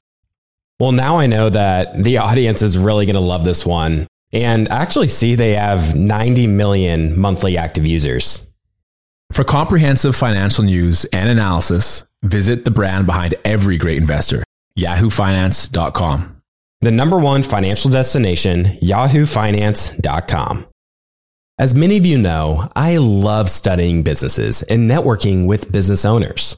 Well, 0.81 0.93
now 0.93 1.19
I 1.19 1.27
know 1.27 1.47
that 1.47 2.03
the 2.03 2.17
audience 2.17 2.63
is 2.63 2.75
really 2.75 3.05
going 3.05 3.13
to 3.13 3.19
love 3.19 3.45
this 3.45 3.67
one. 3.67 4.07
And 4.33 4.67
actually 4.69 5.05
see 5.05 5.35
they 5.35 5.53
have 5.53 5.95
90 5.95 6.47
million 6.47 7.19
monthly 7.19 7.55
active 7.55 7.85
users. 7.85 8.47
For 9.31 9.43
comprehensive 9.43 10.15
financial 10.15 10.63
news 10.63 11.05
and 11.13 11.29
analysis, 11.29 12.05
visit 12.23 12.65
the 12.65 12.71
brand 12.71 13.05
behind 13.05 13.35
every 13.45 13.77
great 13.77 13.99
investor, 13.99 14.43
yahoofinance.com. 14.75 16.41
The 16.79 16.91
number 16.91 17.19
one 17.19 17.43
financial 17.43 17.91
destination, 17.91 18.63
yahoofinance.com. 18.81 20.65
As 21.59 21.75
many 21.75 21.97
of 21.97 22.07
you 22.07 22.17
know, 22.17 22.71
I 22.75 22.97
love 22.97 23.49
studying 23.49 24.01
businesses 24.01 24.63
and 24.63 24.89
networking 24.89 25.45
with 25.45 25.71
business 25.71 26.05
owners. 26.05 26.57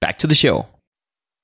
back 0.00 0.18
to 0.18 0.26
the 0.26 0.34
show. 0.34 0.66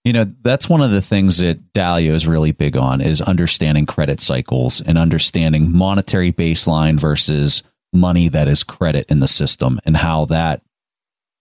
You 0.05 0.13
know, 0.13 0.33
that's 0.43 0.69
one 0.69 0.83
of 0.83 0.91
the 0.91 1.01
things 1.01 1.39
that 1.39 1.73
Dalio 1.73 2.13
is 2.13 2.27
really 2.27 2.53
big 2.53 2.77
on 2.77 3.01
is 3.01 3.23
understanding 3.23 3.87
credit 3.87 4.21
cycles 4.21 4.83
and 4.83 4.99
understanding 4.99 5.75
monetary 5.75 6.31
baseline 6.31 7.01
versus 7.01 7.63
money 7.93 8.29
that 8.29 8.49
is 8.49 8.65
credit 8.65 9.07
in 9.11 9.21
the 9.21 9.29
system 9.29 9.81
and 9.87 9.97
how 9.97 10.27
that 10.27 10.61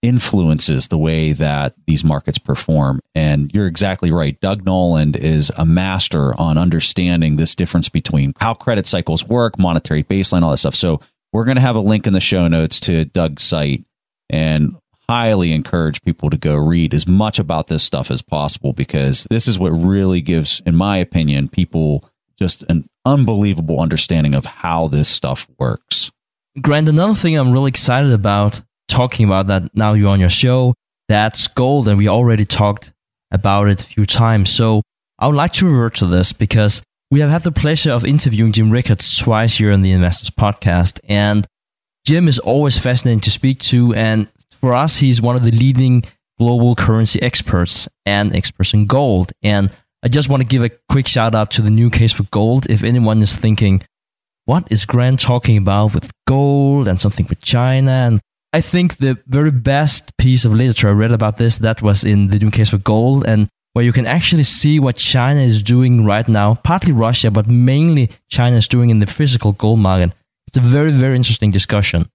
influences 0.01 0.89
the 0.89 0.97
way 0.97 1.31
that 1.31 1.73
these 1.87 2.03
markets 2.03 2.37
perform. 2.37 3.01
And 3.15 3.51
you're 3.53 3.67
exactly 3.67 4.11
right. 4.11 4.39
Doug 4.39 4.65
Noland 4.65 5.15
is 5.15 5.51
a 5.57 5.65
master 5.65 6.39
on 6.39 6.57
understanding 6.57 7.37
this 7.37 7.55
difference 7.55 7.89
between 7.89 8.33
how 8.39 8.53
credit 8.53 8.85
cycles 8.85 9.27
work, 9.27 9.57
monetary 9.57 10.03
baseline, 10.03 10.43
all 10.43 10.51
that 10.51 10.57
stuff. 10.57 10.75
So 10.75 10.99
we're 11.31 11.45
going 11.45 11.55
to 11.55 11.61
have 11.61 11.77
a 11.77 11.81
link 11.81 12.05
in 12.05 12.13
the 12.13 12.19
show 12.19 12.47
notes 12.47 12.79
to 12.81 13.05
Doug's 13.05 13.43
site 13.43 13.85
and 14.29 14.75
highly 15.09 15.51
encourage 15.51 16.01
people 16.01 16.29
to 16.29 16.37
go 16.37 16.55
read 16.55 16.93
as 16.93 17.07
much 17.07 17.39
about 17.39 17.67
this 17.67 17.83
stuff 17.83 18.09
as 18.09 18.21
possible 18.21 18.73
because 18.73 19.27
this 19.29 19.47
is 19.47 19.59
what 19.59 19.71
really 19.71 20.21
gives, 20.21 20.61
in 20.65 20.75
my 20.75 20.97
opinion, 20.97 21.47
people 21.47 22.09
just 22.37 22.63
an 22.69 22.87
unbelievable 23.05 23.79
understanding 23.79 24.33
of 24.33 24.45
how 24.45 24.87
this 24.87 25.07
stuff 25.07 25.47
works. 25.59 26.11
Grant, 26.61 26.87
another 26.87 27.13
thing 27.13 27.35
I'm 27.35 27.51
really 27.51 27.69
excited 27.69 28.11
about 28.11 28.61
talking 28.87 29.25
about 29.25 29.47
that 29.47 29.75
now 29.75 29.93
you're 29.93 30.09
on 30.09 30.19
your 30.19 30.29
show, 30.29 30.73
that's 31.07 31.47
gold, 31.47 31.87
and 31.87 31.97
we 31.97 32.07
already 32.07 32.45
talked 32.45 32.93
about 33.31 33.67
it 33.67 33.83
a 33.83 33.85
few 33.85 34.05
times. 34.05 34.51
So 34.51 34.83
I 35.19 35.27
would 35.27 35.35
like 35.35 35.53
to 35.53 35.65
revert 35.65 35.95
to 35.95 36.07
this 36.07 36.31
because 36.31 36.81
we 37.11 37.19
have 37.19 37.29
had 37.29 37.43
the 37.43 37.51
pleasure 37.51 37.91
of 37.91 38.05
interviewing 38.05 38.51
Jim 38.51 38.71
Rickards 38.71 39.17
twice 39.17 39.57
here 39.57 39.71
on 39.71 39.81
the 39.81 39.91
Investors 39.91 40.29
Podcast, 40.29 40.99
and 41.07 41.45
Jim 42.05 42.27
is 42.27 42.39
always 42.39 42.77
fascinating 42.77 43.21
to 43.21 43.31
speak 43.31 43.59
to, 43.59 43.93
and 43.93 44.27
for 44.63 44.73
us, 44.73 44.99
he's 44.99 45.21
one 45.21 45.35
of 45.35 45.43
the 45.43 45.51
leading 45.51 46.03
global 46.39 46.73
currency 46.73 47.21
experts 47.21 47.89
and 48.05 48.33
experts 48.33 48.73
in 48.73 48.85
gold. 48.85 49.33
And 49.41 49.69
I 50.01 50.07
just 50.07 50.29
want 50.29 50.41
to 50.41 50.47
give 50.47 50.63
a 50.63 50.71
quick 50.87 51.05
shout 51.05 51.35
out 51.35 51.51
to 51.51 51.61
the 51.61 51.69
new 51.69 51.89
case 51.89 52.13
for 52.13 52.23
gold. 52.31 52.69
If 52.69 52.81
anyone 52.81 53.21
is 53.21 53.35
thinking, 53.35 53.83
what 54.45 54.71
is 54.71 54.85
Grant 54.85 55.19
talking 55.19 55.57
about 55.57 55.93
with 55.93 56.09
gold 56.25 56.87
and 56.87 56.97
something 56.97 57.25
with 57.27 57.41
China? 57.41 57.91
And 57.91 58.21
I 58.53 58.61
think 58.61 58.95
the 58.95 59.17
very 59.27 59.51
best 59.51 60.15
piece 60.17 60.45
of 60.45 60.53
literature 60.53 60.87
I 60.87 60.93
read 60.93 61.11
about 61.11 61.35
this 61.35 61.57
that 61.57 61.81
was 61.81 62.05
in 62.05 62.29
the 62.29 62.39
new 62.39 62.49
case 62.49 62.69
for 62.69 62.77
gold 62.77 63.27
and 63.27 63.49
where 63.73 63.83
you 63.83 63.91
can 63.91 64.05
actually 64.05 64.43
see 64.43 64.79
what 64.79 64.95
China 64.95 65.41
is 65.41 65.61
doing 65.61 66.05
right 66.05 66.29
now, 66.29 66.55
partly 66.55 66.93
Russia, 66.93 67.29
but 67.29 67.47
mainly 67.47 68.11
China 68.29 68.55
is 68.55 68.69
doing 68.69 68.91
in 68.91 69.01
the 69.01 69.07
physical 69.07 69.51
gold 69.51 69.79
market. 69.79 70.15
It's 70.47 70.55
a 70.55 70.61
very, 70.61 70.91
very 70.91 71.17
interesting 71.17 71.51
discussion. 71.51 72.07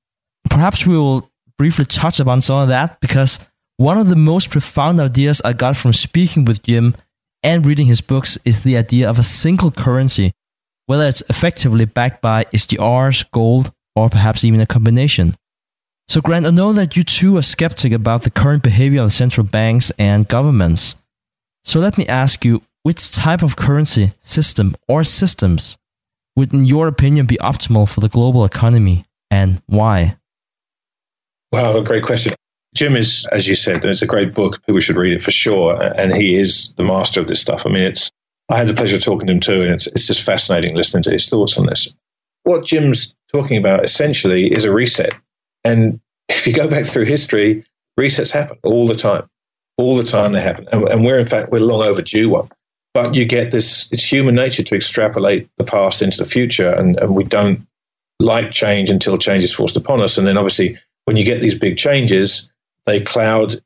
Perhaps 0.49 0.87
we 0.87 0.97
will 0.97 1.31
briefly 1.59 1.85
touch 1.85 2.21
upon 2.21 2.41
some 2.41 2.61
of 2.61 2.69
that 2.69 3.01
because 3.01 3.41
one 3.77 3.99
of 3.99 4.09
the 4.09 4.17
most 4.17 4.51
profound 4.51 5.01
ideas 5.01 5.43
I 5.45 5.53
got 5.53 5.77
from 5.77 5.93
speaking 5.93 6.45
with 6.45 6.63
Jim 6.63 6.95
and 7.43 7.67
reading 7.67 7.87
his 7.87 8.01
books 8.01 8.39
is 8.45 8.63
the 8.63 8.77
idea 8.77 9.09
of 9.09 9.19
a 9.19 9.23
single 9.23 9.71
currency, 9.71 10.33
whether 10.87 11.07
it's 11.07 11.23
effectively 11.29 11.85
backed 11.85 12.23
by 12.23 12.45
SDRs, 12.45 13.31
gold, 13.31 13.73
or 13.95 14.09
perhaps 14.09 14.45
even 14.45 14.61
a 14.61 14.67
combination. 14.67 15.35
So, 16.09 16.21
Grant, 16.21 16.47
I 16.47 16.51
know 16.51 16.73
that 16.73 16.97
you 16.97 17.05
too 17.05 17.37
are 17.37 17.43
skeptic 17.43 17.93
about 17.93 18.23
the 18.23 18.31
current 18.31 18.63
behavior 18.63 19.03
of 19.03 19.13
central 19.13 19.47
banks 19.47 19.93
and 19.99 20.27
governments. 20.27 20.97
So, 21.65 21.81
let 21.81 21.99
me 21.99 22.07
ask 22.07 22.45
you 22.45 22.63
which 22.83 23.13
type 23.13 23.43
of 23.43 23.57
currency, 23.57 24.13
system, 24.21 24.75
or 24.89 25.05
systems 25.05 25.77
would, 26.35 26.55
in 26.55 26.65
your 26.65 26.89
opinion, 26.89 27.27
be 27.27 27.37
optimal 27.37 27.89
for 27.89 28.01
the 28.01 28.09
global 28.09 28.45
economy 28.45 29.05
and 29.31 29.61
why? 29.67 30.17
Wow, 31.53 31.77
a 31.77 31.83
great 31.83 32.05
question. 32.05 32.35
Jim 32.75 32.97
is, 32.97 33.27
as 33.33 33.49
you 33.49 33.55
said, 33.55 33.85
it's 33.85 34.03
a 34.03 34.07
great 34.07 34.35
book. 34.35 34.65
People 34.67 34.81
should 34.81 34.97
read 34.97 35.15
it 35.15 35.23
for 35.23 35.31
sure. 35.31 35.83
And 35.97 36.13
he 36.15 36.35
is 36.35 36.73
the 36.75 36.85
master 36.85 37.21
of 37.21 37.27
this 37.27 37.41
stuff. 37.41 37.65
I 37.65 37.71
mean, 37.71 37.83
it's, 37.83 38.11
I 38.51 38.59
had 38.59 38.69
the 38.69 38.75
pleasure 38.75 38.97
of 38.97 39.03
talking 39.03 39.27
to 39.27 39.33
him 39.33 39.41
too, 39.41 39.63
and 39.63 39.73
it's, 39.73 39.87
it's 39.89 40.07
just 40.07 40.23
fascinating 40.23 40.77
listening 40.77 41.03
to 41.05 41.11
his 41.11 41.29
thoughts 41.29 41.59
on 41.59 41.67
this. 41.67 41.95
What 42.45 42.65
Jim's 42.65 43.15
talking 43.33 43.57
about 43.57 43.85
essentially 43.85 44.53
is 44.53 44.65
a 44.65 44.73
reset. 44.73 45.13
And 45.65 46.01
if 46.29 46.47
you 46.47 46.53
go 46.53 46.69
back 46.69 46.87
through 46.87 47.05
history, 47.05 47.65
resets 47.99 48.33
happen 48.33 48.59
all 48.63 48.87
the 48.87 48.95
time. 48.95 49.29
All 49.77 49.97
the 49.97 50.05
time 50.05 50.33
they 50.33 50.41
happen. 50.41 50.69
And, 50.73 50.89
and 50.89 51.05
we're, 51.05 51.19
in 51.19 51.27
fact, 51.27 51.51
we're 51.51 51.61
long 51.61 51.83
overdue 51.83 52.29
one. 52.29 52.49
But 52.95 53.15
you 53.15 53.25
get 53.25 53.51
this, 53.51 53.91
it's 53.93 54.05
human 54.05 54.35
nature 54.35 54.63
to 54.63 54.75
extrapolate 54.75 55.49
the 55.57 55.65
past 55.65 56.03
into 56.03 56.19
the 56.19 56.25
future. 56.25 56.71
And, 56.71 56.99
and 56.99 57.15
we 57.15 57.25
don't 57.25 57.67
like 58.19 58.51
change 58.51 58.91
until 58.91 59.17
change 59.19 59.45
is 59.45 59.55
forced 59.55 59.77
upon 59.77 60.01
us. 60.01 60.19
And 60.19 60.27
then 60.27 60.37
obviously, 60.37 60.77
when 61.09 61.17
you 61.17 61.25
get 61.25 61.41
these 61.41 61.55
big 61.55 61.79
changes, 61.79 62.53
they 62.85 63.01
cloud 63.01 63.63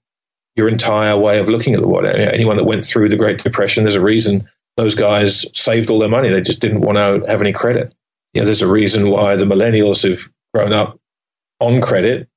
your 0.54 0.68
entire 0.68 1.18
way 1.18 1.40
of 1.40 1.48
looking 1.48 1.74
at 1.74 1.80
the 1.80 1.88
world. 1.88 2.06
Anyone 2.06 2.56
that 2.56 2.66
went 2.66 2.84
through 2.84 3.08
the 3.08 3.16
Great 3.16 3.42
Depression, 3.42 3.82
there's 3.82 3.96
a 3.96 4.00
reason 4.00 4.48
those 4.76 4.94
guys 4.94 5.44
saved 5.52 5.90
all 5.90 5.98
their 5.98 6.08
money. 6.08 6.28
They 6.28 6.40
just 6.40 6.60
didn't 6.60 6.82
want 6.82 6.98
to 6.98 7.28
have 7.28 7.40
any 7.40 7.52
credit. 7.52 7.92
You 8.32 8.42
know, 8.42 8.44
there's 8.44 8.62
a 8.62 8.70
reason 8.70 9.10
why 9.10 9.34
the 9.34 9.44
millennials 9.44 10.04
who've 10.04 10.30
grown 10.54 10.72
up 10.72 11.00
on 11.58 11.80
credit 11.80 12.28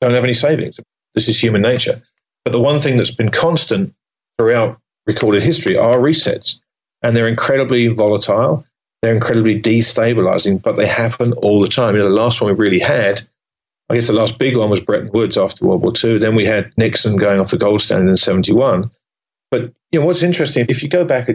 don't 0.00 0.14
have 0.14 0.22
any 0.22 0.32
savings. 0.32 0.78
This 1.16 1.26
is 1.26 1.42
human 1.42 1.62
nature. 1.62 2.00
But 2.44 2.52
the 2.52 2.60
one 2.60 2.78
thing 2.78 2.98
that's 2.98 3.10
been 3.10 3.30
constant 3.30 3.94
throughout 4.38 4.80
recorded 5.08 5.42
history 5.42 5.76
are 5.76 5.96
resets. 5.96 6.60
And 7.02 7.16
they're 7.16 7.26
incredibly 7.26 7.88
volatile. 7.88 8.64
They're 9.02 9.12
incredibly 9.12 9.60
destabilizing, 9.60 10.62
but 10.62 10.76
they 10.76 10.86
happen 10.86 11.32
all 11.32 11.60
the 11.60 11.68
time. 11.68 11.96
You 11.96 12.02
know, 12.02 12.10
the 12.10 12.14
last 12.14 12.40
one 12.40 12.52
we 12.52 12.56
really 12.56 12.78
had, 12.78 13.22
I 13.88 13.94
guess 13.94 14.08
the 14.08 14.12
last 14.12 14.38
big 14.38 14.56
one 14.56 14.70
was 14.70 14.80
Bretton 14.80 15.10
Woods 15.12 15.36
after 15.36 15.64
World 15.64 15.82
War 15.82 15.92
II. 16.02 16.18
Then 16.18 16.34
we 16.34 16.44
had 16.44 16.72
Nixon 16.76 17.16
going 17.16 17.38
off 17.38 17.50
the 17.50 17.58
gold 17.58 17.80
standard 17.80 18.10
in 18.10 18.16
71. 18.16 18.90
But 19.50 19.72
you 19.92 20.00
know 20.00 20.06
what's 20.06 20.24
interesting, 20.24 20.66
if 20.68 20.82
you 20.82 20.88
go 20.88 21.04
back 21.04 21.28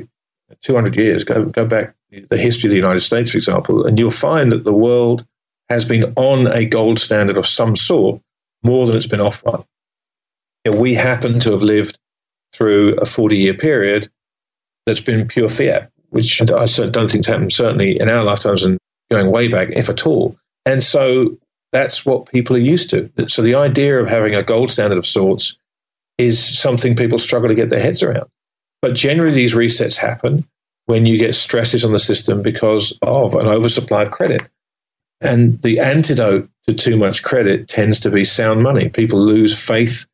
200 0.62 0.96
years, 0.98 1.24
go, 1.24 1.46
go 1.46 1.66
back 1.66 1.96
the 2.30 2.38
history 2.38 2.68
of 2.68 2.72
the 2.72 2.78
United 2.78 3.00
States, 3.00 3.32
for 3.32 3.38
example, 3.38 3.86
and 3.86 3.98
you'll 3.98 4.12
find 4.12 4.52
that 4.52 4.66
the 4.66 4.74
world 4.74 5.26
has 5.70 5.86
been 5.86 6.12
on 6.18 6.48
a 6.48 6.66
gold 6.66 7.00
standard 7.00 7.38
of 7.38 7.48
some 7.48 7.76
sort 7.76 8.22
more 8.64 8.86
than 8.86 8.98
it's 8.98 9.08
been 9.08 9.22
off 9.22 9.44
one. 9.46 9.64
You 10.66 10.74
know, 10.74 10.80
we 10.80 10.96
happen 10.96 11.40
to 11.40 11.52
have 11.52 11.64
lived 11.64 11.98
through 12.54 12.96
a 12.96 13.06
40 13.06 13.38
year 13.38 13.54
period 13.54 14.10
that's 14.86 15.00
been 15.00 15.28
pure 15.28 15.48
fiat, 15.48 15.90
which 16.10 16.42
I 16.42 16.46
don't 16.46 17.10
think's 17.10 17.28
happened 17.28 17.54
certainly 17.54 18.00
in 18.00 18.10
our 18.10 18.24
lifetimes 18.24 18.64
and 18.64 18.78
going 19.10 19.32
way 19.32 19.48
back, 19.48 19.70
if 19.72 19.90
at 19.90 20.06
all. 20.06 20.36
And 20.66 20.84
so 20.84 21.38
that's 21.72 22.06
what 22.06 22.32
people 22.32 22.56
are 22.56 22.60
used 22.60 22.90
to. 22.90 23.12
So 23.28 23.42
the 23.42 23.56
idea 23.56 24.00
of 24.00 24.08
having 24.08 24.36
a 24.36 24.44
gold 24.44 24.72
standard 24.72 24.98
of 24.98 25.06
sorts 25.06 25.58
is 26.18 26.44
something 26.60 26.96
people 26.96 27.20
struggle 27.20 27.50
to 27.50 27.56
get 27.56 27.70
their 27.70 27.80
heads 27.80 28.04
around. 28.04 28.30
But 28.82 28.96
generally, 28.96 29.34
these 29.34 29.54
resets 29.54 29.98
happen 29.98 30.48
when 30.86 31.06
you 31.06 31.18
get 31.18 31.36
stresses 31.36 31.86
on 31.86 31.94
the 31.94 32.00
system 32.00 32.42
because 32.42 32.98
of 33.02 33.36
an 33.36 33.48
oversupply 33.48 34.04
of 34.04 34.12
credit. 34.12 34.42
And 35.22 35.62
the 35.62 35.80
antidote 35.80 36.50
to 36.68 36.74
too 36.74 36.98
much 36.98 37.24
credit 37.24 37.68
tends 37.68 38.00
to 38.02 38.10
be 38.10 38.24
sound 38.24 38.64
money. 38.64 38.90
People 38.90 39.20
lose 39.20 39.58
faith 39.58 40.08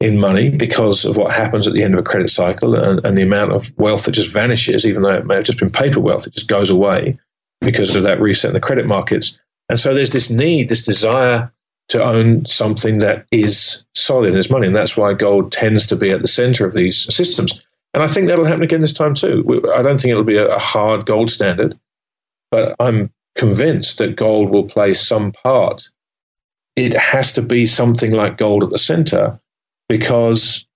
in 0.00 0.18
money 0.18 0.48
because 0.48 1.04
of 1.04 1.16
what 1.16 1.34
happens 1.34 1.66
at 1.66 1.74
the 1.74 1.82
end 1.82 1.94
of 1.94 2.00
a 2.00 2.04
credit 2.04 2.30
cycle 2.30 2.74
and, 2.74 3.04
and, 3.04 3.18
the 3.18 3.22
amount 3.22 3.52
of 3.52 3.70
wealth 3.76 4.06
that 4.06 4.12
just 4.12 4.32
vanishes, 4.32 4.86
even 4.86 5.02
though 5.02 5.14
it 5.14 5.26
may 5.26 5.34
have 5.34 5.44
just 5.44 5.58
been 5.58 5.70
paper 5.70 6.00
wealth, 6.00 6.26
it 6.26 6.32
just 6.32 6.48
goes 6.48 6.70
away 6.70 7.18
because 7.60 7.94
of 7.94 8.02
that 8.04 8.20
reset 8.20 8.50
in 8.50 8.54
the 8.54 8.60
credit 8.60 8.86
markets. 8.86 9.38
And 9.70 9.78
so 9.78 9.94
there's 9.94 10.10
this 10.10 10.28
need, 10.30 10.68
this 10.68 10.82
desire 10.82 11.52
to 11.90 12.02
own 12.02 12.44
something 12.44 12.98
that 12.98 13.24
is 13.30 13.84
solid 13.94 14.34
as 14.34 14.50
money. 14.50 14.66
And 14.66 14.74
that's 14.74 14.96
why 14.96 15.14
gold 15.14 15.52
tends 15.52 15.86
to 15.86 15.96
be 15.96 16.10
at 16.10 16.22
the 16.22 16.28
center 16.28 16.66
of 16.66 16.74
these 16.74 17.12
systems. 17.14 17.64
And 17.94 18.02
I 18.02 18.08
think 18.08 18.26
that'll 18.26 18.44
happen 18.44 18.64
again 18.64 18.80
this 18.80 18.92
time 18.92 19.14
too. 19.14 19.62
I 19.74 19.82
don't 19.82 20.00
think 20.00 20.10
it'll 20.10 20.24
be 20.24 20.36
a 20.36 20.58
hard 20.58 21.06
gold 21.06 21.30
standard, 21.30 21.78
but 22.50 22.74
I'm 22.80 23.12
convinced 23.36 23.98
that 23.98 24.16
gold 24.16 24.50
will 24.50 24.64
play 24.64 24.92
some 24.92 25.30
part. 25.30 25.88
It 26.74 26.94
has 26.94 27.32
to 27.34 27.42
be 27.42 27.64
something 27.64 28.10
like 28.10 28.38
gold 28.38 28.64
at 28.64 28.70
the 28.70 28.78
center 28.78 29.38
because 29.88 30.66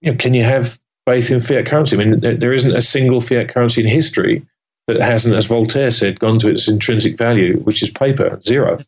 you 0.00 0.12
know, 0.12 0.16
can 0.16 0.32
you 0.32 0.44
have 0.44 0.78
faith 1.06 1.30
in 1.30 1.42
fiat 1.42 1.66
currency? 1.66 1.96
I 1.96 2.04
mean, 2.04 2.20
there 2.20 2.54
isn't 2.54 2.74
a 2.74 2.82
single 2.82 3.20
fiat 3.20 3.50
currency 3.50 3.82
in 3.82 3.86
history 3.86 4.46
that 4.94 5.02
hasn't, 5.02 5.34
as 5.34 5.46
Voltaire 5.46 5.90
said, 5.90 6.20
gone 6.20 6.38
to 6.40 6.48
its 6.48 6.68
intrinsic 6.68 7.16
value, 7.16 7.58
which 7.60 7.82
is 7.82 7.90
paper, 7.90 8.38
zero. 8.42 8.78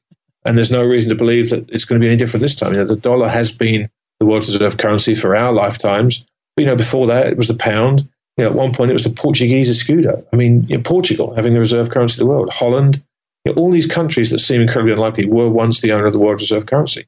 And 0.45 0.57
there's 0.57 0.71
no 0.71 0.85
reason 0.85 1.09
to 1.11 1.15
believe 1.15 1.51
that 1.51 1.69
it's 1.71 1.85
going 1.85 2.01
to 2.01 2.05
be 2.05 2.09
any 2.09 2.17
different 2.17 2.43
this 2.43 2.55
time. 2.55 2.73
You 2.73 2.79
know, 2.79 2.87
the 2.87 2.97
dollar 2.97 3.29
has 3.29 3.53
been 3.53 3.89
the 4.19 4.27
world's 4.27 4.53
reserve 4.53 4.79
currency 4.79 5.15
for 5.15 5.37
our 5.37 5.53
lifetimes. 5.53 6.25
But, 6.57 6.63
you 6.63 6.67
know, 6.67 6.77
before 6.77 7.07
that, 7.07 7.29
it 7.29 7.37
was 7.37 7.49
the 7.49 7.55
pound. 7.55 8.09
You 8.37 8.45
know, 8.45 8.51
at 8.51 8.57
one 8.57 8.73
point, 8.73 8.91
it 8.91 8.95
was 8.95 9.05
the 9.05 9.11
Portuguese 9.11 9.71
escudo. 9.71 10.25
I 10.33 10.37
mean, 10.37 10.65
you 10.65 10.77
know, 10.77 10.83
Portugal 10.83 11.35
having 11.35 11.55
the 11.55 11.61
reserve 11.61 11.91
currency 11.91 12.15
of 12.15 12.19
the 12.21 12.27
world, 12.27 12.51
Holland, 12.51 13.03
you 13.45 13.53
know, 13.53 13.61
all 13.61 13.71
these 13.71 13.87
countries 13.87 14.31
that 14.31 14.39
seem 14.39 14.61
incredibly 14.61 14.93
unlikely 14.93 15.27
were 15.27 15.51
once 15.51 15.81
the 15.81 15.93
owner 15.93 16.07
of 16.07 16.13
the 16.13 16.19
world 16.19 16.41
reserve 16.41 16.67
currency. 16.67 17.07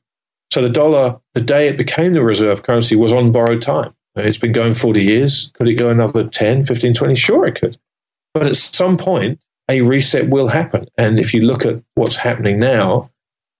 So 0.52 0.60
the 0.62 0.68
dollar, 0.68 1.20
the 1.34 1.40
day 1.40 1.68
it 1.68 1.76
became 1.76 2.12
the 2.12 2.22
reserve 2.22 2.62
currency, 2.62 2.94
was 2.94 3.12
on 3.12 3.32
borrowed 3.32 3.62
time. 3.62 3.94
It's 4.16 4.38
been 4.38 4.52
going 4.52 4.74
40 4.74 5.02
years. 5.02 5.50
Could 5.54 5.66
it 5.66 5.74
go 5.74 5.90
another 5.90 6.28
10, 6.28 6.64
15, 6.64 6.94
20? 6.94 7.14
Sure, 7.16 7.46
it 7.46 7.56
could. 7.56 7.76
But 8.34 8.46
at 8.46 8.56
some 8.56 8.96
point, 8.96 9.40
a 9.70 9.80
reset 9.80 10.28
will 10.28 10.48
happen. 10.48 10.88
And 10.98 11.18
if 11.18 11.32
you 11.32 11.40
look 11.40 11.64
at 11.64 11.82
what's 11.94 12.16
happening 12.16 12.58
now, 12.58 13.10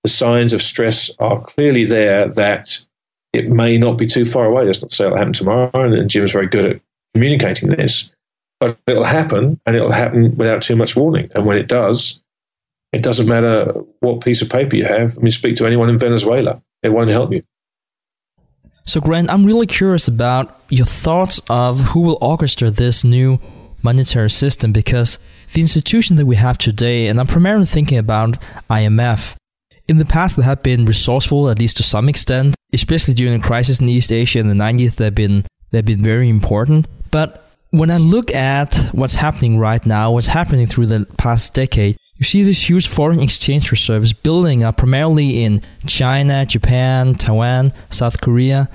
the 0.02 0.10
signs 0.10 0.52
of 0.52 0.60
stress 0.60 1.10
are 1.18 1.40
clearly 1.40 1.84
there 1.84 2.28
that 2.28 2.84
it 3.32 3.48
may 3.48 3.78
not 3.78 3.96
be 3.96 4.06
too 4.06 4.26
far 4.26 4.46
away. 4.46 4.66
That's 4.66 4.82
not 4.82 4.90
to 4.90 4.96
say 4.96 5.06
it'll 5.06 5.16
happen 5.16 5.32
tomorrow. 5.32 5.70
And 5.74 6.10
Jim's 6.10 6.32
very 6.32 6.46
good 6.46 6.66
at 6.66 6.80
communicating 7.14 7.70
this. 7.70 8.10
But 8.60 8.76
it'll 8.86 9.04
happen 9.04 9.60
and 9.64 9.76
it'll 9.76 9.92
happen 9.92 10.36
without 10.36 10.62
too 10.62 10.76
much 10.76 10.94
warning. 10.94 11.30
And 11.34 11.46
when 11.46 11.56
it 11.56 11.68
does, 11.68 12.20
it 12.92 13.02
doesn't 13.02 13.26
matter 13.26 13.72
what 14.00 14.22
piece 14.22 14.42
of 14.42 14.50
paper 14.50 14.76
you 14.76 14.84
have. 14.84 15.16
I 15.16 15.20
mean, 15.20 15.30
speak 15.30 15.56
to 15.56 15.66
anyone 15.66 15.88
in 15.88 15.98
Venezuela 15.98 16.62
it 16.84 16.92
won't 16.92 17.10
help 17.10 17.32
you. 17.32 17.42
So, 18.84 19.00
Grant, 19.00 19.30
I'm 19.30 19.44
really 19.44 19.66
curious 19.66 20.06
about 20.06 20.60
your 20.68 20.84
thoughts 20.84 21.40
of 21.48 21.80
who 21.80 22.00
will 22.00 22.18
orchestrate 22.20 22.76
this 22.76 23.02
new 23.02 23.38
monetary 23.84 24.30
system 24.30 24.72
because 24.72 25.18
the 25.52 25.60
institution 25.60 26.16
that 26.16 26.26
we 26.26 26.36
have 26.36 26.58
today, 26.58 27.06
and 27.06 27.20
I'm 27.20 27.26
primarily 27.26 27.66
thinking 27.66 27.98
about 27.98 28.40
IMF, 28.70 29.36
in 29.86 29.98
the 29.98 30.04
past 30.04 30.36
they 30.36 30.42
have 30.42 30.62
been 30.62 30.86
resourceful, 30.86 31.50
at 31.50 31.58
least 31.58 31.76
to 31.76 31.82
some 31.82 32.08
extent, 32.08 32.56
especially 32.72 33.14
during 33.14 33.38
the 33.38 33.46
crisis 33.46 33.80
in 33.80 33.88
East 33.88 34.10
Asia 34.10 34.38
in 34.38 34.48
the 34.48 34.54
90s, 34.54 34.96
they've 34.96 35.14
been, 35.14 35.44
they've 35.70 35.84
been 35.84 36.02
very 36.02 36.28
important. 36.28 36.88
But 37.10 37.44
when 37.70 37.90
I 37.90 37.98
look 37.98 38.32
at 38.34 38.76
what's 38.92 39.16
happening 39.16 39.58
right 39.58 39.84
now, 39.84 40.12
what's 40.12 40.28
happening 40.28 40.66
through 40.66 40.86
the 40.86 41.06
past 41.18 41.54
decade, 41.54 41.96
you 42.16 42.24
see 42.24 42.42
this 42.44 42.68
huge 42.68 42.86
foreign 42.88 43.20
exchange 43.20 43.70
reserves 43.70 44.12
building 44.12 44.62
up 44.62 44.76
primarily 44.76 45.42
in 45.42 45.60
China, 45.86 46.46
Japan, 46.46 47.16
Taiwan, 47.16 47.72
South 47.90 48.20
Korea. 48.20 48.68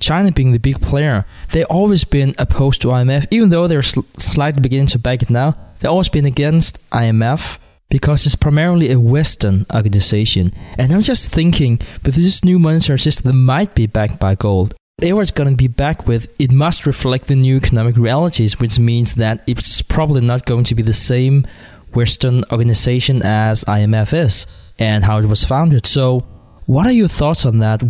China 0.00 0.32
being 0.32 0.52
the 0.52 0.58
big 0.58 0.80
player, 0.80 1.24
they've 1.50 1.66
always 1.70 2.04
been 2.04 2.34
opposed 2.38 2.82
to 2.82 2.88
IMF, 2.88 3.26
even 3.30 3.50
though 3.50 3.66
they're 3.66 3.82
sl- 3.82 4.00
slightly 4.16 4.60
beginning 4.60 4.88
to 4.88 4.98
back 4.98 5.22
it 5.22 5.30
now. 5.30 5.56
They've 5.80 5.90
always 5.90 6.08
been 6.08 6.26
against 6.26 6.78
IMF 6.90 7.58
because 7.88 8.26
it's 8.26 8.34
primarily 8.34 8.90
a 8.90 8.98
Western 8.98 9.66
organization. 9.72 10.52
And 10.78 10.92
I'm 10.92 11.02
just 11.02 11.30
thinking, 11.30 11.80
with 12.04 12.14
this 12.16 12.44
new 12.44 12.58
monetary 12.58 12.98
system 12.98 13.30
that 13.30 13.36
might 13.36 13.74
be 13.74 13.86
backed 13.86 14.18
by 14.18 14.34
gold, 14.34 14.74
whatever 14.98 15.22
it's 15.22 15.30
going 15.30 15.50
to 15.50 15.56
be 15.56 15.68
backed 15.68 16.06
with, 16.06 16.34
it 16.40 16.50
must 16.50 16.86
reflect 16.86 17.28
the 17.28 17.36
new 17.36 17.56
economic 17.56 17.96
realities, 17.96 18.58
which 18.58 18.78
means 18.78 19.14
that 19.16 19.42
it's 19.46 19.82
probably 19.82 20.20
not 20.20 20.46
going 20.46 20.64
to 20.64 20.74
be 20.74 20.82
the 20.82 20.92
same 20.92 21.46
Western 21.92 22.42
organization 22.50 23.22
as 23.22 23.64
IMF 23.64 24.12
is 24.12 24.72
and 24.78 25.04
how 25.04 25.18
it 25.18 25.26
was 25.26 25.44
founded. 25.44 25.86
So, 25.86 26.20
what 26.66 26.86
are 26.86 26.92
your 26.92 27.08
thoughts 27.08 27.44
on 27.46 27.58
that? 27.58 27.82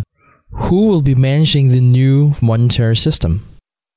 Who 0.55 0.87
will 0.87 1.01
be 1.01 1.15
managing 1.15 1.69
the 1.69 1.81
new 1.81 2.35
monetary 2.41 2.95
system? 2.95 3.43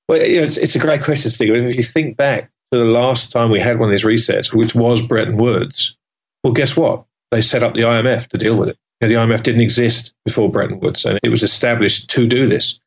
Well, 0.08 0.20
it's, 0.20 0.56
it's 0.56 0.74
a 0.74 0.78
great 0.78 1.02
question, 1.02 1.30
Steve. 1.30 1.54
If 1.54 1.76
you 1.76 1.82
think 1.82 2.16
back 2.16 2.50
to 2.72 2.78
the 2.78 2.84
last 2.84 3.30
time 3.30 3.50
we 3.50 3.60
had 3.60 3.78
one 3.78 3.88
of 3.88 3.92
these 3.92 4.04
resets, 4.04 4.52
which 4.52 4.74
was 4.74 5.00
Bretton 5.00 5.36
Woods, 5.36 5.94
well, 6.42 6.52
guess 6.52 6.76
what? 6.76 7.04
They 7.30 7.40
set 7.40 7.62
up 7.62 7.74
the 7.74 7.82
IMF 7.82 8.28
to 8.28 8.38
deal 8.38 8.56
with 8.56 8.68
it. 8.68 8.78
You 9.00 9.08
know, 9.08 9.26
the 9.26 9.34
IMF 9.34 9.42
didn't 9.42 9.60
exist 9.60 10.14
before 10.24 10.50
Bretton 10.50 10.80
Woods, 10.80 11.04
and 11.04 11.18
it 11.22 11.28
was 11.28 11.42
established 11.42 12.10
to 12.10 12.26
do 12.26 12.46
this. 12.46 12.80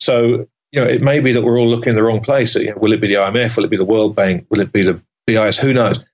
So, 0.00 0.46
you 0.72 0.80
know, 0.80 0.84
it 0.84 1.02
may 1.02 1.20
be 1.20 1.32
that 1.32 1.42
we're 1.42 1.58
all 1.58 1.68
looking 1.68 1.90
in 1.90 1.96
the 1.96 2.02
wrong 2.02 2.20
place. 2.20 2.54
You 2.54 2.70
know, 2.70 2.78
will 2.78 2.92
it 2.92 3.00
be 3.00 3.08
the 3.08 3.14
IMF? 3.14 3.56
Will 3.56 3.64
it 3.64 3.70
be 3.70 3.76
the 3.76 3.84
World 3.84 4.14
Bank? 4.14 4.46
Will 4.50 4.60
it 4.60 4.72
be 4.72 4.82
the 4.82 5.02
BIS? 5.26 5.58
Who 5.58 5.72
knows? 5.72 6.04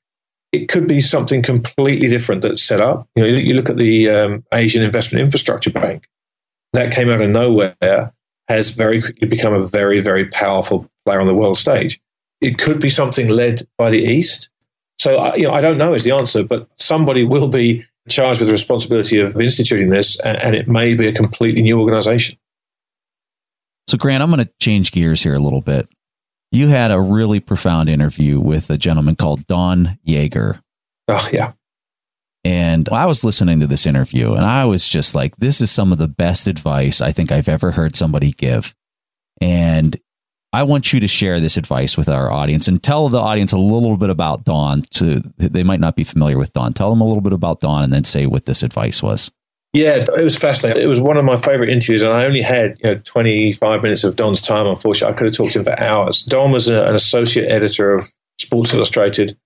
it 0.54 0.68
could 0.68 0.86
be 0.86 1.00
something 1.00 1.42
completely 1.42 2.08
different 2.08 2.40
that's 2.40 2.62
set 2.62 2.80
up. 2.80 3.08
You 3.16 3.22
know, 3.24 3.28
you 3.28 3.54
look 3.54 3.68
at 3.68 3.76
the 3.76 4.08
um, 4.08 4.44
Asian 4.54 4.84
Investment 4.84 5.24
Infrastructure 5.24 5.70
Bank 5.70 6.06
that 6.74 6.92
came 6.92 7.10
out 7.10 7.22
of 7.22 7.30
nowhere, 7.30 8.12
has 8.48 8.70
very 8.70 9.00
quickly 9.00 9.26
become 9.26 9.52
a 9.52 9.62
very, 9.62 10.00
very 10.00 10.26
powerful 10.26 10.88
player 11.04 11.20
on 11.20 11.26
the 11.26 11.34
world 11.34 11.58
stage. 11.58 12.00
It 12.40 12.58
could 12.58 12.80
be 12.80 12.90
something 12.90 13.28
led 13.28 13.62
by 13.78 13.90
the 13.90 14.02
East. 14.02 14.50
So, 14.98 15.34
you 15.34 15.44
know, 15.44 15.52
I 15.52 15.60
don't 15.60 15.78
know 15.78 15.94
is 15.94 16.04
the 16.04 16.12
answer, 16.12 16.44
but 16.44 16.68
somebody 16.76 17.24
will 17.24 17.48
be 17.48 17.84
charged 18.08 18.40
with 18.40 18.48
the 18.48 18.52
responsibility 18.52 19.18
of 19.18 19.40
instituting 19.40 19.88
this, 19.88 20.20
and, 20.20 20.36
and 20.38 20.54
it 20.54 20.68
may 20.68 20.94
be 20.94 21.08
a 21.08 21.12
completely 21.12 21.62
new 21.62 21.80
organization. 21.80 22.38
So, 23.88 23.96
Grant, 23.96 24.22
I'm 24.22 24.30
going 24.30 24.44
to 24.44 24.50
change 24.60 24.92
gears 24.92 25.22
here 25.22 25.34
a 25.34 25.38
little 25.38 25.60
bit 25.60 25.88
you 26.54 26.68
had 26.68 26.92
a 26.92 27.00
really 27.00 27.40
profound 27.40 27.88
interview 27.88 28.38
with 28.38 28.70
a 28.70 28.78
gentleman 28.78 29.16
called 29.16 29.44
Don 29.46 29.98
Yaeger. 30.06 30.60
Oh, 31.08 31.14
ah, 31.14 31.28
yeah. 31.32 31.52
And 32.44 32.88
I 32.90 33.06
was 33.06 33.24
listening 33.24 33.60
to 33.60 33.66
this 33.66 33.86
interview 33.86 34.34
and 34.34 34.44
I 34.44 34.66
was 34.66 34.86
just 34.86 35.14
like, 35.14 35.36
this 35.36 35.60
is 35.60 35.70
some 35.70 35.92
of 35.92 35.98
the 35.98 36.08
best 36.08 36.46
advice 36.46 37.00
I 37.00 37.10
think 37.10 37.32
I've 37.32 37.48
ever 37.48 37.70
heard 37.70 37.96
somebody 37.96 38.32
give. 38.32 38.74
And 39.40 39.96
I 40.52 40.62
want 40.62 40.92
you 40.92 41.00
to 41.00 41.08
share 41.08 41.40
this 41.40 41.56
advice 41.56 41.96
with 41.96 42.08
our 42.08 42.30
audience 42.30 42.68
and 42.68 42.80
tell 42.80 43.08
the 43.08 43.18
audience 43.18 43.52
a 43.52 43.58
little 43.58 43.96
bit 43.96 44.08
about 44.08 44.44
Don. 44.44 44.82
To 44.92 45.20
they 45.36 45.64
might 45.64 45.80
not 45.80 45.96
be 45.96 46.04
familiar 46.04 46.38
with 46.38 46.52
Don. 46.52 46.72
Tell 46.72 46.90
them 46.90 47.00
a 47.00 47.06
little 47.06 47.22
bit 47.22 47.32
about 47.32 47.58
Don 47.58 47.82
and 47.82 47.92
then 47.92 48.04
say 48.04 48.26
what 48.26 48.46
this 48.46 48.62
advice 48.62 49.02
was. 49.02 49.32
Yeah, 49.72 50.04
it 50.16 50.22
was 50.22 50.38
fascinating. 50.38 50.80
It 50.80 50.86
was 50.86 51.00
one 51.00 51.16
of 51.16 51.24
my 51.24 51.36
favorite 51.36 51.70
interviews, 51.70 52.02
and 52.02 52.12
I 52.12 52.24
only 52.24 52.42
had 52.42 52.78
you 52.78 52.94
know 52.94 53.00
25 53.02 53.82
minutes 53.82 54.04
of 54.04 54.14
Don's 54.14 54.42
time. 54.42 54.68
Unfortunately, 54.68 55.12
I 55.12 55.18
could 55.18 55.26
have 55.26 55.34
talked 55.34 55.54
to 55.54 55.58
him 55.58 55.64
for 55.64 55.80
hours. 55.80 56.22
Don 56.22 56.52
was 56.52 56.68
a, 56.68 56.86
an 56.86 56.94
associate 56.94 57.50
editor 57.50 57.92
of 57.92 58.06
Sports 58.38 58.72
Illustrated. 58.72 59.36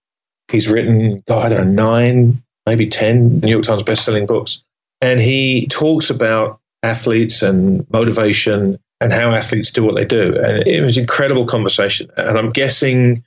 He's 0.53 0.69
written, 0.69 1.23
God, 1.27 1.47
I 1.47 1.57
don't 1.57 1.75
know, 1.75 1.91
nine, 1.91 2.43
maybe 2.67 2.87
10 2.87 3.41
New 3.41 3.51
York 3.51 3.65
Times 3.65 3.83
best-selling 3.83 4.27
books. 4.27 4.63
And 5.01 5.21
he 5.21 5.67
talks 5.69 6.11
about 6.11 6.61
athletes 6.83 7.43
and 7.43 7.89
motivation 7.91 8.79
and 9.01 9.13
how 9.13 9.31
athletes 9.31 9.71
do 9.71 9.85
what 9.85 9.95
they 9.95 10.05
do. 10.05 10.37
And 10.39 10.67
it 10.67 10.83
was 10.83 10.97
an 10.97 11.03
incredible 11.03 11.47
conversation. 11.47 12.11
And 12.17 12.37
I'm 12.37 12.51
guessing 12.51 13.25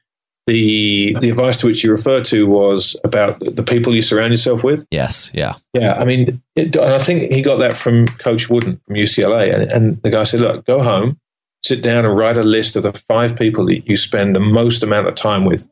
the 0.47 1.15
the 1.21 1.29
advice 1.29 1.57
to 1.57 1.67
which 1.67 1.83
you 1.83 1.91
refer 1.91 2.21
to 2.23 2.47
was 2.47 2.95
about 3.03 3.39
the 3.39 3.63
people 3.63 3.95
you 3.95 4.01
surround 4.01 4.31
yourself 4.31 4.63
with. 4.63 4.85
Yes, 4.91 5.31
yeah, 5.33 5.53
yeah. 5.73 5.93
I 5.93 6.03
mean, 6.03 6.41
it, 6.55 6.75
and 6.75 6.93
I 6.93 6.97
think 6.97 7.31
he 7.31 7.41
got 7.41 7.57
that 7.57 7.77
from 7.77 8.07
Coach 8.07 8.49
Wooden 8.49 8.81
from 8.85 8.95
UCLA, 8.95 9.53
and, 9.53 9.71
and 9.71 10.01
the 10.01 10.09
guy 10.09 10.23
said, 10.23 10.39
"Look, 10.39 10.65
go 10.65 10.81
home, 10.81 11.19
sit 11.63 11.81
down, 11.81 12.05
and 12.05 12.17
write 12.17 12.37
a 12.37 12.43
list 12.43 12.75
of 12.75 12.83
the 12.83 12.93
five 12.93 13.37
people 13.37 13.65
that 13.67 13.87
you 13.87 13.95
spend 13.95 14.35
the 14.35 14.39
most 14.39 14.83
amount 14.83 15.07
of 15.07 15.15
time 15.15 15.45
with 15.45 15.67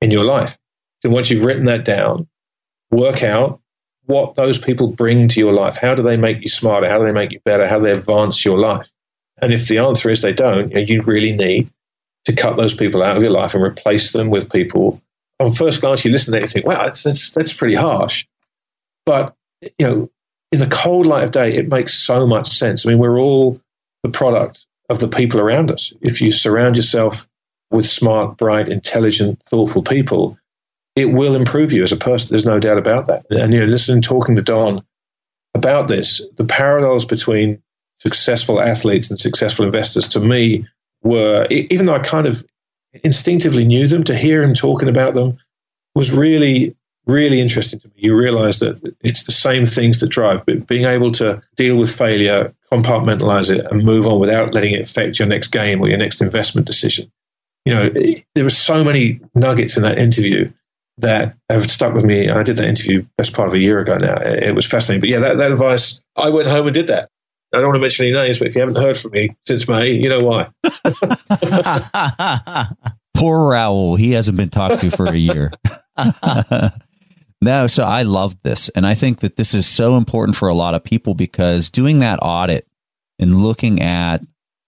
in 0.00 0.10
your 0.10 0.24
life. 0.24 0.56
And 1.04 1.12
once 1.12 1.30
you've 1.30 1.44
written 1.44 1.64
that 1.64 1.84
down, 1.84 2.28
work 2.92 3.22
out 3.22 3.60
what 4.04 4.34
those 4.34 4.58
people 4.58 4.88
bring 4.88 5.26
to 5.28 5.40
your 5.40 5.52
life. 5.52 5.78
How 5.78 5.94
do 5.94 6.02
they 6.02 6.16
make 6.16 6.42
you 6.42 6.48
smarter? 6.48 6.88
How 6.88 6.98
do 6.98 7.04
they 7.04 7.12
make 7.12 7.32
you 7.32 7.40
better? 7.44 7.66
How 7.66 7.78
do 7.78 7.84
they 7.84 7.92
advance 7.92 8.44
your 8.44 8.58
life? 8.58 8.90
And 9.40 9.52
if 9.52 9.66
the 9.66 9.78
answer 9.78 10.10
is 10.10 10.20
they 10.20 10.32
don't, 10.32 10.70
you, 10.70 10.76
know, 10.76 10.80
you 10.82 11.00
really 11.02 11.32
need 11.32 11.70
to 12.26 12.32
cut 12.32 12.56
those 12.56 12.74
people 12.74 13.02
out 13.02 13.16
of 13.16 13.22
your 13.22 13.32
life 13.32 13.54
and 13.54 13.62
replace 13.64 14.12
them 14.12 14.30
with 14.30 14.52
people. 14.52 15.00
On 15.40 15.50
first 15.50 15.80
glance, 15.80 16.04
you 16.04 16.10
listen 16.10 16.26
to 16.26 16.38
that, 16.38 16.42
you 16.42 16.48
think, 16.48 16.66
wow, 16.66 16.84
that's, 16.84 17.02
that's, 17.02 17.30
that's 17.32 17.52
pretty 17.52 17.74
harsh. 17.74 18.26
But, 19.04 19.34
you 19.60 19.86
know, 19.86 20.10
in 20.52 20.60
the 20.60 20.68
cold 20.68 21.06
light 21.06 21.24
of 21.24 21.32
day, 21.32 21.54
it 21.54 21.68
makes 21.68 21.94
so 21.94 22.26
much 22.26 22.50
sense. 22.50 22.84
I 22.84 22.90
mean, 22.90 22.98
we're 22.98 23.18
all 23.18 23.60
the 24.02 24.10
product 24.10 24.66
of 24.88 25.00
the 25.00 25.08
people 25.08 25.40
around 25.40 25.70
us. 25.70 25.92
If 26.00 26.20
you 26.20 26.30
surround 26.30 26.76
yourself 26.76 27.26
with 27.70 27.86
smart, 27.86 28.36
bright, 28.36 28.68
intelligent, 28.68 29.42
thoughtful 29.42 29.82
people, 29.82 30.38
it 30.96 31.06
will 31.06 31.34
improve 31.34 31.72
you 31.72 31.82
as 31.82 31.92
a 31.92 31.96
person. 31.96 32.28
There's 32.30 32.44
no 32.44 32.60
doubt 32.60 32.78
about 32.78 33.06
that. 33.06 33.24
And 33.30 33.52
you 33.52 33.60
know, 33.60 33.66
listening, 33.66 34.02
talking 34.02 34.36
to 34.36 34.42
Don 34.42 34.84
about 35.54 35.88
this, 35.88 36.20
the 36.36 36.44
parallels 36.44 37.04
between 37.04 37.62
successful 37.98 38.60
athletes 38.60 39.10
and 39.10 39.18
successful 39.18 39.64
investors 39.64 40.08
to 40.08 40.20
me 40.20 40.66
were, 41.02 41.46
even 41.50 41.86
though 41.86 41.94
I 41.94 42.00
kind 42.00 42.26
of 42.26 42.44
instinctively 43.04 43.64
knew 43.64 43.86
them, 43.88 44.04
to 44.04 44.16
hear 44.16 44.42
him 44.42 44.54
talking 44.54 44.88
about 44.88 45.14
them 45.14 45.38
was 45.94 46.12
really, 46.12 46.76
really 47.06 47.40
interesting 47.40 47.78
to 47.80 47.88
me. 47.88 47.94
You 47.96 48.16
realize 48.16 48.58
that 48.58 48.96
it's 49.02 49.24
the 49.24 49.32
same 49.32 49.64
things 49.64 50.00
that 50.00 50.08
drive, 50.08 50.44
but 50.44 50.66
being 50.66 50.84
able 50.84 51.12
to 51.12 51.42
deal 51.56 51.76
with 51.76 51.96
failure, 51.96 52.54
compartmentalize 52.72 53.54
it, 53.54 53.64
and 53.70 53.84
move 53.84 54.06
on 54.06 54.18
without 54.18 54.54
letting 54.54 54.74
it 54.74 54.88
affect 54.88 55.18
your 55.18 55.28
next 55.28 55.48
game 55.48 55.80
or 55.80 55.88
your 55.88 55.98
next 55.98 56.20
investment 56.20 56.66
decision. 56.66 57.10
You 57.64 57.74
know, 57.74 57.90
there 58.34 58.44
were 58.44 58.50
so 58.50 58.82
many 58.82 59.20
nuggets 59.34 59.76
in 59.76 59.82
that 59.84 59.98
interview 59.98 60.50
that 61.02 61.36
have 61.48 61.70
stuck 61.70 61.94
with 61.94 62.04
me. 62.04 62.28
I 62.28 62.42
did 62.42 62.56
that 62.56 62.68
interview 62.68 63.04
best 63.18 63.34
part 63.34 63.48
of 63.48 63.54
a 63.54 63.58
year 63.58 63.78
ago 63.80 63.98
now. 63.98 64.16
It 64.20 64.54
was 64.54 64.66
fascinating. 64.66 65.00
But 65.00 65.10
yeah, 65.10 65.18
that, 65.20 65.36
that 65.36 65.52
advice, 65.52 66.00
I 66.16 66.30
went 66.30 66.48
home 66.48 66.66
and 66.66 66.74
did 66.74 66.86
that. 66.88 67.10
I 67.54 67.58
don't 67.58 67.66
want 67.66 67.76
to 67.76 67.80
mention 67.80 68.06
any 68.06 68.14
names, 68.14 68.38
but 68.38 68.48
if 68.48 68.54
you 68.54 68.62
haven't 68.62 68.80
heard 68.80 68.96
from 68.96 69.10
me 69.10 69.36
since 69.46 69.68
May, 69.68 69.90
you 69.90 70.08
know 70.08 70.20
why. 70.20 70.48
Poor 73.14 73.50
Raoul. 73.50 73.96
He 73.96 74.12
hasn't 74.12 74.38
been 74.38 74.48
talked 74.48 74.80
to 74.80 74.90
for 74.90 75.04
a 75.04 75.16
year. 75.16 75.52
no, 77.42 77.66
so 77.66 77.84
I 77.84 78.04
love 78.04 78.40
this. 78.42 78.70
And 78.70 78.86
I 78.86 78.94
think 78.94 79.20
that 79.20 79.36
this 79.36 79.52
is 79.52 79.66
so 79.66 79.98
important 79.98 80.36
for 80.36 80.48
a 80.48 80.54
lot 80.54 80.74
of 80.74 80.82
people 80.82 81.14
because 81.14 81.68
doing 81.68 81.98
that 81.98 82.20
audit 82.22 82.66
and 83.18 83.42
looking 83.42 83.82
at 83.82 84.22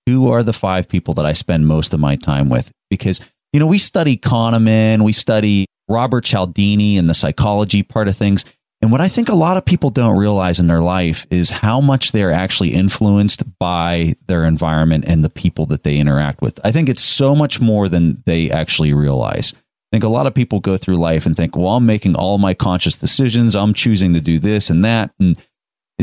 who 0.07 0.31
are 0.31 0.43
the 0.43 0.53
five 0.53 0.87
people 0.87 1.15
that 1.15 1.25
I 1.25 1.33
spend 1.33 1.67
most 1.67 1.95
of 1.95 2.01
my 2.01 2.17
time 2.17 2.51
with, 2.51 2.71
because, 2.91 3.19
you 3.55 3.61
know, 3.61 3.67
we 3.67 3.79
study 3.79 4.19
Kahneman, 4.19 5.03
we 5.03 5.15
study 5.15 5.65
Robert 5.89 6.25
Cialdini 6.25 6.97
and 6.97 7.09
the 7.09 7.15
psychology 7.15 7.83
part 7.83 8.09
of 8.09 8.17
things. 8.17 8.45
And 8.83 8.93
what 8.93 9.01
I 9.01 9.09
think 9.09 9.31
a 9.31 9.35
lot 9.35 9.57
of 9.57 9.65
people 9.65 9.89
don't 9.89 10.19
realize 10.19 10.59
in 10.59 10.67
their 10.67 10.83
life 10.83 11.27
is 11.31 11.49
how 11.49 11.81
much 11.81 12.13
they're 12.13 12.31
actually 12.31 12.75
influenced 12.75 13.43
by 13.59 14.15
their 14.27 14.45
environment 14.45 15.05
and 15.07 15.25
the 15.25 15.31
people 15.31 15.65
that 15.67 15.85
they 15.85 15.97
interact 15.97 16.43
with. 16.43 16.61
I 16.65 16.71
think 16.71 16.91
it's 16.91 17.03
so 17.03 17.35
much 17.35 17.61
more 17.61 17.89
than 17.89 18.23
they 18.27 18.51
actually 18.51 18.93
realize. 18.93 19.55
I 19.55 19.97
think 19.97 20.05
a 20.05 20.09
lot 20.09 20.27
of 20.27 20.35
people 20.35 20.61
go 20.61 20.77
through 20.77 20.97
life 20.97 21.25
and 21.25 21.35
think, 21.35 21.57
well, 21.57 21.77
I'm 21.77 21.87
making 21.87 22.15
all 22.15 22.37
my 22.37 22.53
conscious 22.53 22.97
decisions. 22.97 23.57
I'm 23.57 23.73
choosing 23.73 24.13
to 24.15 24.21
do 24.21 24.39
this 24.39 24.69
and 24.69 24.85
that. 24.85 25.15
And 25.19 25.39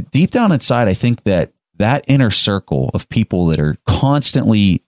deep 0.09 0.32
down 0.32 0.51
inside, 0.51 0.88
I 0.88 0.95
think 0.95 1.23
that 1.25 1.53
that 1.75 2.05
inner 2.07 2.32
circle 2.32 2.89
of 2.93 3.09
people 3.09 3.45
that 3.47 3.59
are 3.59 3.77
constantly 3.86 4.84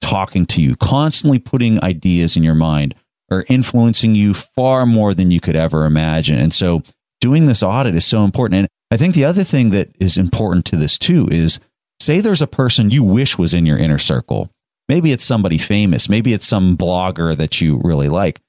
talking 0.00 0.46
to 0.46 0.60
you, 0.60 0.74
constantly 0.76 1.38
putting 1.38 1.82
ideas 1.84 2.36
in 2.36 2.42
your 2.42 2.54
mind 2.54 2.94
are 3.32 3.44
influencing 3.48 4.14
you 4.14 4.34
far 4.34 4.86
more 4.86 5.14
than 5.14 5.30
you 5.30 5.40
could 5.40 5.56
ever 5.56 5.84
imagine. 5.84 6.38
And 6.38 6.52
so 6.52 6.82
doing 7.20 7.46
this 7.46 7.62
audit 7.62 7.94
is 7.94 8.04
so 8.04 8.24
important. 8.24 8.58
And 8.58 8.68
I 8.90 8.96
think 8.96 9.14
the 9.14 9.24
other 9.24 9.44
thing 9.44 9.70
that 9.70 9.90
is 9.98 10.16
important 10.16 10.64
to 10.66 10.76
this 10.76 10.98
too 10.98 11.28
is 11.30 11.60
say 12.00 12.20
there's 12.20 12.42
a 12.42 12.46
person 12.46 12.90
you 12.90 13.02
wish 13.02 13.38
was 13.38 13.54
in 13.54 13.66
your 13.66 13.78
inner 13.78 13.98
circle. 13.98 14.50
Maybe 14.88 15.12
it's 15.12 15.24
somebody 15.24 15.58
famous, 15.58 16.08
maybe 16.08 16.32
it's 16.32 16.46
some 16.46 16.76
blogger 16.76 17.36
that 17.36 17.60
you 17.60 17.80
really 17.82 18.08
like. 18.08 18.40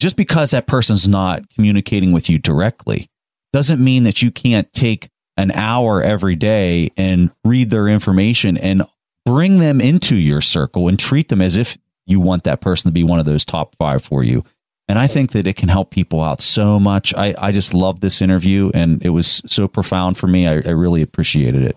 Just 0.00 0.16
because 0.16 0.50
that 0.50 0.66
person's 0.66 1.08
not 1.08 1.48
communicating 1.50 2.12
with 2.12 2.28
you 2.28 2.38
directly 2.38 3.08
doesn't 3.52 3.82
mean 3.82 4.02
that 4.04 4.22
you 4.22 4.30
can't 4.30 4.72
take 4.72 5.08
an 5.36 5.50
hour 5.52 6.02
every 6.02 6.36
day 6.36 6.90
and 6.96 7.30
read 7.44 7.70
their 7.70 7.88
information 7.88 8.56
and 8.56 8.82
bring 9.24 9.58
them 9.58 9.80
into 9.80 10.16
your 10.16 10.40
circle 10.40 10.88
and 10.88 10.98
treat 10.98 11.28
them 11.28 11.40
as 11.40 11.56
if 11.56 11.78
you 12.12 12.20
want 12.20 12.44
that 12.44 12.60
person 12.60 12.88
to 12.88 12.92
be 12.92 13.02
one 13.02 13.18
of 13.18 13.26
those 13.26 13.44
top 13.44 13.74
five 13.74 14.04
for 14.04 14.22
you. 14.22 14.44
And 14.88 14.98
I 14.98 15.06
think 15.06 15.32
that 15.32 15.46
it 15.46 15.56
can 15.56 15.68
help 15.68 15.90
people 15.90 16.20
out 16.20 16.40
so 16.40 16.78
much. 16.78 17.14
I, 17.14 17.34
I 17.38 17.50
just 17.50 17.72
love 17.72 18.00
this 18.00 18.20
interview 18.20 18.70
and 18.74 19.02
it 19.04 19.10
was 19.10 19.42
so 19.46 19.66
profound 19.66 20.18
for 20.18 20.26
me. 20.26 20.46
I, 20.46 20.54
I 20.64 20.70
really 20.70 21.02
appreciated 21.02 21.62
it. 21.62 21.76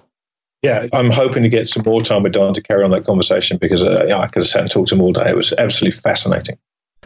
Yeah, 0.63 0.87
I'm 0.93 1.11
hoping 1.11 1.43
to 1.43 1.49
get 1.49 1.69
some 1.69 1.83
more 1.83 2.01
time 2.01 2.23
with 2.23 2.33
Don 2.33 2.53
to 2.55 2.61
carry 2.61 2.83
on 2.83 2.89
that 2.91 3.05
conversation 3.05 3.57
because 3.57 3.83
uh, 3.83 4.07
I 4.13 4.27
could 4.27 4.41
have 4.41 4.47
sat 4.47 4.61
and 4.61 4.71
talked 4.71 4.89
to 4.89 4.95
him 4.95 5.01
all 5.01 5.13
day. 5.13 5.29
It 5.29 5.35
was 5.35 5.53
absolutely 5.53 5.97
fascinating. 5.99 6.57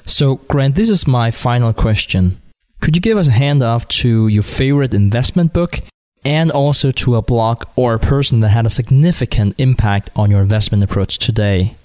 So, 0.06 0.38
Grant, 0.48 0.76
this 0.76 0.90
is 0.90 1.06
my 1.06 1.30
final 1.30 1.74
question. 1.74 2.38
Could 2.82 2.96
you 2.96 3.02
give 3.02 3.18
us 3.18 3.28
a 3.28 3.32
handoff 3.32 3.88
to 4.00 4.30
your 4.30 4.44
favorite 4.44 4.94
investment 4.94 5.52
book 5.52 5.80
and 6.24 6.52
also 6.52 6.92
to 6.92 7.16
a 7.16 7.22
blog 7.22 7.66
or 7.76 7.94
a 7.94 8.00
person 8.00 8.40
that 8.40 8.50
had 8.50 8.66
a 8.66 8.70
significant 8.70 9.56
impact 9.58 10.10
on 10.16 10.32
your 10.32 10.42
investment 10.42 10.84
approach 10.84 11.18
today? 11.18 11.76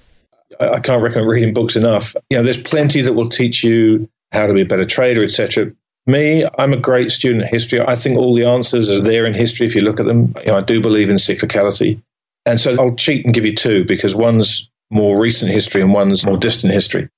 I 0.60 0.80
can't 0.80 1.02
recommend 1.02 1.28
reading 1.28 1.54
books 1.54 1.76
enough. 1.76 2.14
You 2.30 2.38
know, 2.38 2.42
there's 2.42 2.60
plenty 2.60 3.00
that 3.02 3.14
will 3.14 3.28
teach 3.28 3.64
you 3.64 4.08
how 4.32 4.46
to 4.46 4.54
be 4.54 4.62
a 4.62 4.66
better 4.66 4.86
trader, 4.86 5.22
etc. 5.22 5.72
Me, 6.06 6.46
I'm 6.58 6.72
a 6.72 6.78
great 6.78 7.10
student 7.10 7.44
of 7.44 7.50
history. 7.50 7.80
I 7.80 7.94
think 7.94 8.18
all 8.18 8.34
the 8.34 8.44
answers 8.44 8.90
are 8.90 9.00
there 9.00 9.24
in 9.24 9.34
history 9.34 9.66
if 9.66 9.74
you 9.74 9.80
look 9.80 10.00
at 10.00 10.06
them. 10.06 10.34
You 10.40 10.48
know, 10.48 10.58
I 10.58 10.62
do 10.62 10.80
believe 10.80 11.08
in 11.08 11.16
cyclicality. 11.16 12.02
And 12.46 12.60
so 12.60 12.76
I'll 12.78 12.94
cheat 12.94 13.24
and 13.24 13.32
give 13.32 13.46
you 13.46 13.54
two 13.54 13.84
because 13.84 14.14
one's 14.14 14.70
more 14.90 15.18
recent 15.18 15.50
history 15.50 15.80
and 15.80 15.94
one's 15.94 16.26
more 16.26 16.36
distant 16.36 16.72
history. 16.72 17.08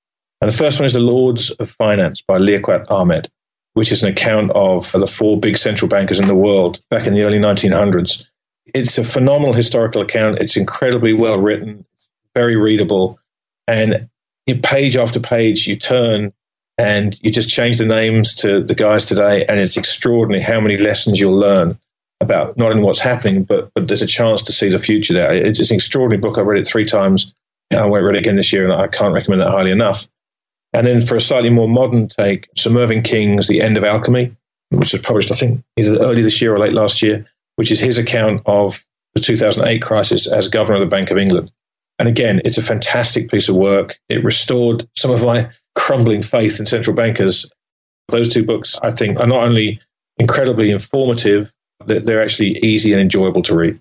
And 0.40 0.50
the 0.50 0.56
first 0.56 0.78
one 0.78 0.86
is 0.86 0.92
The 0.92 1.00
Lords 1.00 1.50
of 1.50 1.70
Finance 1.70 2.20
by 2.20 2.38
Liaquat 2.38 2.86
Ahamed, 2.86 3.28
which 3.72 3.90
is 3.90 4.02
an 4.02 4.10
account 4.10 4.52
of 4.54 4.92
the 4.92 5.06
four 5.06 5.40
big 5.40 5.56
central 5.56 5.88
bankers 5.88 6.20
in 6.20 6.28
the 6.28 6.34
world 6.34 6.80
back 6.90 7.06
in 7.06 7.14
the 7.14 7.22
early 7.22 7.38
1900s. 7.38 8.24
It's 8.66 8.98
a 8.98 9.04
phenomenal 9.04 9.54
historical 9.54 10.02
account. 10.02 10.38
It's 10.38 10.56
incredibly 10.56 11.12
well 11.12 11.38
written, 11.38 11.86
very 12.34 12.56
readable. 12.56 13.18
And 13.68 14.08
page 14.62 14.96
after 14.96 15.20
page, 15.20 15.66
you 15.66 15.76
turn 15.76 16.32
and 16.78 17.18
you 17.22 17.30
just 17.30 17.48
change 17.48 17.78
the 17.78 17.86
names 17.86 18.34
to 18.36 18.62
the 18.62 18.74
guys 18.74 19.06
today. 19.06 19.44
And 19.46 19.58
it's 19.58 19.76
extraordinary 19.76 20.42
how 20.42 20.60
many 20.60 20.76
lessons 20.76 21.18
you'll 21.18 21.36
learn 21.36 21.78
about 22.20 22.56
not 22.56 22.70
only 22.70 22.82
what's 22.82 23.00
happening, 23.00 23.44
but, 23.44 23.70
but 23.74 23.88
there's 23.88 24.02
a 24.02 24.06
chance 24.06 24.42
to 24.42 24.52
see 24.52 24.68
the 24.68 24.78
future 24.78 25.12
there. 25.12 25.34
It's, 25.34 25.60
it's 25.60 25.70
an 25.70 25.76
extraordinary 25.76 26.20
book. 26.20 26.38
I've 26.38 26.46
read 26.46 26.60
it 26.60 26.66
three 26.66 26.84
times. 26.84 27.34
I 27.70 27.86
won't 27.86 28.04
read 28.04 28.14
it 28.14 28.20
again 28.20 28.36
this 28.36 28.52
year, 28.52 28.64
and 28.64 28.72
I 28.72 28.86
can't 28.86 29.12
recommend 29.12 29.42
it 29.42 29.48
highly 29.48 29.70
enough. 29.70 30.08
And 30.72 30.86
then 30.86 31.00
for 31.00 31.16
a 31.16 31.20
slightly 31.20 31.50
more 31.50 31.68
modern 31.68 32.08
take, 32.08 32.48
Sir 32.56 32.70
Mervyn 32.70 33.02
King's 33.02 33.48
The 33.48 33.60
End 33.60 33.76
of 33.76 33.84
Alchemy, 33.84 34.36
which 34.70 34.92
was 34.92 35.02
published, 35.02 35.32
I 35.32 35.34
think, 35.34 35.64
either 35.76 35.98
early 35.98 36.22
this 36.22 36.40
year 36.40 36.54
or 36.54 36.58
late 36.58 36.74
last 36.74 37.02
year, 37.02 37.26
which 37.56 37.70
is 37.70 37.80
his 37.80 37.98
account 37.98 38.42
of 38.46 38.84
the 39.14 39.20
2008 39.20 39.80
crisis 39.80 40.26
as 40.26 40.48
governor 40.48 40.76
of 40.76 40.80
the 40.80 40.94
Bank 40.94 41.10
of 41.10 41.18
England. 41.18 41.50
And 41.98 42.08
again, 42.08 42.40
it's 42.44 42.58
a 42.58 42.62
fantastic 42.62 43.30
piece 43.30 43.48
of 43.48 43.56
work. 43.56 43.98
It 44.08 44.22
restored 44.22 44.88
some 44.96 45.10
of 45.10 45.22
my 45.22 45.50
crumbling 45.74 46.22
faith 46.22 46.58
in 46.58 46.66
central 46.66 46.94
bankers. 46.94 47.50
Those 48.08 48.32
two 48.32 48.44
books, 48.44 48.78
I 48.82 48.90
think, 48.90 49.18
are 49.20 49.26
not 49.26 49.44
only 49.44 49.80
incredibly 50.18 50.70
informative, 50.70 51.52
they're 51.84 52.22
actually 52.22 52.58
easy 52.58 52.92
and 52.92 53.00
enjoyable 53.00 53.42
to 53.42 53.56
read. 53.56 53.80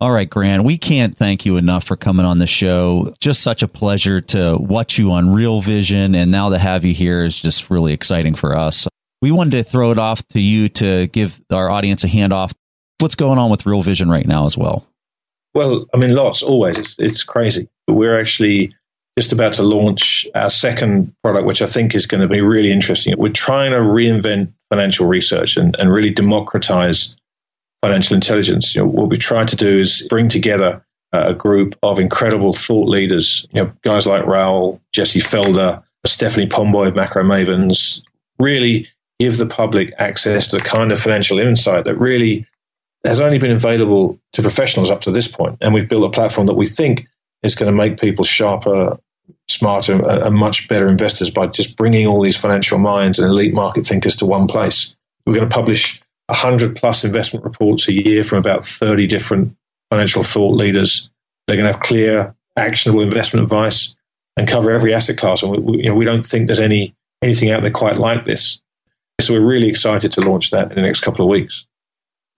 All 0.00 0.12
right, 0.12 0.30
Grant, 0.30 0.62
we 0.62 0.78
can't 0.78 1.16
thank 1.16 1.44
you 1.44 1.56
enough 1.56 1.82
for 1.82 1.96
coming 1.96 2.24
on 2.24 2.38
the 2.38 2.46
show. 2.46 3.12
Just 3.18 3.42
such 3.42 3.64
a 3.64 3.68
pleasure 3.68 4.20
to 4.20 4.56
watch 4.56 4.96
you 4.96 5.10
on 5.10 5.32
Real 5.32 5.60
Vision. 5.60 6.14
And 6.14 6.30
now 6.30 6.50
to 6.50 6.58
have 6.58 6.84
you 6.84 6.94
here 6.94 7.24
is 7.24 7.40
just 7.42 7.68
really 7.68 7.92
exciting 7.92 8.34
for 8.34 8.56
us. 8.56 8.86
We 9.20 9.32
wanted 9.32 9.50
to 9.52 9.64
throw 9.64 9.90
it 9.90 9.98
off 9.98 10.24
to 10.28 10.40
you 10.40 10.68
to 10.70 11.08
give 11.08 11.40
our 11.52 11.68
audience 11.68 12.04
a 12.04 12.06
handoff. 12.06 12.52
What's 13.00 13.16
going 13.16 13.38
on 13.38 13.50
with 13.50 13.66
Real 13.66 13.82
Vision 13.82 14.08
right 14.08 14.26
now 14.26 14.46
as 14.46 14.56
well? 14.56 14.86
Well, 15.58 15.88
I 15.92 15.96
mean, 15.96 16.14
lots 16.14 16.40
always. 16.40 16.78
It's, 16.78 16.96
it's 17.00 17.24
crazy. 17.24 17.68
We're 17.88 18.16
actually 18.16 18.72
just 19.18 19.32
about 19.32 19.54
to 19.54 19.64
launch 19.64 20.24
our 20.36 20.50
second 20.50 21.12
product, 21.24 21.46
which 21.46 21.60
I 21.60 21.66
think 21.66 21.96
is 21.96 22.06
going 22.06 22.20
to 22.20 22.28
be 22.28 22.40
really 22.40 22.70
interesting. 22.70 23.12
We're 23.18 23.32
trying 23.32 23.72
to 23.72 23.78
reinvent 23.78 24.52
financial 24.70 25.06
research 25.06 25.56
and, 25.56 25.74
and 25.80 25.90
really 25.90 26.10
democratize 26.10 27.16
financial 27.82 28.14
intelligence. 28.14 28.72
You 28.72 28.82
know, 28.82 28.86
what 28.86 29.08
we 29.08 29.16
try 29.16 29.44
to 29.44 29.56
do 29.56 29.80
is 29.80 30.06
bring 30.08 30.28
together 30.28 30.80
uh, 31.12 31.24
a 31.26 31.34
group 31.34 31.74
of 31.82 31.98
incredible 31.98 32.52
thought 32.52 32.88
leaders, 32.88 33.44
you 33.50 33.64
know, 33.64 33.72
guys 33.82 34.06
like 34.06 34.26
Raoul, 34.26 34.80
Jesse 34.92 35.18
Felder, 35.18 35.82
Stephanie 36.06 36.46
Pomboy 36.46 36.86
of 36.86 36.94
Macro 36.94 37.24
Mavens, 37.24 38.00
really 38.38 38.86
give 39.18 39.38
the 39.38 39.46
public 39.46 39.92
access 39.98 40.46
to 40.46 40.58
the 40.58 40.62
kind 40.62 40.92
of 40.92 41.00
financial 41.00 41.40
insight 41.40 41.84
that 41.84 41.96
really 41.96 42.46
has 43.04 43.20
only 43.20 43.38
been 43.38 43.50
available 43.50 44.18
to 44.32 44.42
professionals 44.42 44.90
up 44.90 45.00
to 45.02 45.10
this 45.10 45.28
point. 45.28 45.56
And 45.60 45.72
we've 45.72 45.88
built 45.88 46.04
a 46.04 46.10
platform 46.10 46.46
that 46.46 46.54
we 46.54 46.66
think 46.66 47.06
is 47.42 47.54
going 47.54 47.70
to 47.70 47.76
make 47.76 48.00
people 48.00 48.24
sharper, 48.24 48.98
smarter, 49.48 50.04
and 50.04 50.34
much 50.34 50.68
better 50.68 50.88
investors 50.88 51.30
by 51.30 51.46
just 51.46 51.76
bringing 51.76 52.06
all 52.06 52.22
these 52.22 52.36
financial 52.36 52.78
minds 52.78 53.18
and 53.18 53.28
elite 53.28 53.54
market 53.54 53.86
thinkers 53.86 54.16
to 54.16 54.26
one 54.26 54.46
place. 54.46 54.94
We're 55.26 55.34
going 55.34 55.48
to 55.48 55.54
publish 55.54 56.00
100 56.26 56.76
plus 56.76 57.04
investment 57.04 57.44
reports 57.44 57.88
a 57.88 57.92
year 57.92 58.24
from 58.24 58.38
about 58.38 58.64
30 58.64 59.06
different 59.06 59.56
financial 59.90 60.22
thought 60.22 60.54
leaders. 60.54 61.08
They're 61.46 61.56
going 61.56 61.66
to 61.66 61.72
have 61.72 61.82
clear, 61.82 62.34
actionable 62.56 63.02
investment 63.02 63.44
advice 63.44 63.94
and 64.36 64.48
cover 64.48 64.70
every 64.70 64.92
asset 64.92 65.16
class. 65.16 65.42
And 65.42 65.64
we, 65.64 65.78
you 65.82 65.88
know, 65.88 65.94
we 65.94 66.04
don't 66.04 66.24
think 66.24 66.46
there's 66.46 66.60
any 66.60 66.94
anything 67.22 67.50
out 67.50 67.62
there 67.62 67.70
quite 67.70 67.98
like 67.98 68.24
this. 68.24 68.60
So 69.20 69.34
we're 69.34 69.46
really 69.46 69.68
excited 69.68 70.12
to 70.12 70.20
launch 70.20 70.50
that 70.50 70.70
in 70.70 70.76
the 70.76 70.82
next 70.82 71.00
couple 71.00 71.24
of 71.24 71.28
weeks. 71.28 71.66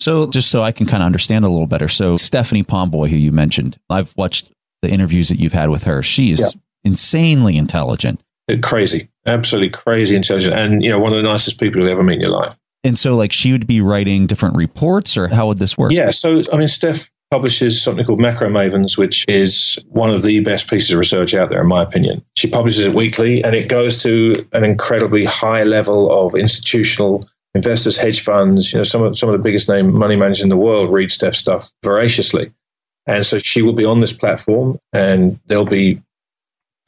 So 0.00 0.26
just 0.26 0.50
so 0.50 0.62
I 0.62 0.72
can 0.72 0.86
kind 0.86 1.02
of 1.02 1.06
understand 1.06 1.44
a 1.44 1.48
little 1.48 1.66
better. 1.66 1.88
So 1.88 2.16
Stephanie 2.16 2.64
Pomboy, 2.64 3.08
who 3.08 3.16
you 3.16 3.32
mentioned, 3.32 3.78
I've 3.90 4.14
watched 4.16 4.50
the 4.82 4.90
interviews 4.90 5.28
that 5.28 5.38
you've 5.38 5.52
had 5.52 5.68
with 5.68 5.84
her. 5.84 6.02
She 6.02 6.32
is 6.32 6.40
yeah. 6.40 6.48
insanely 6.84 7.56
intelligent. 7.56 8.22
Uh, 8.50 8.56
crazy. 8.62 9.10
Absolutely 9.26 9.70
crazy 9.70 10.16
intelligent. 10.16 10.54
And, 10.54 10.82
you 10.82 10.88
know, 10.88 10.98
one 10.98 11.12
of 11.12 11.18
the 11.18 11.22
nicest 11.22 11.60
people 11.60 11.82
you'll 11.82 11.90
ever 11.90 12.02
meet 12.02 12.16
in 12.16 12.22
your 12.22 12.30
life. 12.30 12.56
And 12.82 12.98
so 12.98 13.14
like 13.14 13.30
she 13.30 13.52
would 13.52 13.66
be 13.66 13.82
writing 13.82 14.26
different 14.26 14.56
reports 14.56 15.18
or 15.18 15.28
how 15.28 15.48
would 15.48 15.58
this 15.58 15.76
work? 15.76 15.92
Yeah. 15.92 16.10
So, 16.10 16.42
I 16.50 16.56
mean, 16.56 16.68
Steph 16.68 17.10
publishes 17.30 17.82
something 17.82 18.04
called 18.04 18.20
Macro 18.20 18.48
Mavens, 18.48 18.96
which 18.96 19.24
is 19.28 19.78
one 19.88 20.10
of 20.10 20.22
the 20.22 20.40
best 20.40 20.68
pieces 20.68 20.90
of 20.90 20.98
research 20.98 21.34
out 21.34 21.50
there, 21.50 21.60
in 21.60 21.68
my 21.68 21.82
opinion. 21.82 22.24
She 22.36 22.48
publishes 22.48 22.86
it 22.86 22.94
weekly 22.94 23.44
and 23.44 23.54
it 23.54 23.68
goes 23.68 24.02
to 24.02 24.46
an 24.52 24.64
incredibly 24.64 25.26
high 25.26 25.62
level 25.62 26.10
of 26.10 26.34
institutional 26.34 27.28
investors, 27.54 27.96
hedge 27.96 28.22
funds, 28.22 28.72
you 28.72 28.78
know, 28.78 28.84
some 28.84 29.02
of 29.02 29.18
some 29.18 29.28
of 29.28 29.32
the 29.32 29.42
biggest 29.42 29.68
name 29.68 29.92
money 29.92 30.16
managers 30.16 30.42
in 30.42 30.50
the 30.50 30.56
world 30.56 30.92
read 30.92 31.10
Steph's 31.10 31.38
stuff 31.38 31.70
voraciously. 31.82 32.52
And 33.06 33.24
so 33.26 33.38
she 33.38 33.62
will 33.62 33.72
be 33.72 33.84
on 33.84 34.00
this 34.00 34.12
platform 34.12 34.78
and 34.92 35.40
there'll 35.46 35.64
be 35.64 36.00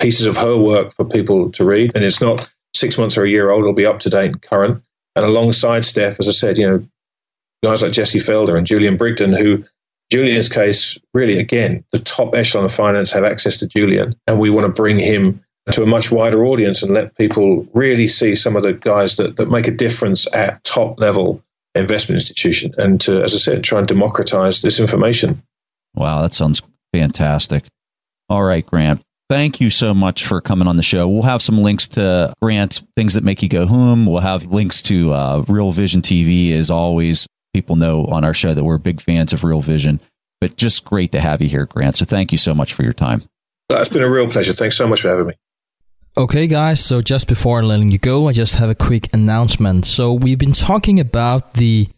pieces 0.01 0.27
of 0.27 0.37
her 0.37 0.57
work 0.57 0.93
for 0.93 1.05
people 1.05 1.51
to 1.53 1.65
read. 1.65 1.93
And 1.95 2.05
it's 2.05 2.21
not 2.21 2.51
six 2.75 2.99
months 2.99 3.17
or 3.17 3.25
a 3.25 3.31
year 3.31 3.51
old, 3.51 3.61
it'll 3.61 3.73
be 3.73 3.87
up 3.87 4.01
to 4.01 4.11
date 4.11 4.33
and 4.33 4.43
current. 4.43 4.83
And 5.17 5.25
alongside 5.25 5.85
Steph, 5.85 6.21
as 6.21 6.29
I 6.29 6.33
said, 6.33 6.59
you 6.59 6.67
know, 6.67 6.87
guys 7.65 7.83
like 7.83 7.93
Jesse 7.93 8.19
Felder 8.19 8.57
and 8.57 8.67
Julian 8.67 8.97
Brigden, 8.97 9.37
who 9.37 9.65
Julian's 10.11 10.49
case, 10.49 10.99
really, 11.15 11.39
again, 11.39 11.85
the 11.91 11.99
top 11.99 12.35
echelon 12.35 12.65
of 12.65 12.73
finance 12.73 13.11
have 13.13 13.25
access 13.25 13.57
to 13.59 13.67
Julian, 13.67 14.15
and 14.27 14.39
we 14.39 14.51
want 14.51 14.67
to 14.67 14.73
bring 14.73 14.99
him 14.99 15.41
to 15.71 15.83
a 15.83 15.87
much 15.87 16.11
wider 16.11 16.45
audience 16.45 16.83
and 16.83 16.93
let 16.93 17.17
people 17.17 17.67
really 17.73 18.09
see 18.09 18.35
some 18.35 18.57
of 18.57 18.65
the 18.65 18.73
guys 18.73 19.17
that, 19.17 19.37
that 19.37 19.51
make 19.51 19.69
a 19.69 19.73
difference 19.73 20.27
at 20.33 20.63
top 20.65 20.99
level 20.99 21.43
investment 21.75 22.21
institution 22.21 22.75
and 22.77 23.01
to, 23.01 23.23
as 23.23 23.35
I 23.35 23.39
said, 23.39 23.65
try 23.65 23.79
and 23.79 23.89
democratize 23.89 24.63
this 24.63 24.81
information. 24.81 25.43
Wow, 25.95 26.23
that 26.23 26.35
sounds 26.35 26.63
fantastic. 26.93 27.65
All 28.29 28.43
right, 28.43 28.67
Grant. 28.67 29.03
Thank 29.29 29.61
you 29.61 29.71
so 29.71 29.95
much 29.95 30.27
for 30.27 30.41
coming 30.41 30.69
on 30.69 30.77
the 30.77 30.83
show. 30.83 31.09
We'll 31.09 31.23
have 31.23 31.41
some 31.41 31.63
links 31.63 31.89
to 31.89 32.35
Grant's 32.43 32.83
things 32.97 33.15
that 33.15 33.25
make 33.25 33.43
you 33.43 33.49
go 33.49 33.67
hmm. 33.67 34.05
We'll 34.05 34.21
have 34.21 34.45
links 34.47 34.83
to 34.83 35.13
uh, 35.13 35.45
Real 35.49 35.73
Vision 35.73 36.03
TV 36.03 36.53
as 36.53 36.71
always 36.71 37.27
people 37.55 37.77
know 37.77 38.05
on 38.07 38.25
our 38.25 38.35
show 38.35 38.53
that 38.53 38.65
we're 38.65 38.79
big 38.79 39.01
fans 39.01 39.33
of 39.33 39.45
Real 39.45 39.63
Vision. 39.63 40.01
But 40.41 40.57
just 40.57 40.85
great 40.85 41.13
to 41.13 41.21
have 41.21 41.41
you 41.41 41.49
here, 41.49 41.67
Grant. 41.67 41.97
So 41.97 42.05
thank 42.05 42.33
you 42.33 42.39
so 42.39 42.53
much 42.55 42.75
for 42.75 42.83
your 42.83 42.93
time. 42.93 43.23
It's 43.71 43.89
been 43.89 44.03
a 44.03 44.11
real 44.11 44.29
pleasure. 44.29 44.53
Thanks 44.53 44.77
so 44.77 44.87
much 44.87 45.01
for 45.01 45.09
having 45.09 45.27
me. 45.29 45.35
Okay, 46.15 46.47
guys, 46.47 46.85
so 46.85 47.01
just 47.01 47.27
before 47.27 47.63
letting 47.63 47.91
you 47.91 47.97
go, 47.97 48.29
I 48.29 48.35
just 48.35 48.57
have 48.57 48.69
a 48.69 48.75
quick 48.75 49.09
announcement. 49.15 49.87
So, 49.87 50.13
we've 50.13 50.37
been 50.37 50.53
talking 50.53 51.01
about 51.01 51.55
the 51.55 51.89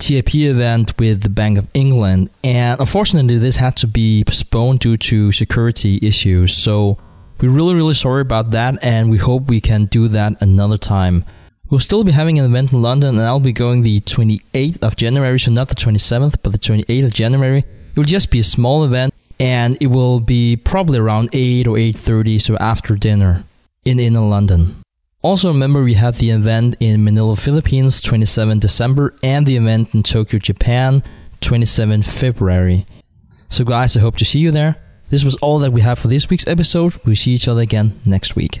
TIP 0.00 0.34
event 0.34 0.98
with 0.98 1.22
the 1.22 1.28
Bank 1.28 1.58
of 1.58 1.68
England, 1.72 2.30
and 2.42 2.80
unfortunately, 2.80 3.38
this 3.38 3.58
had 3.58 3.76
to 3.76 3.86
be 3.86 4.24
postponed 4.24 4.80
due 4.80 4.96
to 4.96 5.30
security 5.30 6.00
issues. 6.02 6.56
So, 6.56 6.98
we're 7.40 7.50
really, 7.50 7.76
really 7.76 7.94
sorry 7.94 8.22
about 8.22 8.50
that, 8.50 8.82
and 8.82 9.12
we 9.12 9.18
hope 9.18 9.46
we 9.46 9.60
can 9.60 9.84
do 9.84 10.08
that 10.08 10.42
another 10.42 10.76
time. 10.76 11.24
We'll 11.70 11.78
still 11.78 12.02
be 12.02 12.10
having 12.10 12.40
an 12.40 12.46
event 12.46 12.72
in 12.72 12.82
London, 12.82 13.10
and 13.10 13.24
I'll 13.24 13.38
be 13.38 13.52
going 13.52 13.82
the 13.82 14.00
28th 14.00 14.82
of 14.82 14.96
January, 14.96 15.38
so 15.38 15.52
not 15.52 15.68
the 15.68 15.76
27th, 15.76 16.38
but 16.42 16.50
the 16.50 16.58
28th 16.58 17.04
of 17.04 17.14
January. 17.14 17.58
It 17.58 17.96
will 17.96 18.02
just 18.02 18.32
be 18.32 18.40
a 18.40 18.44
small 18.44 18.82
event, 18.82 19.14
and 19.38 19.78
it 19.80 19.86
will 19.86 20.18
be 20.18 20.56
probably 20.56 20.98
around 20.98 21.28
8 21.32 21.68
or 21.68 21.76
8.30, 21.76 22.40
so 22.40 22.56
after 22.56 22.96
dinner 22.96 23.44
in 23.84 23.98
inner 24.00 24.20
London. 24.20 24.82
Also 25.22 25.48
remember 25.48 25.82
we 25.82 25.94
have 25.94 26.18
the 26.18 26.30
event 26.30 26.74
in 26.80 27.04
Manila, 27.04 27.36
Philippines, 27.36 28.00
27 28.00 28.58
December, 28.58 29.14
and 29.22 29.46
the 29.46 29.56
event 29.56 29.94
in 29.94 30.02
Tokyo, 30.02 30.38
Japan, 30.38 31.02
27 31.40 32.02
February. 32.02 32.86
So 33.48 33.64
guys, 33.64 33.96
I 33.96 34.00
hope 34.00 34.16
to 34.16 34.24
see 34.24 34.40
you 34.40 34.50
there. 34.50 34.76
This 35.10 35.24
was 35.24 35.36
all 35.36 35.58
that 35.60 35.72
we 35.72 35.82
have 35.82 35.98
for 35.98 36.08
this 36.08 36.30
week's 36.30 36.46
episode. 36.46 36.96
We'll 37.04 37.16
see 37.16 37.32
each 37.32 37.46
other 37.46 37.60
again 37.60 38.00
next 38.04 38.34
week. 38.34 38.60